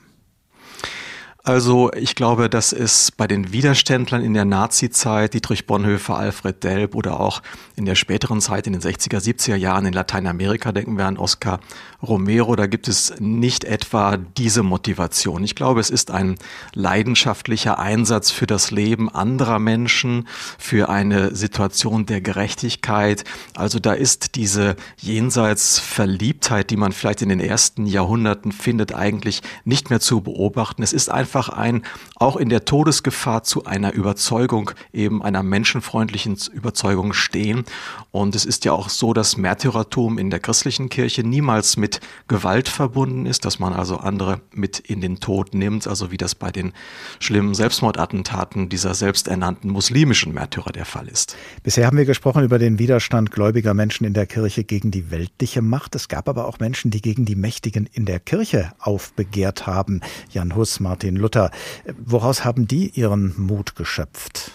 Also 1.46 1.92
ich 1.94 2.16
glaube, 2.16 2.50
dass 2.50 2.74
es 2.74 3.12
bei 3.12 3.28
den 3.28 3.52
Widerständlern 3.52 4.24
in 4.24 4.34
der 4.34 4.46
Nazi-Zeit, 4.46 5.36
Dietrich 5.36 5.68
Bonhoeffer, 5.68 6.18
Alfred 6.18 6.64
Delp 6.64 6.96
oder 6.96 7.20
auch 7.20 7.44
in 7.76 7.86
der 7.86 7.94
späteren 7.94 8.42
Zeit 8.42 8.66
in 8.66 8.74
den 8.74 8.82
60er, 8.82 9.20
70er 9.20 9.56
Jahren 9.56 9.86
in 9.86 9.94
Lateinamerika, 9.94 10.72
denken 10.72 10.98
wir 10.98 11.06
an 11.06 11.20
Oscar 11.20 11.60
Romero, 12.02 12.56
da 12.56 12.68
gibt 12.68 12.88
es 12.88 13.14
nicht 13.20 13.64
etwa 13.64 14.18
diese 14.18 14.64
Motivation. 14.64 15.44
Ich 15.44 15.56
glaube, 15.56 15.82
es 15.82 15.90
ist 15.90 16.12
ein 16.12 16.36
leidenschaftlicher 16.74 17.78
Einsatz 17.78 18.32
für 18.32 18.48
das 18.48 18.72
Leben 18.72 19.10
anderer 19.10 19.60
Menschen, 19.60 20.28
für 20.58 20.90
eine 20.90 21.36
Situation 21.36 22.06
der 22.06 22.22
Gerechtigkeit. 22.22 23.24
Also 23.56 23.80
da 23.80 23.94
ist 23.94 24.36
diese 24.36 24.76
Jenseitsverliebtheit, 24.98 26.70
die 26.70 26.78
man 26.78 26.92
vielleicht 26.92 27.22
in 27.22 27.30
den 27.30 27.40
ersten 27.40 27.86
Jahrhunderten 27.86 28.52
findet, 28.52 28.96
eigentlich 28.96 29.42
nicht 29.64 29.90
mehr 29.90 30.00
zu 30.00 30.22
beobachten. 30.22 30.82
Es 30.82 30.94
ist 30.94 31.10
einfach 31.10 31.35
einfach 31.36 31.50
ein, 31.50 31.84
auch 32.16 32.38
in 32.38 32.48
der 32.48 32.64
Todesgefahr 32.64 33.44
zu 33.44 33.66
einer 33.66 33.94
Überzeugung, 33.94 34.72
eben 34.94 35.22
einer 35.22 35.44
menschenfreundlichen 35.44 36.38
Überzeugung 36.54 37.12
stehen. 37.12 37.66
Und 38.12 38.36
es 38.36 38.46
ist 38.46 38.64
ja 38.64 38.72
auch 38.72 38.88
so, 38.88 39.12
dass 39.12 39.36
Märtyrertum 39.36 40.18
in 40.18 40.30
der 40.30 40.40
christlichen 40.40 40.88
Kirche 40.88 41.26
niemals 41.26 41.76
mit 41.76 42.00
Gewalt 42.30 42.70
verbunden 42.70 43.26
ist, 43.26 43.44
dass 43.44 43.60
man 43.60 43.74
also 43.74 43.98
andere 43.98 44.40
mit 44.54 44.80
in 44.80 45.02
den 45.02 45.20
Tod 45.20 45.54
nimmt, 45.54 45.88
also 45.88 46.10
wie 46.10 46.18
das 46.18 46.36
bei 46.36 46.52
den 46.52 46.72
schlimmen 47.20 47.54
Selbstmordattentaten 47.54 48.70
dieser 48.70 48.94
selbsternannten 48.94 49.70
muslimischen 49.70 50.34
Märtyrer 50.34 50.72
der 50.72 50.86
Fall 50.86 51.10
ist. 51.10 51.36
Bisher 51.64 51.86
haben 51.86 51.98
wir 51.98 52.06
gesprochen 52.06 52.46
über 52.46 52.60
den 52.60 52.80
Widerstand 52.80 53.32
gläubiger 53.32 53.74
Menschen 53.74 54.06
in 54.06 54.14
der 54.14 54.26
Kirche 54.26 54.64
gegen 54.64 54.90
die 54.90 55.12
weltliche 55.12 55.62
Macht. 55.62 55.96
Es 55.96 56.08
gab 56.08 56.30
aber 56.30 56.48
auch 56.48 56.60
Menschen, 56.60 56.92
die 56.92 57.02
gegen 57.02 57.26
die 57.26 57.36
Mächtigen 57.36 57.90
in 57.92 58.06
der 58.06 58.22
Kirche 58.22 58.72
aufbegehrt 58.80 59.68
haben. 59.68 60.00
Jan 60.32 60.56
Hus, 60.56 60.80
Martin 60.80 61.25
Luther. 61.26 61.50
Woraus 61.98 62.46
haben 62.46 62.68
die 62.68 62.90
ihren 62.90 63.34
Mut 63.38 63.76
geschöpft? 63.76 64.52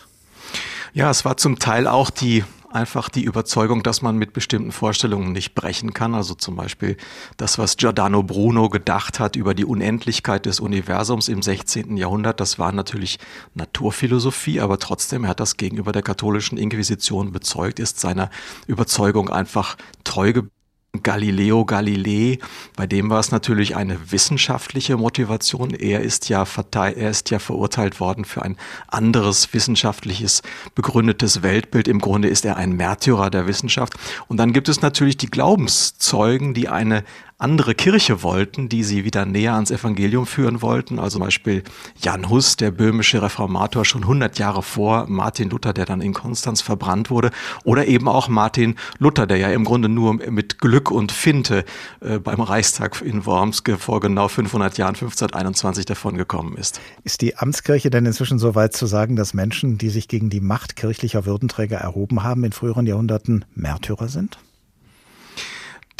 Ja, 0.92 1.10
es 1.10 1.24
war 1.24 1.36
zum 1.36 1.58
Teil 1.58 1.88
auch 1.88 2.10
die 2.10 2.44
einfach 2.72 3.08
die 3.08 3.24
Überzeugung, 3.24 3.82
dass 3.82 4.00
man 4.00 4.16
mit 4.16 4.32
bestimmten 4.32 4.70
Vorstellungen 4.70 5.32
nicht 5.32 5.56
brechen 5.56 5.92
kann. 5.92 6.14
Also 6.14 6.34
zum 6.34 6.54
Beispiel 6.54 6.96
das, 7.36 7.58
was 7.58 7.76
Giordano 7.76 8.22
Bruno 8.22 8.68
gedacht 8.68 9.18
hat 9.18 9.34
über 9.34 9.54
die 9.54 9.64
Unendlichkeit 9.64 10.46
des 10.46 10.60
Universums 10.60 11.26
im 11.26 11.42
16. 11.42 11.96
Jahrhundert, 11.96 12.38
das 12.38 12.60
war 12.60 12.70
natürlich 12.70 13.18
Naturphilosophie, 13.54 14.60
aber 14.60 14.78
trotzdem, 14.78 15.24
er 15.24 15.30
hat 15.30 15.40
das 15.40 15.56
gegenüber 15.56 15.90
der 15.90 16.02
katholischen 16.02 16.58
Inquisition 16.58 17.32
bezeugt, 17.32 17.80
ist 17.80 17.98
seiner 17.98 18.30
Überzeugung 18.68 19.28
einfach 19.28 19.76
treu 20.04 20.32
geblieben 20.32 20.54
Galileo 21.02 21.64
Galilei, 21.64 22.38
bei 22.74 22.86
dem 22.86 23.10
war 23.10 23.20
es 23.20 23.30
natürlich 23.30 23.76
eine 23.76 24.10
wissenschaftliche 24.10 24.96
Motivation. 24.96 25.70
Er 25.70 26.00
ist 26.00 26.28
ja 26.28 26.44
er 26.72 27.10
ist 27.10 27.30
ja 27.30 27.38
verurteilt 27.38 28.00
worden 28.00 28.24
für 28.24 28.42
ein 28.42 28.56
anderes 28.88 29.54
wissenschaftliches 29.54 30.42
begründetes 30.74 31.42
Weltbild. 31.44 31.86
Im 31.86 32.00
Grunde 32.00 32.28
ist 32.28 32.44
er 32.44 32.56
ein 32.56 32.72
Märtyrer 32.72 33.30
der 33.30 33.46
Wissenschaft. 33.46 33.94
Und 34.26 34.38
dann 34.38 34.52
gibt 34.52 34.68
es 34.68 34.82
natürlich 34.82 35.16
die 35.16 35.30
Glaubenszeugen, 35.30 36.54
die 36.54 36.68
eine 36.68 37.04
andere 37.40 37.74
Kirche 37.74 38.22
wollten, 38.22 38.68
die 38.68 38.84
sie 38.84 39.04
wieder 39.04 39.24
näher 39.24 39.54
ans 39.54 39.70
Evangelium 39.70 40.26
führen 40.26 40.62
wollten. 40.62 40.98
Also 40.98 41.18
zum 41.18 41.24
Beispiel 41.26 41.62
Jan 42.00 42.28
Hus, 42.28 42.56
der 42.56 42.70
böhmische 42.70 43.22
Reformator, 43.22 43.84
schon 43.84 44.02
100 44.02 44.38
Jahre 44.38 44.62
vor 44.62 45.06
Martin 45.08 45.50
Luther, 45.50 45.72
der 45.72 45.86
dann 45.86 46.00
in 46.00 46.12
Konstanz 46.12 46.60
verbrannt 46.60 47.10
wurde. 47.10 47.30
Oder 47.64 47.86
eben 47.86 48.08
auch 48.08 48.28
Martin 48.28 48.76
Luther, 48.98 49.26
der 49.26 49.38
ja 49.38 49.50
im 49.50 49.64
Grunde 49.64 49.88
nur 49.88 50.14
mit 50.14 50.58
Glück 50.58 50.90
und 50.90 51.12
Finte 51.12 51.64
äh, 52.00 52.18
beim 52.18 52.40
Reichstag 52.40 53.00
in 53.02 53.26
Worms 53.26 53.62
vor 53.78 54.00
genau 54.00 54.28
500 54.28 54.78
Jahren, 54.78 54.94
1521, 54.94 55.86
davongekommen 55.86 56.56
ist. 56.56 56.80
Ist 57.04 57.20
die 57.20 57.36
Amtskirche 57.36 57.90
denn 57.90 58.06
inzwischen 58.06 58.38
so 58.38 58.54
weit 58.54 58.74
zu 58.74 58.86
sagen, 58.86 59.16
dass 59.16 59.34
Menschen, 59.34 59.78
die 59.78 59.90
sich 59.90 60.08
gegen 60.08 60.30
die 60.30 60.40
Macht 60.40 60.76
kirchlicher 60.76 61.26
Würdenträger 61.26 61.78
erhoben 61.78 62.22
haben, 62.22 62.44
in 62.44 62.52
früheren 62.52 62.86
Jahrhunderten 62.86 63.44
Märtyrer 63.54 64.08
sind? 64.08 64.38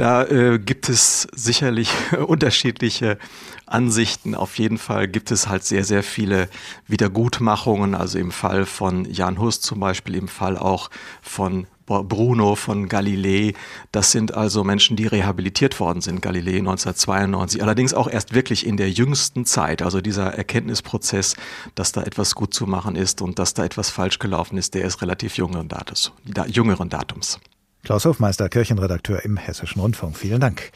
Da 0.01 0.25
äh, 0.25 0.59
gibt 0.59 0.89
es 0.89 1.29
sicherlich 1.37 1.93
unterschiedliche 2.27 3.19
Ansichten. 3.67 4.35
Auf 4.35 4.59
jeden 4.59 4.79
Fall 4.79 5.09
gibt 5.09 5.31
es 5.31 5.47
halt 5.47 5.63
sehr, 5.63 5.85
sehr 5.85 6.03
viele 6.03 6.49
Wiedergutmachungen. 6.89 7.95
Also 7.95 8.19
im 8.19 8.33
Fall 8.33 8.65
von 8.65 9.05
Jan 9.05 9.39
Hus 9.39 9.61
zum 9.61 9.79
Beispiel, 9.79 10.15
im 10.15 10.27
Fall 10.27 10.57
auch 10.57 10.89
von 11.21 11.67
Bruno 11.85 12.55
von 12.55 12.89
Galilei. 12.89 13.53
Das 13.93 14.11
sind 14.11 14.33
also 14.33 14.65
Menschen, 14.65 14.97
die 14.97 15.07
rehabilitiert 15.07 15.79
worden 15.81 16.01
sind. 16.01 16.23
Galilei 16.23 16.61
1992. 16.61 17.63
Allerdings 17.63 17.93
auch 17.93 18.09
erst 18.09 18.33
wirklich 18.33 18.65
in 18.65 18.79
der 18.79 18.91
jüngsten 18.91 19.45
Zeit. 19.45 19.83
Also 19.83 20.01
dieser 20.01 20.33
Erkenntnisprozess, 20.33 21.35
dass 21.75 21.93
da 21.93 22.05
etwas 22.05 22.35
gut 22.35 22.55
zu 22.55 22.67
machen 22.67 22.97
ist 22.97 23.21
und 23.21 23.39
dass 23.39 23.53
da 23.53 23.67
etwas 23.67 23.91
falsch 23.91 24.19
gelaufen 24.19 24.57
ist, 24.57 24.73
der 24.73 24.87
ist 24.87 25.03
relativ 25.03 25.37
jüngeren 25.37 25.69
Datums. 25.69 26.11
Jüngeren 26.47 26.89
Datums. 26.89 27.39
Klaus 27.83 28.05
Hofmeister, 28.05 28.49
Kirchenredakteur 28.49 29.24
im 29.24 29.37
Hessischen 29.37 29.81
Rundfunk. 29.81 30.16
Vielen 30.16 30.41
Dank. 30.41 30.70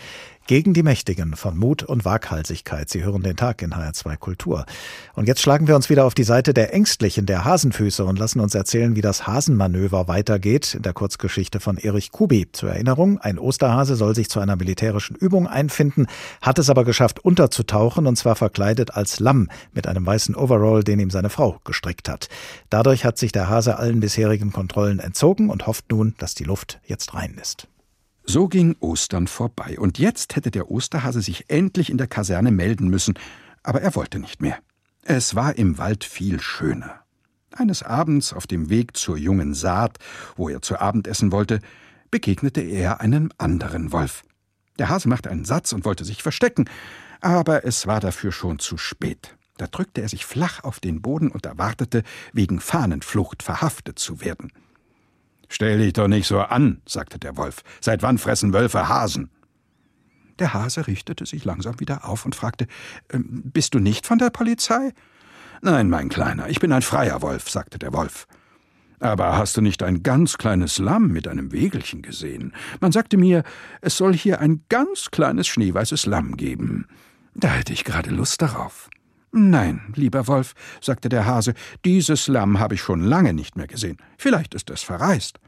Gegen 0.46 0.74
die 0.74 0.82
Mächtigen 0.82 1.36
von 1.36 1.56
Mut 1.56 1.82
und 1.82 2.04
Waghalsigkeit. 2.04 2.90
Sie 2.90 3.02
hören 3.02 3.22
den 3.22 3.34
Tag 3.34 3.62
in 3.62 3.72
HR2 3.72 4.18
Kultur. 4.18 4.66
Und 5.14 5.26
jetzt 5.26 5.40
schlagen 5.40 5.68
wir 5.68 5.74
uns 5.74 5.88
wieder 5.88 6.04
auf 6.04 6.12
die 6.12 6.22
Seite 6.22 6.52
der 6.52 6.74
Ängstlichen, 6.74 7.24
der 7.24 7.46
Hasenfüße 7.46 8.04
und 8.04 8.18
lassen 8.18 8.40
uns 8.40 8.54
erzählen, 8.54 8.94
wie 8.94 9.00
das 9.00 9.26
Hasenmanöver 9.26 10.06
weitergeht 10.06 10.74
in 10.74 10.82
der 10.82 10.92
Kurzgeschichte 10.92 11.60
von 11.60 11.78
Erich 11.78 12.12
Kubi. 12.12 12.46
Zur 12.52 12.68
Erinnerung, 12.68 13.18
ein 13.20 13.38
Osterhase 13.38 13.96
soll 13.96 14.14
sich 14.14 14.28
zu 14.28 14.38
einer 14.38 14.56
militärischen 14.56 15.16
Übung 15.16 15.46
einfinden, 15.46 16.08
hat 16.42 16.58
es 16.58 16.68
aber 16.68 16.84
geschafft, 16.84 17.24
unterzutauchen 17.24 18.06
und 18.06 18.16
zwar 18.16 18.36
verkleidet 18.36 18.94
als 18.94 19.20
Lamm 19.20 19.48
mit 19.72 19.86
einem 19.86 20.04
weißen 20.04 20.36
Overall, 20.36 20.84
den 20.84 21.00
ihm 21.00 21.10
seine 21.10 21.30
Frau 21.30 21.58
gestrickt 21.64 22.10
hat. 22.10 22.28
Dadurch 22.68 23.06
hat 23.06 23.16
sich 23.16 23.32
der 23.32 23.48
Hase 23.48 23.78
allen 23.78 24.00
bisherigen 24.00 24.52
Kontrollen 24.52 24.98
entzogen 24.98 25.48
und 25.48 25.66
hofft 25.66 25.90
nun, 25.90 26.14
dass 26.18 26.34
die 26.34 26.44
Luft 26.44 26.80
jetzt 26.84 27.14
rein 27.14 27.38
ist. 27.40 27.66
So 28.26 28.48
ging 28.48 28.76
Ostern 28.80 29.26
vorbei, 29.26 29.78
und 29.78 29.98
jetzt 29.98 30.34
hätte 30.34 30.50
der 30.50 30.70
Osterhase 30.70 31.20
sich 31.20 31.50
endlich 31.50 31.90
in 31.90 31.98
der 31.98 32.06
Kaserne 32.06 32.50
melden 32.50 32.88
müssen, 32.88 33.14
aber 33.62 33.82
er 33.82 33.94
wollte 33.94 34.18
nicht 34.18 34.40
mehr. 34.40 34.58
Es 35.02 35.34
war 35.34 35.56
im 35.56 35.76
Wald 35.78 36.04
viel 36.04 36.40
schöner. 36.40 37.00
Eines 37.52 37.82
Abends 37.82 38.32
auf 38.32 38.46
dem 38.46 38.70
Weg 38.70 38.96
zur 38.96 39.16
jungen 39.16 39.54
Saat, 39.54 39.98
wo 40.36 40.48
er 40.48 40.62
zu 40.62 40.80
Abend 40.80 41.06
essen 41.06 41.30
wollte, 41.30 41.60
begegnete 42.10 42.62
er 42.62 43.00
einem 43.00 43.30
anderen 43.38 43.92
Wolf. 43.92 44.24
Der 44.78 44.88
Hase 44.88 45.08
machte 45.08 45.30
einen 45.30 45.44
Satz 45.44 45.72
und 45.72 45.84
wollte 45.84 46.04
sich 46.04 46.22
verstecken, 46.22 46.68
aber 47.20 47.64
es 47.64 47.86
war 47.86 48.00
dafür 48.00 48.32
schon 48.32 48.58
zu 48.58 48.76
spät. 48.76 49.36
Da 49.56 49.66
drückte 49.66 50.00
er 50.00 50.08
sich 50.08 50.24
flach 50.24 50.64
auf 50.64 50.80
den 50.80 51.00
Boden 51.00 51.30
und 51.30 51.46
erwartete, 51.46 52.02
wegen 52.32 52.58
Fahnenflucht 52.58 53.42
verhaftet 53.42 53.98
zu 53.98 54.20
werden. 54.20 54.50
Stell 55.48 55.78
dich 55.78 55.92
doch 55.92 56.08
nicht 56.08 56.26
so 56.26 56.40
an, 56.40 56.80
sagte 56.86 57.18
der 57.18 57.36
Wolf. 57.36 57.62
Seit 57.80 58.02
wann 58.02 58.18
fressen 58.18 58.52
Wölfe 58.52 58.88
Hasen? 58.88 59.30
Der 60.38 60.52
Hase 60.52 60.86
richtete 60.86 61.26
sich 61.26 61.44
langsam 61.44 61.78
wieder 61.80 62.08
auf 62.08 62.24
und 62.24 62.34
fragte 62.34 62.66
ähm, 63.12 63.42
Bist 63.44 63.74
du 63.74 63.78
nicht 63.78 64.06
von 64.06 64.18
der 64.18 64.30
Polizei? 64.30 64.92
Nein, 65.62 65.88
mein 65.88 66.08
Kleiner, 66.08 66.48
ich 66.48 66.60
bin 66.60 66.72
ein 66.72 66.82
freier 66.82 67.22
Wolf, 67.22 67.48
sagte 67.48 67.78
der 67.78 67.92
Wolf. 67.92 68.26
Aber 69.00 69.36
hast 69.36 69.56
du 69.56 69.60
nicht 69.60 69.82
ein 69.82 70.02
ganz 70.02 70.38
kleines 70.38 70.78
Lamm 70.78 71.08
mit 71.08 71.28
einem 71.28 71.52
Wägelchen 71.52 72.02
gesehen? 72.02 72.52
Man 72.80 72.92
sagte 72.92 73.16
mir, 73.16 73.42
es 73.80 73.96
soll 73.96 74.14
hier 74.14 74.40
ein 74.40 74.64
ganz 74.68 75.10
kleines 75.10 75.46
schneeweißes 75.46 76.06
Lamm 76.06 76.36
geben. 76.36 76.86
Da 77.34 77.48
hätte 77.48 77.72
ich 77.72 77.84
gerade 77.84 78.10
Lust 78.10 78.40
darauf. 78.40 78.88
Nein, 79.36 79.80
lieber 79.96 80.28
Wolf, 80.28 80.54
sagte 80.80 81.08
der 81.08 81.26
Hase, 81.26 81.54
dieses 81.84 82.28
Lamm 82.28 82.60
habe 82.60 82.74
ich 82.74 82.80
schon 82.80 83.00
lange 83.00 83.32
nicht 83.32 83.56
mehr 83.56 83.66
gesehen. 83.66 83.96
Vielleicht 84.16 84.54
ist 84.54 84.70
es 84.70 84.84
verreist. 84.84 85.40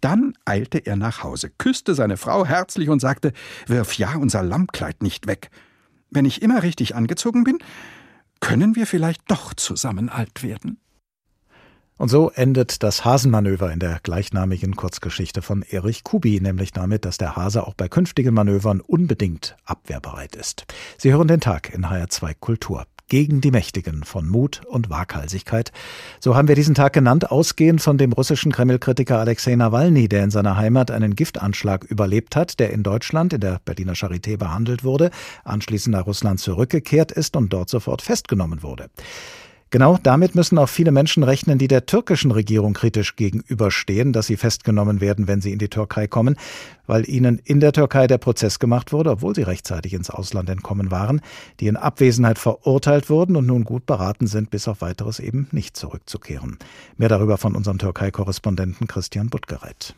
Dann 0.00 0.32
eilte 0.44 0.78
er 0.78 0.96
nach 0.96 1.22
Hause, 1.22 1.52
küsste 1.56 1.94
seine 1.94 2.16
Frau 2.16 2.44
herzlich 2.44 2.88
und 2.88 2.98
sagte 2.98 3.32
Wirf 3.68 3.94
ja 3.94 4.16
unser 4.16 4.42
Lammkleid 4.42 5.04
nicht 5.04 5.28
weg. 5.28 5.50
Wenn 6.10 6.24
ich 6.24 6.42
immer 6.42 6.64
richtig 6.64 6.96
angezogen 6.96 7.44
bin, 7.44 7.58
können 8.40 8.74
wir 8.74 8.88
vielleicht 8.88 9.22
doch 9.30 9.54
zusammen 9.54 10.08
alt 10.08 10.42
werden. 10.42 10.80
Und 12.00 12.08
so 12.08 12.30
endet 12.30 12.82
das 12.82 13.04
Hasenmanöver 13.04 13.70
in 13.70 13.78
der 13.78 14.00
gleichnamigen 14.02 14.74
Kurzgeschichte 14.74 15.42
von 15.42 15.60
Erich 15.60 16.02
Kubi, 16.02 16.40
nämlich 16.40 16.72
damit, 16.72 17.04
dass 17.04 17.18
der 17.18 17.36
Hase 17.36 17.66
auch 17.66 17.74
bei 17.74 17.88
künftigen 17.90 18.32
Manövern 18.32 18.80
unbedingt 18.80 19.54
abwehrbereit 19.66 20.34
ist. 20.34 20.64
Sie 20.96 21.12
hören 21.12 21.28
den 21.28 21.40
Tag 21.40 21.74
in 21.74 21.84
HR2 21.84 22.36
Kultur 22.40 22.86
gegen 23.08 23.42
die 23.42 23.50
Mächtigen 23.50 24.04
von 24.04 24.26
Mut 24.26 24.62
und 24.66 24.88
Waghalsigkeit. 24.88 25.72
So 26.20 26.34
haben 26.34 26.48
wir 26.48 26.54
diesen 26.54 26.74
Tag 26.74 26.94
genannt, 26.94 27.30
ausgehend 27.30 27.82
von 27.82 27.98
dem 27.98 28.14
russischen 28.14 28.50
Kreml-Kritiker 28.50 29.18
Alexei 29.18 29.54
Nawalny, 29.54 30.08
der 30.08 30.24
in 30.24 30.30
seiner 30.30 30.56
Heimat 30.56 30.90
einen 30.90 31.14
Giftanschlag 31.14 31.84
überlebt 31.84 32.34
hat, 32.34 32.60
der 32.60 32.70
in 32.70 32.82
Deutschland 32.82 33.34
in 33.34 33.40
der 33.40 33.60
Berliner 33.62 33.92
Charité 33.92 34.38
behandelt 34.38 34.84
wurde, 34.84 35.10
anschließend 35.44 35.94
nach 35.94 36.06
Russland 36.06 36.40
zurückgekehrt 36.40 37.12
ist 37.12 37.36
und 37.36 37.52
dort 37.52 37.68
sofort 37.68 38.00
festgenommen 38.00 38.62
wurde. 38.62 38.88
Genau 39.70 39.98
damit 40.02 40.34
müssen 40.34 40.58
auch 40.58 40.68
viele 40.68 40.90
Menschen 40.90 41.22
rechnen, 41.22 41.58
die 41.58 41.68
der 41.68 41.86
türkischen 41.86 42.32
Regierung 42.32 42.72
kritisch 42.72 43.14
gegenüberstehen, 43.14 44.12
dass 44.12 44.26
sie 44.26 44.36
festgenommen 44.36 45.00
werden, 45.00 45.28
wenn 45.28 45.40
sie 45.40 45.52
in 45.52 45.60
die 45.60 45.68
Türkei 45.68 46.08
kommen, 46.08 46.36
weil 46.88 47.08
ihnen 47.08 47.38
in 47.44 47.60
der 47.60 47.72
Türkei 47.72 48.08
der 48.08 48.18
Prozess 48.18 48.58
gemacht 48.58 48.92
wurde, 48.92 49.10
obwohl 49.10 49.34
sie 49.34 49.42
rechtzeitig 49.42 49.94
ins 49.94 50.10
Ausland 50.10 50.50
entkommen 50.50 50.90
waren, 50.90 51.20
die 51.60 51.68
in 51.68 51.76
Abwesenheit 51.76 52.40
verurteilt 52.40 53.08
wurden 53.10 53.36
und 53.36 53.46
nun 53.46 53.62
gut 53.62 53.86
beraten 53.86 54.26
sind, 54.26 54.50
bis 54.50 54.66
auf 54.66 54.80
weiteres 54.80 55.20
eben 55.20 55.46
nicht 55.52 55.76
zurückzukehren. 55.76 56.58
Mehr 56.96 57.08
darüber 57.08 57.38
von 57.38 57.54
unserem 57.54 57.78
Türkei-Korrespondenten 57.78 58.88
Christian 58.88 59.30
Buttgereit. 59.30 59.94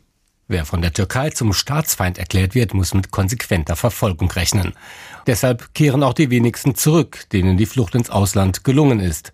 Wer 0.48 0.66
von 0.66 0.82
der 0.82 0.92
Türkei 0.92 1.30
zum 1.30 1.54
Staatsfeind 1.54 2.18
erklärt 2.18 2.54
wird, 2.54 2.74
muss 2.74 2.92
mit 2.92 3.10
konsequenter 3.10 3.74
Verfolgung 3.74 4.30
rechnen. 4.32 4.74
Deshalb 5.26 5.72
kehren 5.72 6.02
auch 6.02 6.12
die 6.12 6.28
wenigsten 6.28 6.74
zurück, 6.74 7.24
denen 7.32 7.56
die 7.56 7.64
Flucht 7.64 7.94
ins 7.94 8.10
Ausland 8.10 8.62
gelungen 8.62 9.00
ist. 9.00 9.32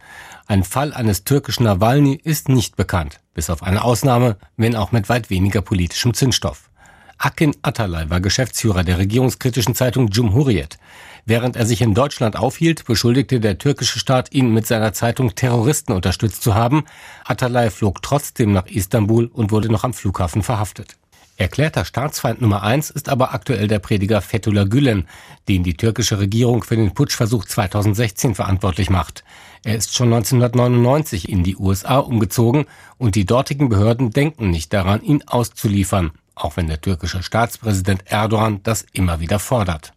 Ein 0.50 0.64
Fall 0.64 0.94
eines 0.94 1.24
türkischen 1.24 1.64
Nawalny 1.64 2.18
ist 2.24 2.48
nicht 2.48 2.74
bekannt, 2.74 3.20
bis 3.34 3.50
auf 3.50 3.62
eine 3.62 3.84
Ausnahme, 3.84 4.38
wenn 4.56 4.76
auch 4.76 4.92
mit 4.92 5.10
weit 5.10 5.28
weniger 5.28 5.60
politischem 5.60 6.14
Zündstoff. 6.14 6.70
Akin 7.18 7.54
Atalay 7.60 8.08
war 8.08 8.22
Geschäftsführer 8.22 8.82
der 8.82 8.96
regierungskritischen 8.96 9.74
Zeitung 9.74 10.08
Cumhuriyet. 10.08 10.78
Während 11.26 11.56
er 11.56 11.66
sich 11.66 11.82
in 11.82 11.92
Deutschland 11.92 12.36
aufhielt, 12.36 12.86
beschuldigte 12.86 13.40
der 13.40 13.58
türkische 13.58 13.98
Staat 13.98 14.32
ihn 14.32 14.54
mit 14.54 14.66
seiner 14.66 14.94
Zeitung 14.94 15.34
Terroristen 15.34 15.92
unterstützt 15.92 16.42
zu 16.42 16.54
haben. 16.54 16.84
Atalay 17.26 17.68
flog 17.68 18.00
trotzdem 18.02 18.54
nach 18.54 18.68
Istanbul 18.68 19.26
und 19.26 19.50
wurde 19.50 19.70
noch 19.70 19.84
am 19.84 19.92
Flughafen 19.92 20.42
verhaftet. 20.42 20.97
Erklärter 21.38 21.84
Staatsfeind 21.84 22.40
Nummer 22.40 22.64
eins 22.64 22.90
ist 22.90 23.08
aber 23.08 23.32
aktuell 23.32 23.68
der 23.68 23.78
Prediger 23.78 24.20
Fethullah 24.20 24.64
Gülen, 24.64 25.06
den 25.48 25.62
die 25.62 25.76
türkische 25.76 26.18
Regierung 26.18 26.64
für 26.64 26.74
den 26.74 26.94
Putschversuch 26.94 27.44
2016 27.44 28.34
verantwortlich 28.34 28.90
macht. 28.90 29.22
Er 29.64 29.76
ist 29.76 29.94
schon 29.94 30.12
1999 30.12 31.28
in 31.28 31.44
die 31.44 31.56
USA 31.56 31.98
umgezogen 31.98 32.66
und 32.98 33.14
die 33.14 33.24
dortigen 33.24 33.68
Behörden 33.68 34.10
denken 34.10 34.50
nicht 34.50 34.72
daran, 34.72 35.00
ihn 35.00 35.22
auszuliefern, 35.28 36.10
auch 36.34 36.56
wenn 36.56 36.66
der 36.66 36.80
türkische 36.80 37.22
Staatspräsident 37.22 38.02
Erdogan 38.06 38.60
das 38.64 38.84
immer 38.92 39.20
wieder 39.20 39.38
fordert. 39.38 39.92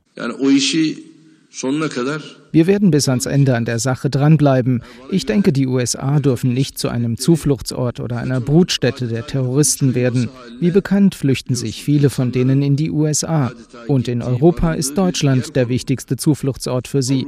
Wir 1.54 2.68
werden 2.68 2.92
bis 2.92 3.10
ans 3.10 3.26
Ende 3.26 3.56
an 3.58 3.66
der 3.66 3.80
Sache 3.80 4.10
dranbleiben. 4.10 4.84
Ich 5.10 5.26
denke, 5.26 5.52
die 5.52 5.68
USA 5.68 6.20
dürfen 6.20 6.54
nicht 6.54 6.80
zu 6.80 6.88
einem 6.88 7.18
Zufluchtsort 7.18 8.00
oder 8.00 8.18
einer 8.18 8.40
Brutstätte 8.40 9.08
der 9.08 9.28
Terroristen 9.28 9.94
werden. 9.94 10.30
Wie 10.62 10.72
bekannt 10.72 11.14
flüchten 11.14 11.56
sich 11.56 11.84
viele 11.84 12.10
von 12.10 12.32
denen 12.32 12.62
in 12.62 12.78
die 12.78 12.90
USA. 12.90 13.52
Und 13.88 14.08
in 14.08 14.22
Europa 14.22 14.74
ist 14.74 14.98
Deutschland 14.98 15.56
der 15.58 15.68
wichtigste 15.68 16.16
Zufluchtsort 16.16 16.88
für 16.88 17.04
sie. 17.04 17.28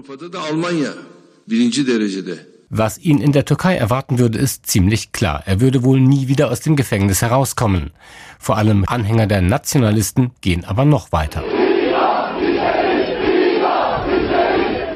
Was 2.69 2.97
ihn 2.97 3.19
in 3.19 3.33
der 3.33 3.45
Türkei 3.45 3.75
erwarten 3.75 4.19
würde, 4.19 4.39
ist 4.39 4.65
ziemlich 4.65 5.11
klar. 5.11 5.43
Er 5.45 5.59
würde 5.59 5.83
wohl 5.83 5.99
nie 5.99 6.29
wieder 6.29 6.49
aus 6.49 6.61
dem 6.61 6.77
Gefängnis 6.77 7.21
herauskommen. 7.21 7.91
Vor 8.39 8.57
allem 8.57 8.85
Anhänger 8.87 9.27
der 9.27 9.41
Nationalisten 9.41 10.31
gehen 10.41 10.63
aber 10.63 10.85
noch 10.85 11.11
weiter. 11.11 11.43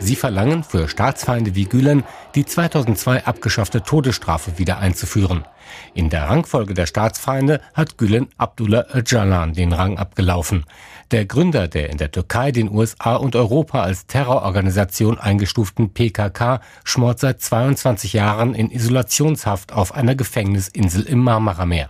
Sie 0.07 0.15
verlangen 0.15 0.63
für 0.63 0.87
Staatsfeinde 0.87 1.53
wie 1.53 1.65
Gülen 1.65 2.05
die 2.33 2.45
2002 2.45 3.25
abgeschaffte 3.25 3.83
Todesstrafe 3.83 4.57
wieder 4.57 4.77
einzuführen. 4.77 5.43
In 5.93 6.09
der 6.09 6.29
Rangfolge 6.29 6.73
der 6.73 6.85
Staatsfeinde 6.85 7.59
hat 7.73 7.97
Gülen 7.97 8.29
Abdullah 8.37 8.85
Öcalan 8.93 9.51
den 9.51 9.73
Rang 9.73 9.97
abgelaufen. 9.97 10.63
Der 11.11 11.25
Gründer 11.25 11.67
der 11.67 11.89
in 11.89 11.97
der 11.97 12.09
Türkei, 12.09 12.53
den 12.53 12.71
USA 12.71 13.17
und 13.17 13.35
Europa 13.35 13.81
als 13.81 14.07
Terrororganisation 14.07 15.19
eingestuften 15.19 15.93
PKK 15.93 16.61
schmort 16.85 17.19
seit 17.19 17.41
22 17.41 18.13
Jahren 18.13 18.55
in 18.55 18.71
Isolationshaft 18.71 19.73
auf 19.73 19.93
einer 19.93 20.15
Gefängnisinsel 20.15 21.03
im 21.03 21.19
Marmarameer. 21.19 21.89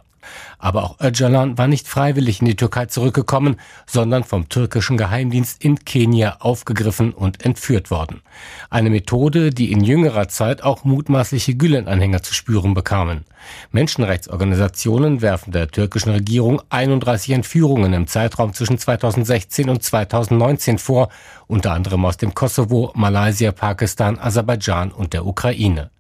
Aber 0.59 0.83
auch 0.83 0.99
Öcalan 0.99 1.57
war 1.57 1.67
nicht 1.67 1.87
freiwillig 1.87 2.39
in 2.39 2.47
die 2.47 2.55
Türkei 2.55 2.87
zurückgekommen, 2.87 3.57
sondern 3.85 4.23
vom 4.23 4.49
türkischen 4.49 4.97
Geheimdienst 4.97 5.63
in 5.63 5.79
Kenia 5.85 6.37
aufgegriffen 6.39 7.13
und 7.13 7.45
entführt 7.45 7.91
worden. 7.91 8.21
Eine 8.69 8.89
Methode, 8.89 9.51
die 9.51 9.71
in 9.71 9.83
jüngerer 9.83 10.27
Zeit 10.27 10.63
auch 10.63 10.83
mutmaßliche 10.83 11.55
Gülen-Anhänger 11.55 12.23
zu 12.23 12.33
spüren 12.33 12.73
bekamen. 12.73 13.25
Menschenrechtsorganisationen 13.71 15.21
werfen 15.21 15.51
der 15.51 15.69
türkischen 15.69 16.11
Regierung 16.11 16.61
31 16.69 17.33
Entführungen 17.33 17.93
im 17.93 18.07
Zeitraum 18.07 18.53
zwischen 18.53 18.77
2016 18.77 19.69
und 19.69 19.83
2019 19.83 20.79
vor, 20.79 21.09
unter 21.47 21.73
anderem 21.73 22.03
aus 22.05 22.17
dem 22.17 22.33
Kosovo, 22.33 22.91
Malaysia, 22.95 23.51
Pakistan, 23.51 24.19
Aserbaidschan 24.19 24.91
und 24.91 25.13
der 25.13 25.25
Ukraine. 25.25 25.91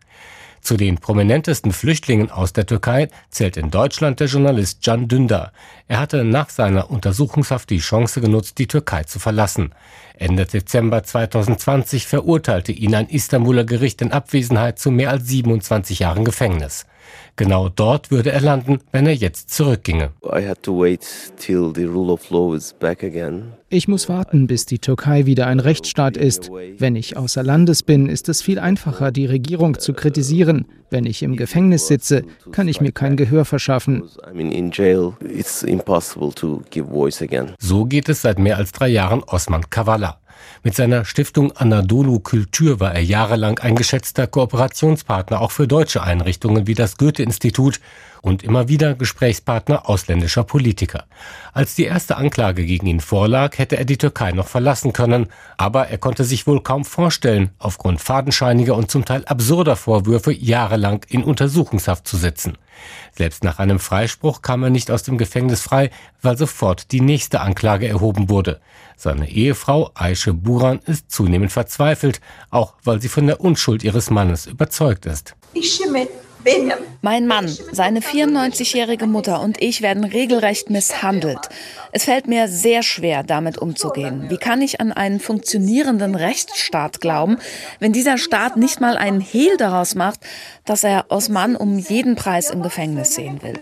Zu 0.67 0.75
den 0.75 0.97
prominentesten 0.97 1.71
Flüchtlingen 1.71 2.29
aus 2.29 2.51
der 2.51 2.65
Türkei 2.65 3.07
zählt 3.29 3.55
in 3.55 3.71
Deutschland 3.71 4.19
der 4.19 4.27
Journalist 4.27 4.83
Can 4.83 5.07
Dündar. 5.07 5.53
Er 5.87 5.97
hatte 5.97 6.25
nach 6.25 6.49
seiner 6.49 6.91
Untersuchungshaft 6.91 7.69
die 7.69 7.77
Chance 7.77 8.19
genutzt, 8.19 8.57
die 8.57 8.67
Türkei 8.67 9.05
zu 9.05 9.17
verlassen. 9.17 9.73
Ende 10.17 10.45
Dezember 10.45 11.03
2020 11.03 12.05
verurteilte 12.05 12.73
ihn 12.73 12.95
ein 12.95 13.07
Istanbuler 13.07 13.63
Gericht 13.63 14.01
in 14.01 14.11
Abwesenheit 14.11 14.77
zu 14.77 14.91
mehr 14.91 15.11
als 15.11 15.29
27 15.29 15.99
Jahren 15.99 16.25
Gefängnis. 16.25 16.85
Genau 17.35 17.69
dort 17.69 18.09
würde 18.09 18.31
er 18.31 18.41
landen, 18.41 18.79
wenn 18.91 19.05
er 19.05 19.13
jetzt 19.13 19.51
zurückginge. 19.51 20.11
Ich 23.69 23.87
muss 23.87 24.09
warten, 24.09 24.47
bis 24.47 24.65
die 24.65 24.79
Türkei 24.79 25.25
wieder 25.25 25.47
ein 25.47 25.59
Rechtsstaat 25.59 26.17
ist. 26.17 26.49
Wenn 26.77 26.95
ich 26.95 27.17
außer 27.17 27.43
Landes 27.43 27.83
bin, 27.83 28.07
ist 28.07 28.29
es 28.29 28.41
viel 28.41 28.59
einfacher, 28.59 29.11
die 29.11 29.25
Regierung 29.25 29.77
zu 29.77 29.93
kritisieren. 29.93 30.65
Wenn 30.89 31.05
ich 31.05 31.21
im 31.21 31.35
Gefängnis 31.35 31.87
sitze, 31.87 32.23
kann 32.51 32.67
ich 32.67 32.81
mir 32.81 32.91
kein 32.91 33.17
Gehör 33.17 33.45
verschaffen. 33.45 34.03
So 37.59 37.85
geht 37.85 38.09
es 38.09 38.21
seit 38.21 38.39
mehr 38.39 38.57
als 38.57 38.71
drei 38.71 38.87
Jahren 38.87 39.23
Osman 39.23 39.69
Kavala. 39.69 40.19
Mit 40.63 40.75
seiner 40.75 41.05
Stiftung 41.05 41.51
Anadolu 41.51 42.19
Kultur 42.19 42.79
war 42.79 42.93
er 42.93 43.03
jahrelang 43.03 43.59
ein 43.59 43.75
geschätzter 43.75 44.27
Kooperationspartner 44.27 45.41
auch 45.41 45.51
für 45.51 45.67
deutsche 45.67 46.03
Einrichtungen 46.03 46.67
wie 46.67 46.75
das 46.75 46.97
Goethe-Institut 46.97 47.79
und 48.27 48.43
immer 48.43 48.67
wieder 48.67 48.93
Gesprächspartner 48.93 49.89
ausländischer 49.89 50.43
Politiker. 50.43 51.05
Als 51.53 51.75
die 51.75 51.85
erste 51.85 52.17
Anklage 52.17 52.65
gegen 52.65 52.87
ihn 52.87 52.99
vorlag, 52.99 53.57
hätte 53.57 53.77
er 53.77 53.85
die 53.85 53.97
Türkei 53.97 54.31
noch 54.31 54.47
verlassen 54.47 54.93
können, 54.93 55.27
aber 55.57 55.87
er 55.87 55.97
konnte 55.97 56.23
sich 56.23 56.45
wohl 56.45 56.61
kaum 56.61 56.85
vorstellen, 56.85 57.51
aufgrund 57.57 58.01
fadenscheiniger 58.01 58.75
und 58.75 58.91
zum 58.91 59.05
Teil 59.05 59.25
absurder 59.25 59.75
Vorwürfe 59.75 60.31
jahrelang 60.31 61.05
in 61.09 61.23
Untersuchungshaft 61.23 62.07
zu 62.07 62.17
sitzen. 62.17 62.57
Selbst 63.15 63.43
nach 63.43 63.59
einem 63.59 63.79
Freispruch 63.79 64.41
kam 64.41 64.63
er 64.63 64.69
nicht 64.69 64.91
aus 64.91 65.03
dem 65.03 65.17
Gefängnis 65.17 65.61
frei, 65.61 65.89
weil 66.21 66.37
sofort 66.37 66.91
die 66.91 67.01
nächste 67.01 67.41
Anklage 67.41 67.87
erhoben 67.87 68.29
wurde. 68.29 68.61
Seine 68.95 69.29
Ehefrau 69.29 69.91
Aische 69.93 70.33
Buran 70.33 70.79
ist 70.85 71.11
zunehmend 71.11 71.51
verzweifelt, 71.51 72.19
auch 72.49 72.73
weil 72.83 73.01
sie 73.01 73.09
von 73.09 73.27
der 73.27 73.41
Unschuld 73.41 73.83
ihres 73.83 74.09
Mannes 74.09 74.47
überzeugt 74.47 75.05
ist. 75.05 75.35
Mein 77.01 77.27
Mann, 77.27 77.47
seine 77.71 77.99
94-jährige 77.99 79.07
Mutter 79.07 79.41
und 79.41 79.61
ich 79.61 79.81
werden 79.81 80.03
regelrecht 80.03 80.69
misshandelt. 80.69 81.39
Es 81.91 82.05
fällt 82.05 82.27
mir 82.27 82.47
sehr 82.47 82.83
schwer, 82.83 83.23
damit 83.23 83.57
umzugehen. 83.57 84.29
Wie 84.29 84.37
kann 84.37 84.61
ich 84.61 84.79
an 84.81 84.91
einen 84.91 85.19
funktionierenden 85.19 86.15
Rechtsstaat 86.15 87.01
glauben, 87.01 87.37
wenn 87.79 87.93
dieser 87.93 88.17
Staat 88.17 88.57
nicht 88.57 88.81
mal 88.81 88.97
einen 88.97 89.21
Hehl 89.21 89.57
daraus 89.57 89.95
macht, 89.95 90.19
dass 90.65 90.83
er 90.83 91.05
Osman 91.09 91.55
um 91.55 91.77
jeden 91.79 92.15
Preis 92.15 92.49
im 92.49 92.61
Gefängnis 92.61 93.15
sehen 93.15 93.41
will? 93.41 93.59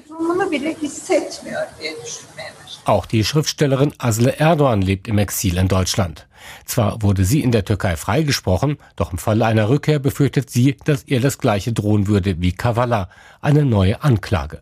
Auch 2.86 3.06
die 3.06 3.24
Schriftstellerin 3.24 3.94
Asle 3.98 4.40
Erdogan 4.40 4.82
lebt 4.82 5.08
im 5.08 5.18
Exil 5.18 5.58
in 5.58 5.68
Deutschland. 5.68 6.28
Zwar 6.66 7.02
wurde 7.02 7.26
sie 7.26 7.42
in 7.42 7.52
der 7.52 7.66
Türkei 7.66 7.96
freigesprochen, 7.96 8.78
doch 8.96 9.12
im 9.12 9.18
Falle 9.18 9.46
einer 9.46 9.70
Rückkehr 9.70 10.00
befürchtet 10.00 10.50
sie, 10.50 10.78
dass 10.86 11.06
ihr 11.06 11.22
das 11.22 11.38
gleiche 11.38 11.74
drohen 11.74 12.08
würde 12.08 12.42
wie 12.42 12.52
Kavala, 12.52 13.10
eine 13.42 13.66
neue 13.66 14.04
Anklage. 14.04 14.62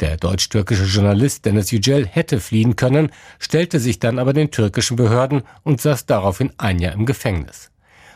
Der 0.00 0.16
deutsch-türkische 0.16 0.84
Journalist 0.84 1.44
Dennis 1.44 1.70
Yücel 1.70 2.06
hätte 2.06 2.40
fliehen 2.40 2.76
können, 2.76 3.10
stellte 3.38 3.78
sich 3.78 3.98
dann 3.98 4.18
aber 4.18 4.32
den 4.32 4.50
türkischen 4.50 4.96
Behörden 4.96 5.42
und 5.62 5.80
saß 5.80 6.06
daraufhin 6.06 6.52
ein 6.58 6.78
Jahr 6.78 6.94
im 6.94 7.06
Gefängnis. 7.06 7.70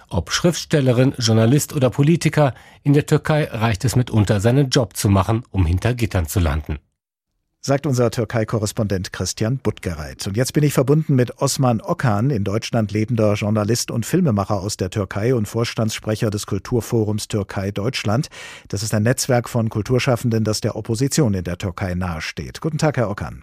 Ob 0.09 0.30
Schriftstellerin, 0.30 1.14
Journalist 1.18 1.74
oder 1.74 1.90
Politiker, 1.90 2.54
in 2.82 2.92
der 2.92 3.07
Türkei 3.07 3.44
reicht 3.44 3.84
es 3.84 3.96
mitunter, 3.96 4.40
seinen 4.40 4.70
Job 4.70 4.96
zu 4.96 5.09
machen, 5.09 5.42
um 5.50 5.66
hinter 5.66 5.94
Gittern 5.94 6.26
zu 6.26 6.40
landen 6.40 6.78
sagt 7.66 7.84
unser 7.84 8.12
Türkei-Korrespondent 8.12 9.12
Christian 9.12 9.58
Buttgereit. 9.58 10.24
Und 10.28 10.36
jetzt 10.36 10.52
bin 10.52 10.62
ich 10.62 10.72
verbunden 10.72 11.16
mit 11.16 11.42
Osman 11.42 11.80
Okan, 11.80 12.30
in 12.30 12.44
Deutschland 12.44 12.92
lebender 12.92 13.34
Journalist 13.34 13.90
und 13.90 14.06
Filmemacher 14.06 14.60
aus 14.60 14.76
der 14.76 14.88
Türkei 14.88 15.34
und 15.34 15.48
Vorstandssprecher 15.48 16.30
des 16.30 16.46
Kulturforums 16.46 17.26
Türkei 17.26 17.72
Deutschland. 17.72 18.28
Das 18.68 18.84
ist 18.84 18.94
ein 18.94 19.02
Netzwerk 19.02 19.48
von 19.48 19.68
Kulturschaffenden, 19.68 20.44
das 20.44 20.60
der 20.60 20.76
Opposition 20.76 21.34
in 21.34 21.42
der 21.42 21.58
Türkei 21.58 21.96
nahesteht. 21.96 22.60
Guten 22.60 22.78
Tag, 22.78 22.98
Herr 22.98 23.10
Okan. 23.10 23.42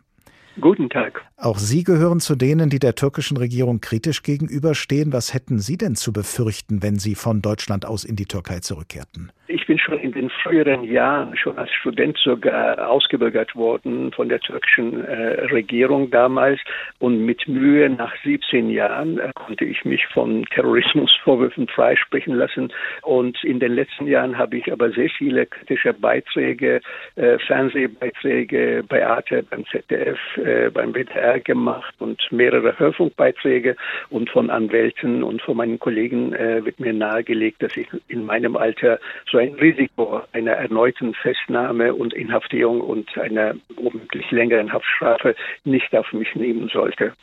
Guten 0.62 0.90
Tag. 0.90 1.20
Auch 1.36 1.58
Sie 1.58 1.84
gehören 1.84 2.20
zu 2.20 2.36
denen, 2.36 2.70
die 2.70 2.80
der 2.80 2.96
türkischen 2.96 3.38
Regierung 3.38 3.82
kritisch 3.82 4.24
gegenüberstehen. 4.24 5.12
Was 5.12 5.34
hätten 5.34 5.60
Sie 5.60 5.78
denn 5.78 5.96
zu 5.96 6.14
befürchten, 6.14 6.82
wenn 6.82 6.98
Sie 6.98 7.16
von 7.16 7.42
Deutschland 7.42 7.86
aus 7.86 8.06
in 8.06 8.16
die 8.16 8.28
Türkei 8.28 8.60
zurückkehrten? 8.60 9.32
Ich 9.48 9.68
bin 9.68 9.78
schon 9.78 10.00
in 10.00 10.14
den 10.14 10.30
früheren 10.30 10.86
Jahren, 10.86 11.36
schon 11.36 11.58
als 11.58 11.70
Student 11.74 12.18
sogar 12.18 12.90
ausgebürgert 12.90 13.54
worden 13.58 14.14
von 14.14 14.30
der 14.30 14.40
türkischen 14.40 15.04
äh, 15.04 15.48
Regierung 15.52 16.10
damals. 16.10 16.62
Und 17.00 17.26
mit 17.26 17.46
Mühe 17.46 17.90
nach 17.90 18.14
17 18.24 18.70
Jahren 18.70 19.20
äh, 19.20 19.32
konnte 19.36 19.66
ich 19.66 19.84
mich 19.84 20.08
von 20.14 20.46
Terrorismusvorwürfen 20.46 21.68
freisprechen 21.68 22.36
lassen. 22.36 22.72
Und 23.02 23.44
in 23.44 23.60
den 23.60 23.74
letzten 23.74 24.08
Jahren 24.08 24.38
habe 24.38 24.56
ich 24.56 24.72
aber 24.72 24.92
sehr 24.92 25.10
viele 25.10 25.46
kritische 25.46 25.94
Beiträge, 25.94 26.80
äh, 27.18 27.38
Fernsehbeiträge 27.40 28.86
bei 28.88 29.06
Arte, 29.06 29.44
beim 29.44 29.66
ZDF, 29.66 30.20
äh, 30.38 30.70
beim 30.70 30.94
WDR 30.94 31.42
gemacht 31.42 31.94
und 32.00 32.22
mehrere 32.32 32.80
Hörfunkbeiträge. 32.80 33.76
Und 34.10 34.30
von 34.30 34.50
Anwälten 34.50 35.22
und 35.22 35.42
von 35.42 35.58
meinen 35.58 35.80
Kollegen 35.80 36.32
äh, 36.32 36.64
wird 36.64 36.80
mir 36.80 36.94
nahegelegt, 36.94 37.62
dass 37.62 37.76
ich 37.76 37.88
in 38.08 38.26
meinem 38.26 38.56
Alter 38.56 39.00
so 39.34 39.40
ein 39.40 39.56
Risiko 39.56 40.22
einer 40.32 40.52
erneuten 40.52 41.16
Festnahme 41.16 41.96
und 41.96 42.14
Inhaftierung 42.14 42.82
und 42.82 43.18
einer 43.18 43.56
womöglich 43.76 44.30
längeren 44.30 44.72
Haftstrafe 44.72 45.36
nicht 45.64 45.94
auf 45.96 46.06
mich 46.14 46.34
nehmen 46.36 46.70
sollte. 46.72 47.14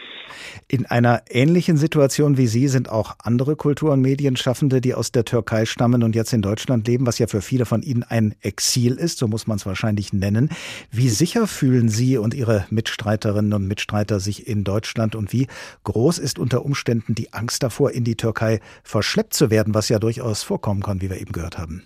In 0.66 0.86
einer 0.86 1.22
ähnlichen 1.30 1.76
Situation 1.76 2.36
wie 2.36 2.48
Sie 2.48 2.66
sind 2.66 2.90
auch 2.90 3.14
andere 3.22 3.54
Kultur- 3.54 3.92
und 3.92 4.00
Medienschaffende, 4.00 4.80
die 4.80 4.94
aus 4.94 5.12
der 5.12 5.24
Türkei 5.24 5.66
stammen 5.66 6.02
und 6.02 6.16
jetzt 6.16 6.32
in 6.32 6.42
Deutschland 6.42 6.86
leben, 6.88 7.06
was 7.06 7.20
ja 7.20 7.28
für 7.28 7.42
viele 7.42 7.64
von 7.64 7.82
Ihnen 7.82 8.02
ein 8.02 8.34
Exil 8.42 8.94
ist, 8.94 9.18
so 9.18 9.28
muss 9.28 9.46
man 9.46 9.56
es 9.56 9.66
wahrscheinlich 9.66 10.12
nennen. 10.12 10.50
Wie 10.90 11.08
sicher 11.08 11.46
fühlen 11.46 11.88
Sie 11.88 12.18
und 12.18 12.34
Ihre 12.34 12.66
Mitstreiterinnen 12.70 13.52
und 13.52 13.68
Mitstreiter 13.68 14.18
sich 14.18 14.48
in 14.48 14.64
Deutschland 14.64 15.14
und 15.14 15.32
wie 15.32 15.46
groß 15.84 16.18
ist 16.18 16.40
unter 16.40 16.64
Umständen 16.64 17.14
die 17.14 17.32
Angst 17.32 17.62
davor, 17.62 17.92
in 17.92 18.02
die 18.02 18.16
Türkei 18.16 18.58
verschleppt 18.82 19.34
zu 19.34 19.50
werden, 19.50 19.74
was 19.74 19.88
ja 19.88 20.00
durchaus 20.00 20.42
vorkommen 20.42 20.82
kann, 20.82 21.00
wie 21.00 21.08
wir 21.08 21.20
eben 21.20 21.32
gehört 21.32 21.56
haben? 21.56 21.84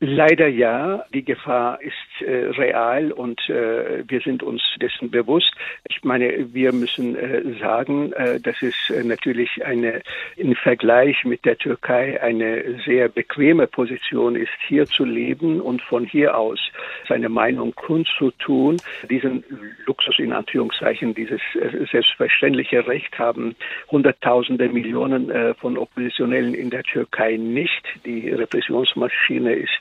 Leider 0.00 0.48
ja, 0.48 1.04
die 1.14 1.24
Gefahr 1.24 1.80
ist 1.80 2.26
äh, 2.26 2.48
real 2.50 3.12
und 3.12 3.40
äh, 3.48 4.02
wir 4.06 4.20
sind 4.20 4.42
uns 4.42 4.62
dessen 4.80 5.10
bewusst. 5.10 5.52
Ich 5.88 6.02
meine, 6.02 6.52
wir 6.52 6.72
müssen 6.72 7.16
äh, 7.16 7.42
sagen, 7.60 8.12
äh, 8.12 8.40
dass 8.40 8.60
es 8.62 8.74
äh, 8.90 9.04
natürlich 9.04 9.64
eine 9.64 10.02
im 10.36 10.54
Vergleich 10.56 11.24
mit 11.24 11.44
der 11.44 11.56
Türkei 11.56 12.20
eine 12.20 12.80
sehr 12.84 13.08
bequeme 13.08 13.66
Position 13.66 14.36
ist, 14.36 14.50
hier 14.66 14.86
zu 14.86 15.04
leben 15.04 15.60
und 15.60 15.82
von 15.82 16.04
hier 16.04 16.36
aus 16.36 16.58
seine 17.08 17.28
Meinung 17.28 17.74
kundzutun. 17.74 18.78
Diesen 19.08 19.44
Luxus 19.86 20.18
in 20.18 20.32
Anführungszeichen, 20.32 21.14
dieses 21.14 21.40
äh, 21.54 21.86
selbstverständliche 21.90 22.86
Recht 22.86 23.18
haben 23.18 23.54
Hunderttausende 23.90 24.68
Millionen 24.68 25.30
von 25.58 25.76
Oppositionellen 25.76 26.54
in 26.54 26.70
der 26.70 26.82
Türkei 26.82 27.36
nicht. 27.36 27.82
Die 28.04 28.30
Repressionsmaschine 28.30 29.52
ist 29.54 29.71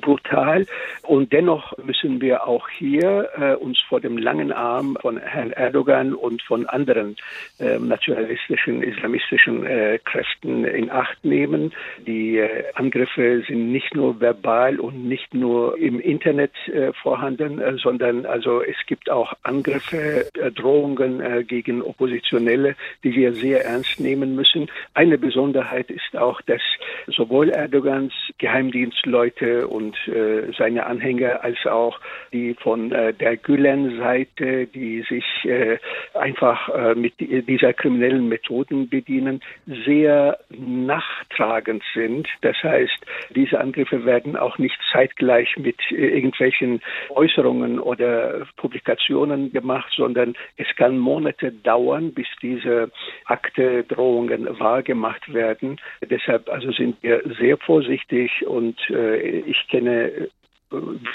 brutal. 0.00 0.66
Und 1.02 1.32
dennoch 1.32 1.76
müssen 1.78 2.20
wir 2.20 2.46
auch 2.46 2.68
hier 2.68 3.28
äh, 3.38 3.54
uns 3.54 3.78
vor 3.88 4.00
dem 4.00 4.18
langen 4.18 4.52
Arm 4.52 4.96
von 5.00 5.18
Herrn 5.18 5.52
Erdogan 5.52 6.14
und 6.14 6.42
von 6.42 6.66
anderen 6.66 7.16
äh, 7.58 7.78
nationalistischen, 7.78 8.82
islamistischen 8.82 9.66
äh, 9.66 9.98
Kräften 10.04 10.64
in 10.64 10.90
Acht 10.90 11.24
nehmen. 11.24 11.72
Die 12.06 12.38
äh, 12.38 12.64
Angriffe 12.74 13.42
sind 13.46 13.72
nicht 13.72 13.94
nur 13.94 14.20
verbal 14.20 14.80
und 14.80 15.06
nicht 15.06 15.34
nur 15.34 15.78
im 15.78 16.00
Internet 16.00 16.52
äh, 16.68 16.92
vorhanden, 16.92 17.60
äh, 17.60 17.76
sondern 17.76 18.26
also 18.26 18.62
es 18.62 18.76
gibt 18.86 19.10
auch 19.10 19.32
Angriffe, 19.42 20.26
Drohungen 20.54 21.46
gegen 21.46 21.82
Oppositionelle, 21.82 22.74
die 23.04 23.14
wir 23.14 23.32
sehr 23.32 23.64
ernst 23.64 24.00
nehmen 24.00 24.34
müssen. 24.34 24.68
Eine 24.94 25.18
Besonderheit 25.18 25.90
ist 25.90 26.16
auch, 26.16 26.40
dass 26.42 26.60
sowohl 27.06 27.50
Erdogans 27.50 28.12
Geheimdienstleute 28.38 29.35
und 29.42 29.96
äh, 30.08 30.52
seine 30.56 30.86
Anhänger 30.86 31.42
als 31.44 31.64
auch 31.66 32.00
die 32.32 32.54
von 32.54 32.92
äh, 32.92 33.12
der 33.12 33.36
Gülen-Seite, 33.36 34.66
die 34.66 35.02
sich 35.02 35.24
äh, 35.44 35.78
einfach 36.14 36.68
äh, 36.68 36.94
mit 36.94 37.14
dieser 37.18 37.72
kriminellen 37.72 38.28
Methoden 38.28 38.88
bedienen, 38.88 39.40
sehr 39.84 40.38
nachtragend 40.48 41.82
sind. 41.94 42.28
Das 42.42 42.56
heißt, 42.62 43.06
diese 43.30 43.60
Angriffe 43.60 44.04
werden 44.04 44.36
auch 44.36 44.58
nicht 44.58 44.78
zeitgleich 44.92 45.56
mit 45.56 45.76
äh, 45.90 46.08
irgendwelchen 46.08 46.80
Äußerungen 47.10 47.78
oder 47.78 48.46
Publikationen 48.56 49.52
gemacht, 49.52 49.92
sondern 49.96 50.34
es 50.56 50.66
kann 50.76 50.98
Monate 50.98 51.52
dauern, 51.52 52.12
bis 52.12 52.26
diese 52.42 52.90
Akte, 53.24 53.84
Drohungen 53.84 54.46
wahrgemacht 54.58 55.32
werden. 55.32 55.80
Deshalb 56.02 56.48
also 56.48 56.72
sind 56.72 56.96
wir 57.02 57.22
sehr 57.38 57.56
vorsichtig 57.58 58.46
und 58.46 58.78
äh, 58.90 59.25
ich 59.26 59.68
kenne 59.68 60.10
äh, 60.10 60.28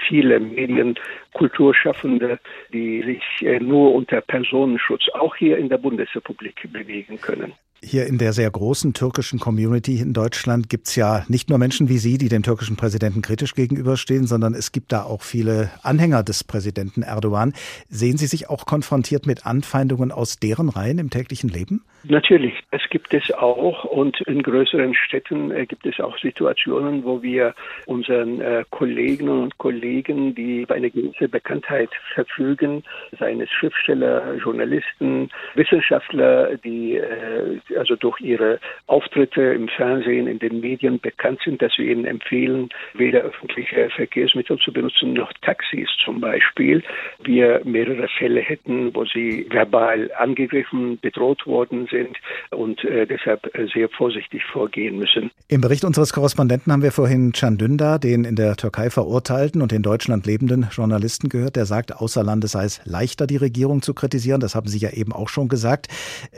viele 0.07 0.39
Medienkulturschaffende, 0.39 2.39
die 2.71 3.03
sich 3.03 3.47
äh, 3.47 3.59
nur 3.59 3.93
unter 3.93 4.21
Personenschutz 4.21 5.09
auch 5.13 5.35
hier 5.35 5.57
in 5.57 5.69
der 5.69 5.77
Bundesrepublik 5.77 6.71
bewegen 6.71 7.19
können. 7.19 7.53
Hier 7.83 8.05
in 8.05 8.19
der 8.19 8.31
sehr 8.31 8.51
großen 8.51 8.93
türkischen 8.93 9.39
Community 9.39 9.99
in 9.99 10.13
Deutschland 10.13 10.69
gibt 10.69 10.87
es 10.87 10.95
ja 10.95 11.25
nicht 11.27 11.49
nur 11.49 11.57
Menschen 11.57 11.89
wie 11.89 11.97
Sie, 11.97 12.19
die 12.19 12.29
dem 12.29 12.43
türkischen 12.43 12.77
Präsidenten 12.77 13.23
kritisch 13.23 13.55
gegenüberstehen, 13.55 14.27
sondern 14.27 14.53
es 14.53 14.71
gibt 14.71 14.91
da 14.91 15.01
auch 15.01 15.23
viele 15.23 15.71
Anhänger 15.81 16.21
des 16.21 16.43
Präsidenten 16.43 17.01
Erdogan. 17.01 17.53
Sehen 17.89 18.17
Sie 18.17 18.27
sich 18.27 18.51
auch 18.51 18.67
konfrontiert 18.67 19.25
mit 19.25 19.47
Anfeindungen 19.47 20.11
aus 20.11 20.37
deren 20.37 20.69
Reihen 20.69 20.99
im 20.99 21.09
täglichen 21.09 21.49
Leben? 21.49 21.83
Natürlich, 22.03 22.53
es 22.69 22.81
gibt 22.91 23.15
es 23.15 23.31
auch 23.33 23.83
und 23.83 24.21
in 24.21 24.43
größeren 24.43 24.93
Städten 24.93 25.49
äh, 25.49 25.65
gibt 25.65 25.85
es 25.87 25.99
auch 25.99 26.17
Situationen, 26.19 27.03
wo 27.03 27.23
wir 27.23 27.55
unseren 27.87 28.41
äh, 28.41 28.63
Kolleginnen 28.69 29.43
und 29.43 29.57
Kollegen, 29.57 30.35
die 30.35 30.61
über 30.61 30.75
eine 30.75 30.91
gewisse 30.91 31.29
Bekanntheit 31.29 31.89
verfügen, 32.13 32.83
seien 33.17 33.41
es 33.41 33.49
Schriftsteller, 33.51 34.35
Journalisten, 34.35 35.29
Wissenschaftler, 35.55 36.57
die 36.57 36.97
äh, 36.97 37.59
also 37.77 37.95
durch 37.95 38.19
ihre 38.21 38.59
Auftritte 38.87 39.41
im 39.41 39.67
Fernsehen, 39.67 40.27
in 40.27 40.39
den 40.39 40.59
Medien 40.59 40.99
bekannt 40.99 41.39
sind, 41.43 41.61
dass 41.61 41.77
wir 41.77 41.91
ihnen 41.91 42.05
empfehlen, 42.05 42.69
weder 42.93 43.21
öffentliche 43.21 43.89
Verkehrsmittel 43.89 44.57
zu 44.57 44.71
benutzen 44.71 45.13
noch 45.13 45.31
Taxis 45.41 45.89
zum 46.03 46.21
Beispiel. 46.21 46.83
Wir 47.23 47.61
mehrere 47.63 48.07
Fälle 48.17 48.41
hätten, 48.41 48.93
wo 48.93 49.05
sie 49.05 49.47
verbal 49.49 50.11
angegriffen, 50.17 50.99
bedroht 50.99 51.45
worden 51.45 51.87
sind 51.89 52.17
und 52.49 52.83
äh, 52.83 53.05
deshalb 53.05 53.51
sehr 53.73 53.89
vorsichtig 53.89 54.43
vorgehen 54.45 54.97
müssen. 54.97 55.31
Im 55.47 55.61
Bericht 55.61 55.83
unseres 55.83 56.13
Korrespondenten 56.13 56.71
haben 56.71 56.83
wir 56.83 56.91
vorhin 56.91 57.31
Can 57.31 57.57
Dündar, 57.57 57.99
den 57.99 58.23
in 58.23 58.35
der 58.35 58.55
Türkei 58.55 58.89
verurteilten 58.89 59.61
und 59.61 59.71
in 59.73 59.81
Deutschland 59.81 60.25
lebenden 60.25 60.67
Journalisten 60.71 61.29
gehört, 61.29 61.55
der 61.55 61.65
sagt, 61.65 61.95
außer 61.95 62.23
Landes 62.23 62.51
sei 62.51 62.65
es 62.65 62.81
leichter, 62.85 63.27
die 63.27 63.37
Regierung 63.37 63.81
zu 63.81 63.93
kritisieren. 63.93 64.41
Das 64.41 64.55
haben 64.55 64.67
Sie 64.67 64.79
ja 64.79 64.91
eben 64.91 65.13
auch 65.13 65.29
schon 65.29 65.47
gesagt. 65.47 65.87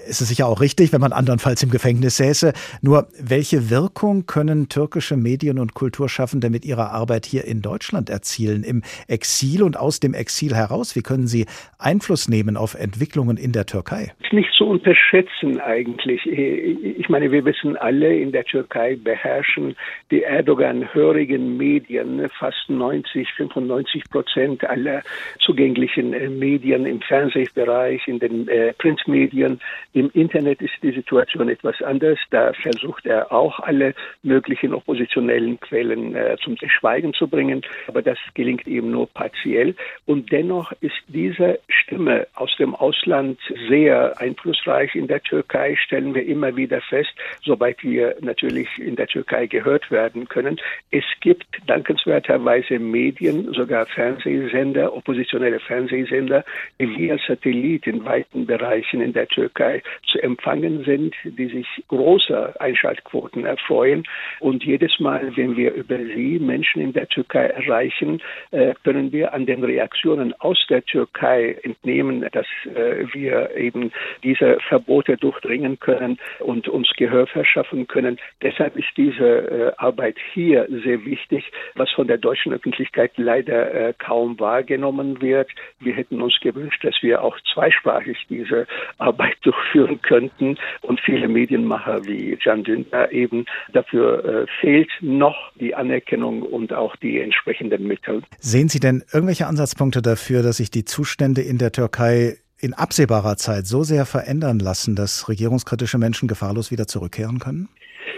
Es 0.08 0.22
ist 0.22 0.30
sicher 0.30 0.48
auch 0.48 0.62
richtig, 0.62 0.94
wenn 0.94 1.02
man 1.02 1.14
andernfalls 1.24 1.64
im 1.64 1.70
Gefängnis 1.70 2.18
säße. 2.18 2.52
Nur 2.82 3.08
welche 3.18 3.70
Wirkung 3.70 4.26
können 4.26 4.68
türkische 4.68 5.16
Medien 5.16 5.58
und 5.58 5.74
Kulturschaffende 5.74 6.50
mit 6.50 6.66
ihrer 6.66 6.92
Arbeit 6.92 7.26
hier 7.26 7.46
in 7.46 7.62
Deutschland 7.62 8.10
erzielen, 8.10 8.64
im 8.64 8.82
Exil 9.08 9.64
und 9.64 9.80
aus 9.80 10.02
dem 10.02 10.14
Exil 10.14 10.54
heraus? 10.54 10.98
Wie 10.98 11.02
können 11.02 11.28
sie 11.28 11.46
Einfluss 11.80 12.28
nehmen 12.28 12.58
auf 12.58 12.76
Entwicklungen 12.76 13.38
in 13.38 13.54
der 13.54 13.66
Türkei? 13.66 14.12
Nicht 14.32 14.52
zu 14.58 14.66
unterschätzen 14.66 15.62
eigentlich. 15.62 16.26
Ich 16.26 17.08
meine, 17.08 17.32
wir 17.32 17.46
wissen 17.46 17.78
alle, 17.78 18.18
in 18.18 18.32
der 18.32 18.44
Türkei 18.44 18.98
beherrschen 19.02 19.76
die 20.12 20.24
Erdogan-hörigen 20.24 21.56
Medien 21.56 22.28
fast 22.38 22.68
90, 22.68 23.30
95 23.38 24.10
Prozent 24.10 24.64
aller 24.68 25.04
zugänglichen 25.40 26.10
Medien 26.40 26.86
im 26.86 27.00
Fernsehbereich, 27.02 28.08
in 28.08 28.20
den 28.20 28.48
äh, 28.48 28.74
Printmedien. 28.74 29.62
Im 29.94 30.10
Internet 30.14 30.62
ist 30.62 30.74
die 30.82 30.92
Situation 31.14 31.50
etwas 31.50 31.82
anders. 31.82 32.20
Da 32.32 32.54
versucht 32.54 33.06
er 33.06 33.32
auch 33.32 33.60
alle 33.60 33.94
möglichen 34.24 34.74
oppositionellen 34.74 35.60
Quellen 35.60 36.16
äh, 36.16 36.36
zum 36.44 36.58
Schweigen 36.58 37.14
zu 37.14 37.28
bringen. 37.28 37.62
Aber 37.88 38.02
das 38.02 38.18
gelingt 38.34 38.68
ihm 38.68 38.92
nur 38.92 39.08
partiell. 39.08 39.76
Und 40.06 40.32
dennoch 40.32 40.72
ist 40.82 40.96
diese 41.08 41.60
Stimme 41.70 42.28
aus 42.36 42.56
dem 42.58 42.76
Ausland 42.76 43.40
sehr 43.70 44.20
einflussreich 44.20 44.96
in 44.96 45.08
der 45.08 45.22
Türkei, 45.22 45.76
stellen 45.76 46.16
wir 46.16 46.26
immer 46.26 46.56
wieder 46.56 46.82
fest, 46.82 47.12
soweit 47.44 47.84
wir 47.84 48.16
natürlich 48.22 48.68
in 48.80 48.96
der 48.96 49.08
Türkei 49.08 49.46
gehört 49.46 49.92
werden 49.92 50.28
können. 50.28 50.60
Es 50.92 51.06
gibt 51.22 51.46
dankenswerterweise 51.68 52.80
Medien, 52.80 53.54
sogar 53.54 53.86
Fernsehsender, 53.86 54.96
oppositionelle 54.96 55.60
Fernsehsender, 55.60 56.44
die 56.80 56.90
via 56.98 57.18
Satellit 57.28 57.88
in 57.88 58.06
weiten 58.06 58.46
Bereichen 58.46 59.02
in 59.02 59.14
der 59.14 59.28
Türkei 59.28 59.82
zu 60.12 60.22
empfangen 60.22 60.84
sind, 60.84 61.03
die 61.24 61.48
sich 61.48 61.68
großer 61.88 62.60
Einschaltquoten 62.60 63.46
erfreuen. 63.46 64.04
Und 64.40 64.64
jedes 64.64 65.00
Mal, 65.00 65.36
wenn 65.36 65.58
wir 65.58 65.74
über 65.74 65.98
sie 65.98 66.40
Menschen 66.40 66.82
in 66.82 66.94
der 66.94 67.08
Türkei 67.08 67.48
erreichen, 67.48 68.22
äh, 68.52 68.74
können 68.84 69.12
wir 69.12 69.34
an 69.34 69.46
den 69.46 69.64
Reaktionen 69.64 70.34
aus 70.40 70.64
der 70.70 70.84
Türkei 70.86 71.58
entnehmen, 71.64 72.26
dass 72.32 72.48
äh, 72.66 73.06
wir 73.14 73.56
eben 73.56 73.92
diese 74.24 74.58
Verbote 74.68 75.18
durchdringen 75.18 75.80
können 75.80 76.20
und 76.40 76.68
uns 76.68 76.90
Gehör 76.98 77.28
verschaffen 77.28 77.88
können. 77.88 78.20
Deshalb 78.42 78.76
ist 78.78 78.90
diese 78.98 79.24
äh, 79.26 79.72
Arbeit 79.78 80.18
hier 80.34 80.68
sehr 80.84 81.04
wichtig, 81.06 81.52
was 81.76 81.90
von 81.92 82.08
der 82.08 82.18
deutschen 82.18 82.54
Öffentlichkeit 82.54 83.12
leider 83.18 83.94
kaum 83.94 84.40
wahrgenommen 84.40 85.22
wird. 85.22 85.50
Wir 85.80 85.94
hätten 85.94 86.22
uns 86.22 86.40
gewünscht, 86.42 86.84
dass 86.84 86.96
wir 87.02 87.24
auch 87.24 87.38
zweisprachig 87.54 88.18
diese 88.30 88.68
Arbeit 88.98 89.38
durchführen 89.44 90.02
könnten 90.02 90.58
und 90.82 90.93
viele 91.00 91.28
Medienmacher 91.28 92.06
wie 92.06 92.38
Jan 92.42 92.64
Dündar 92.64 93.12
eben 93.12 93.46
dafür 93.72 94.48
fehlt 94.60 94.90
noch 95.02 95.52
die 95.60 95.76
Anerkennung 95.76 96.42
und 96.42 96.74
auch 96.74 96.96
die 96.96 97.20
entsprechenden 97.20 97.88
Mittel. 97.88 98.22
Sehen 98.40 98.70
Sie 98.70 98.80
denn 98.80 99.04
irgendwelche 99.14 99.48
Ansatzpunkte 99.48 100.02
dafür, 100.02 100.44
dass 100.44 100.58
sich 100.58 100.72
die 100.72 100.86
Zustände 100.86 101.42
in 101.42 101.58
der 101.58 101.72
Türkei 101.72 102.38
in 102.60 102.74
absehbarer 102.74 103.36
Zeit 103.36 103.68
so 103.68 103.84
sehr 103.84 104.06
verändern 104.06 104.60
lassen, 104.60 104.96
dass 104.96 105.28
regierungskritische 105.28 105.98
Menschen 105.98 106.30
gefahrlos 106.30 106.72
wieder 106.72 106.88
zurückkehren 106.88 107.40
können? 107.40 107.68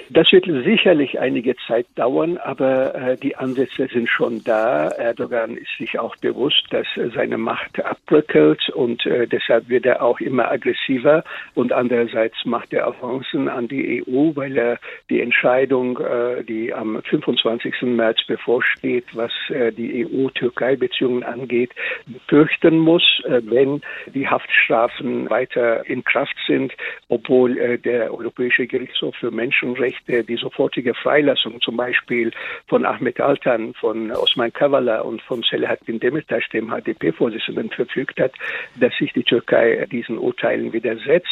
Das 0.10 0.32
wird 0.32 0.46
sicherlich 0.46 1.20
einige 1.20 1.56
Zeit 1.68 1.88
dauern, 1.96 2.38
aber 2.38 2.94
äh, 2.94 3.18
die 3.18 3.36
Ansätze 3.36 3.88
sind 3.92 4.08
schon 4.08 4.44
da. 4.44 4.90
Erdogan 4.90 5.58
ist 5.58 5.76
sich 5.80 5.98
auch 5.98 6.16
bewusst, 6.18 6.64
dass 6.70 6.86
seine 7.16 7.40
Macht 7.40 7.84
abbröckelt 7.84 8.70
und 8.70 9.04
äh, 9.08 9.26
deshalb 9.26 9.68
wird 9.68 9.86
er 9.88 10.04
auch 10.04 10.20
immer 10.20 10.52
aggressiver 10.52 11.24
und 11.56 11.74
andererseits 11.74 12.36
macht 12.46 12.72
er 12.72 12.86
Avancen 12.86 13.50
an 13.50 13.68
die 13.68 14.04
EU, 14.08 14.32
weil 14.36 14.56
er 14.58 14.78
die 15.10 15.22
Entscheidung, 15.22 15.98
äh, 15.98 16.44
die 16.44 16.72
am 16.72 17.02
25. 17.02 17.82
März 17.82 18.26
bevorsteht, 18.28 19.06
was 19.14 19.32
äh, 19.50 19.72
die 19.72 20.06
EU-Türkei-Beziehungen 20.06 21.24
angeht, 21.24 21.72
fürchten 22.28 22.78
muss, 22.78 23.24
äh, 23.26 23.42
wenn 23.46 23.82
die 24.14 24.28
Haftstrafen 24.28 25.32
weiter 25.32 25.84
in 25.90 26.04
Kraft 26.04 26.36
sind, 26.46 26.74
obwohl 27.08 27.58
äh, 27.58 27.80
der 27.80 28.14
Europäische 28.14 28.68
Gerichtshof 28.68 29.16
für 29.16 29.32
Menschenrechte 29.32 29.95
Rechte, 29.96 30.24
die 30.24 30.36
sofortige 30.36 30.94
Freilassung 30.94 31.62
zum 31.62 31.78
Beispiel 31.78 32.32
von 32.68 32.86
Ahmed 32.86 33.20
Altan, 33.20 33.74
von 33.74 34.12
Osman 34.12 34.52
Kavala 34.52 35.02
und 35.02 35.22
von 35.22 35.44
Selahattin 35.44 36.00
Demirtas, 36.00 36.44
dem 36.54 36.70
HDP-Vorsitzenden, 36.70 37.70
verfügt 37.70 38.20
hat, 38.20 38.34
dass 38.80 38.94
sich 38.98 39.14
die 39.14 39.24
Türkei 39.24 39.86
diesen 39.92 40.18
Urteilen 40.18 40.74
widersetzt. 40.74 41.28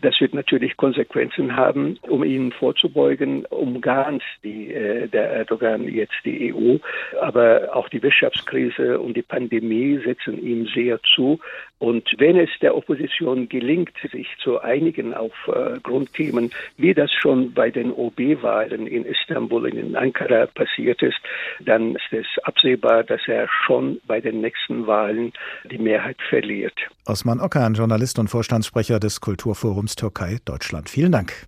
Das 0.00 0.20
wird 0.20 0.34
natürlich 0.34 0.76
Konsequenzen 0.76 1.56
haben, 1.56 1.98
um 2.02 2.24
ihnen 2.24 2.52
vorzubeugen, 2.52 3.44
umgarnt 3.46 4.22
die, 4.42 4.72
äh, 4.72 5.08
der 5.08 5.30
Erdogan 5.30 5.88
jetzt 5.88 6.14
die 6.24 6.54
EU. 6.54 6.76
Aber 7.20 7.70
auch 7.74 7.88
die 7.88 8.02
Wirtschaftskrise 8.02 8.98
und 8.98 9.16
die 9.16 9.22
Pandemie 9.22 10.00
setzen 10.04 10.42
ihm 10.42 10.66
sehr 10.74 11.00
zu. 11.14 11.38
Und 11.78 12.08
wenn 12.18 12.38
es 12.38 12.48
der 12.62 12.74
Opposition 12.74 13.48
gelingt, 13.48 13.92
sich 14.10 14.28
zu 14.42 14.60
einigen 14.60 15.12
auf 15.12 15.32
äh, 15.48 15.78
Grundthemen, 15.82 16.50
wie 16.78 16.94
das 16.94 17.12
schon 17.12 17.52
bei 17.52 17.70
den 17.70 17.92
OB-Wahlen 18.06 18.86
in 18.86 19.04
Istanbul 19.04 19.64
und 19.64 19.76
in 19.76 19.96
Ankara 19.96 20.46
passiert 20.46 21.02
ist, 21.02 21.18
dann 21.60 21.94
ist 21.94 22.12
es 22.12 22.26
absehbar, 22.44 23.04
dass 23.04 23.20
er 23.26 23.48
schon 23.66 24.00
bei 24.06 24.20
den 24.20 24.40
nächsten 24.40 24.86
Wahlen 24.86 25.32
die 25.70 25.78
Mehrheit 25.78 26.16
verliert. 26.28 26.74
Osman 27.06 27.40
Okan, 27.40 27.74
Journalist 27.74 28.18
und 28.18 28.28
Vorstandssprecher 28.28 29.00
des 29.00 29.20
Kulturforums 29.20 29.96
Türkei 29.96 30.38
Deutschland. 30.44 30.88
Vielen 30.88 31.12
Dank. 31.12 31.46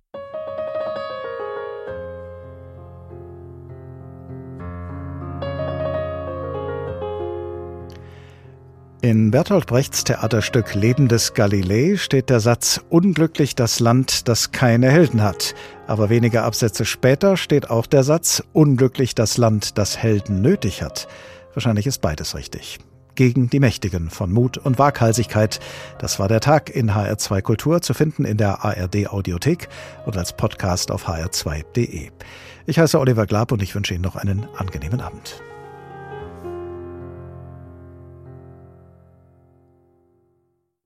In 9.01 9.31
Bertolt 9.31 9.65
Brechts 9.65 10.03
Theaterstück 10.03 10.75
Leben 10.75 11.07
des 11.07 11.33
Galilei 11.33 11.95
steht 11.95 12.29
der 12.29 12.41
Satz 12.41 12.81
Unglücklich 12.89 13.55
das 13.55 13.79
Land, 13.79 14.27
das 14.27 14.51
keine 14.51 14.91
Helden 14.91 15.23
hat. 15.23 15.55
Aber 15.87 16.09
wenige 16.09 16.41
Absätze 16.41 16.83
später 16.83 17.37
steht 17.37 17.69
auch 17.69 17.85
der 17.85 18.03
Satz 18.03 18.43
Unglücklich 18.51 19.15
das 19.15 19.37
Land, 19.37 19.77
das 19.77 19.97
Helden 19.97 20.41
nötig 20.41 20.83
hat. 20.83 21.07
Wahrscheinlich 21.53 21.87
ist 21.87 22.01
beides 22.01 22.35
richtig. 22.35 22.79
Gegen 23.15 23.49
die 23.49 23.61
Mächtigen 23.61 24.09
von 24.09 24.33
Mut 24.33 24.57
und 24.57 24.79
Waghalsigkeit. 24.79 25.61
Das 25.99 26.19
war 26.19 26.27
der 26.27 26.41
Tag 26.41 26.69
in 26.69 26.91
HR2 26.91 27.41
Kultur 27.41 27.81
zu 27.81 27.93
finden 27.93 28.25
in 28.25 28.35
der 28.35 28.65
ARD 28.65 29.07
Audiothek 29.07 29.69
und 30.05 30.17
als 30.17 30.33
Podcast 30.33 30.91
auf 30.91 31.07
hr2.de. 31.07 32.11
Ich 32.65 32.79
heiße 32.79 32.99
Oliver 32.99 33.25
Glab 33.27 33.53
und 33.53 33.61
ich 33.61 33.73
wünsche 33.75 33.93
Ihnen 33.93 34.03
noch 34.03 34.17
einen 34.17 34.45
angenehmen 34.57 34.99
Abend. 34.99 35.41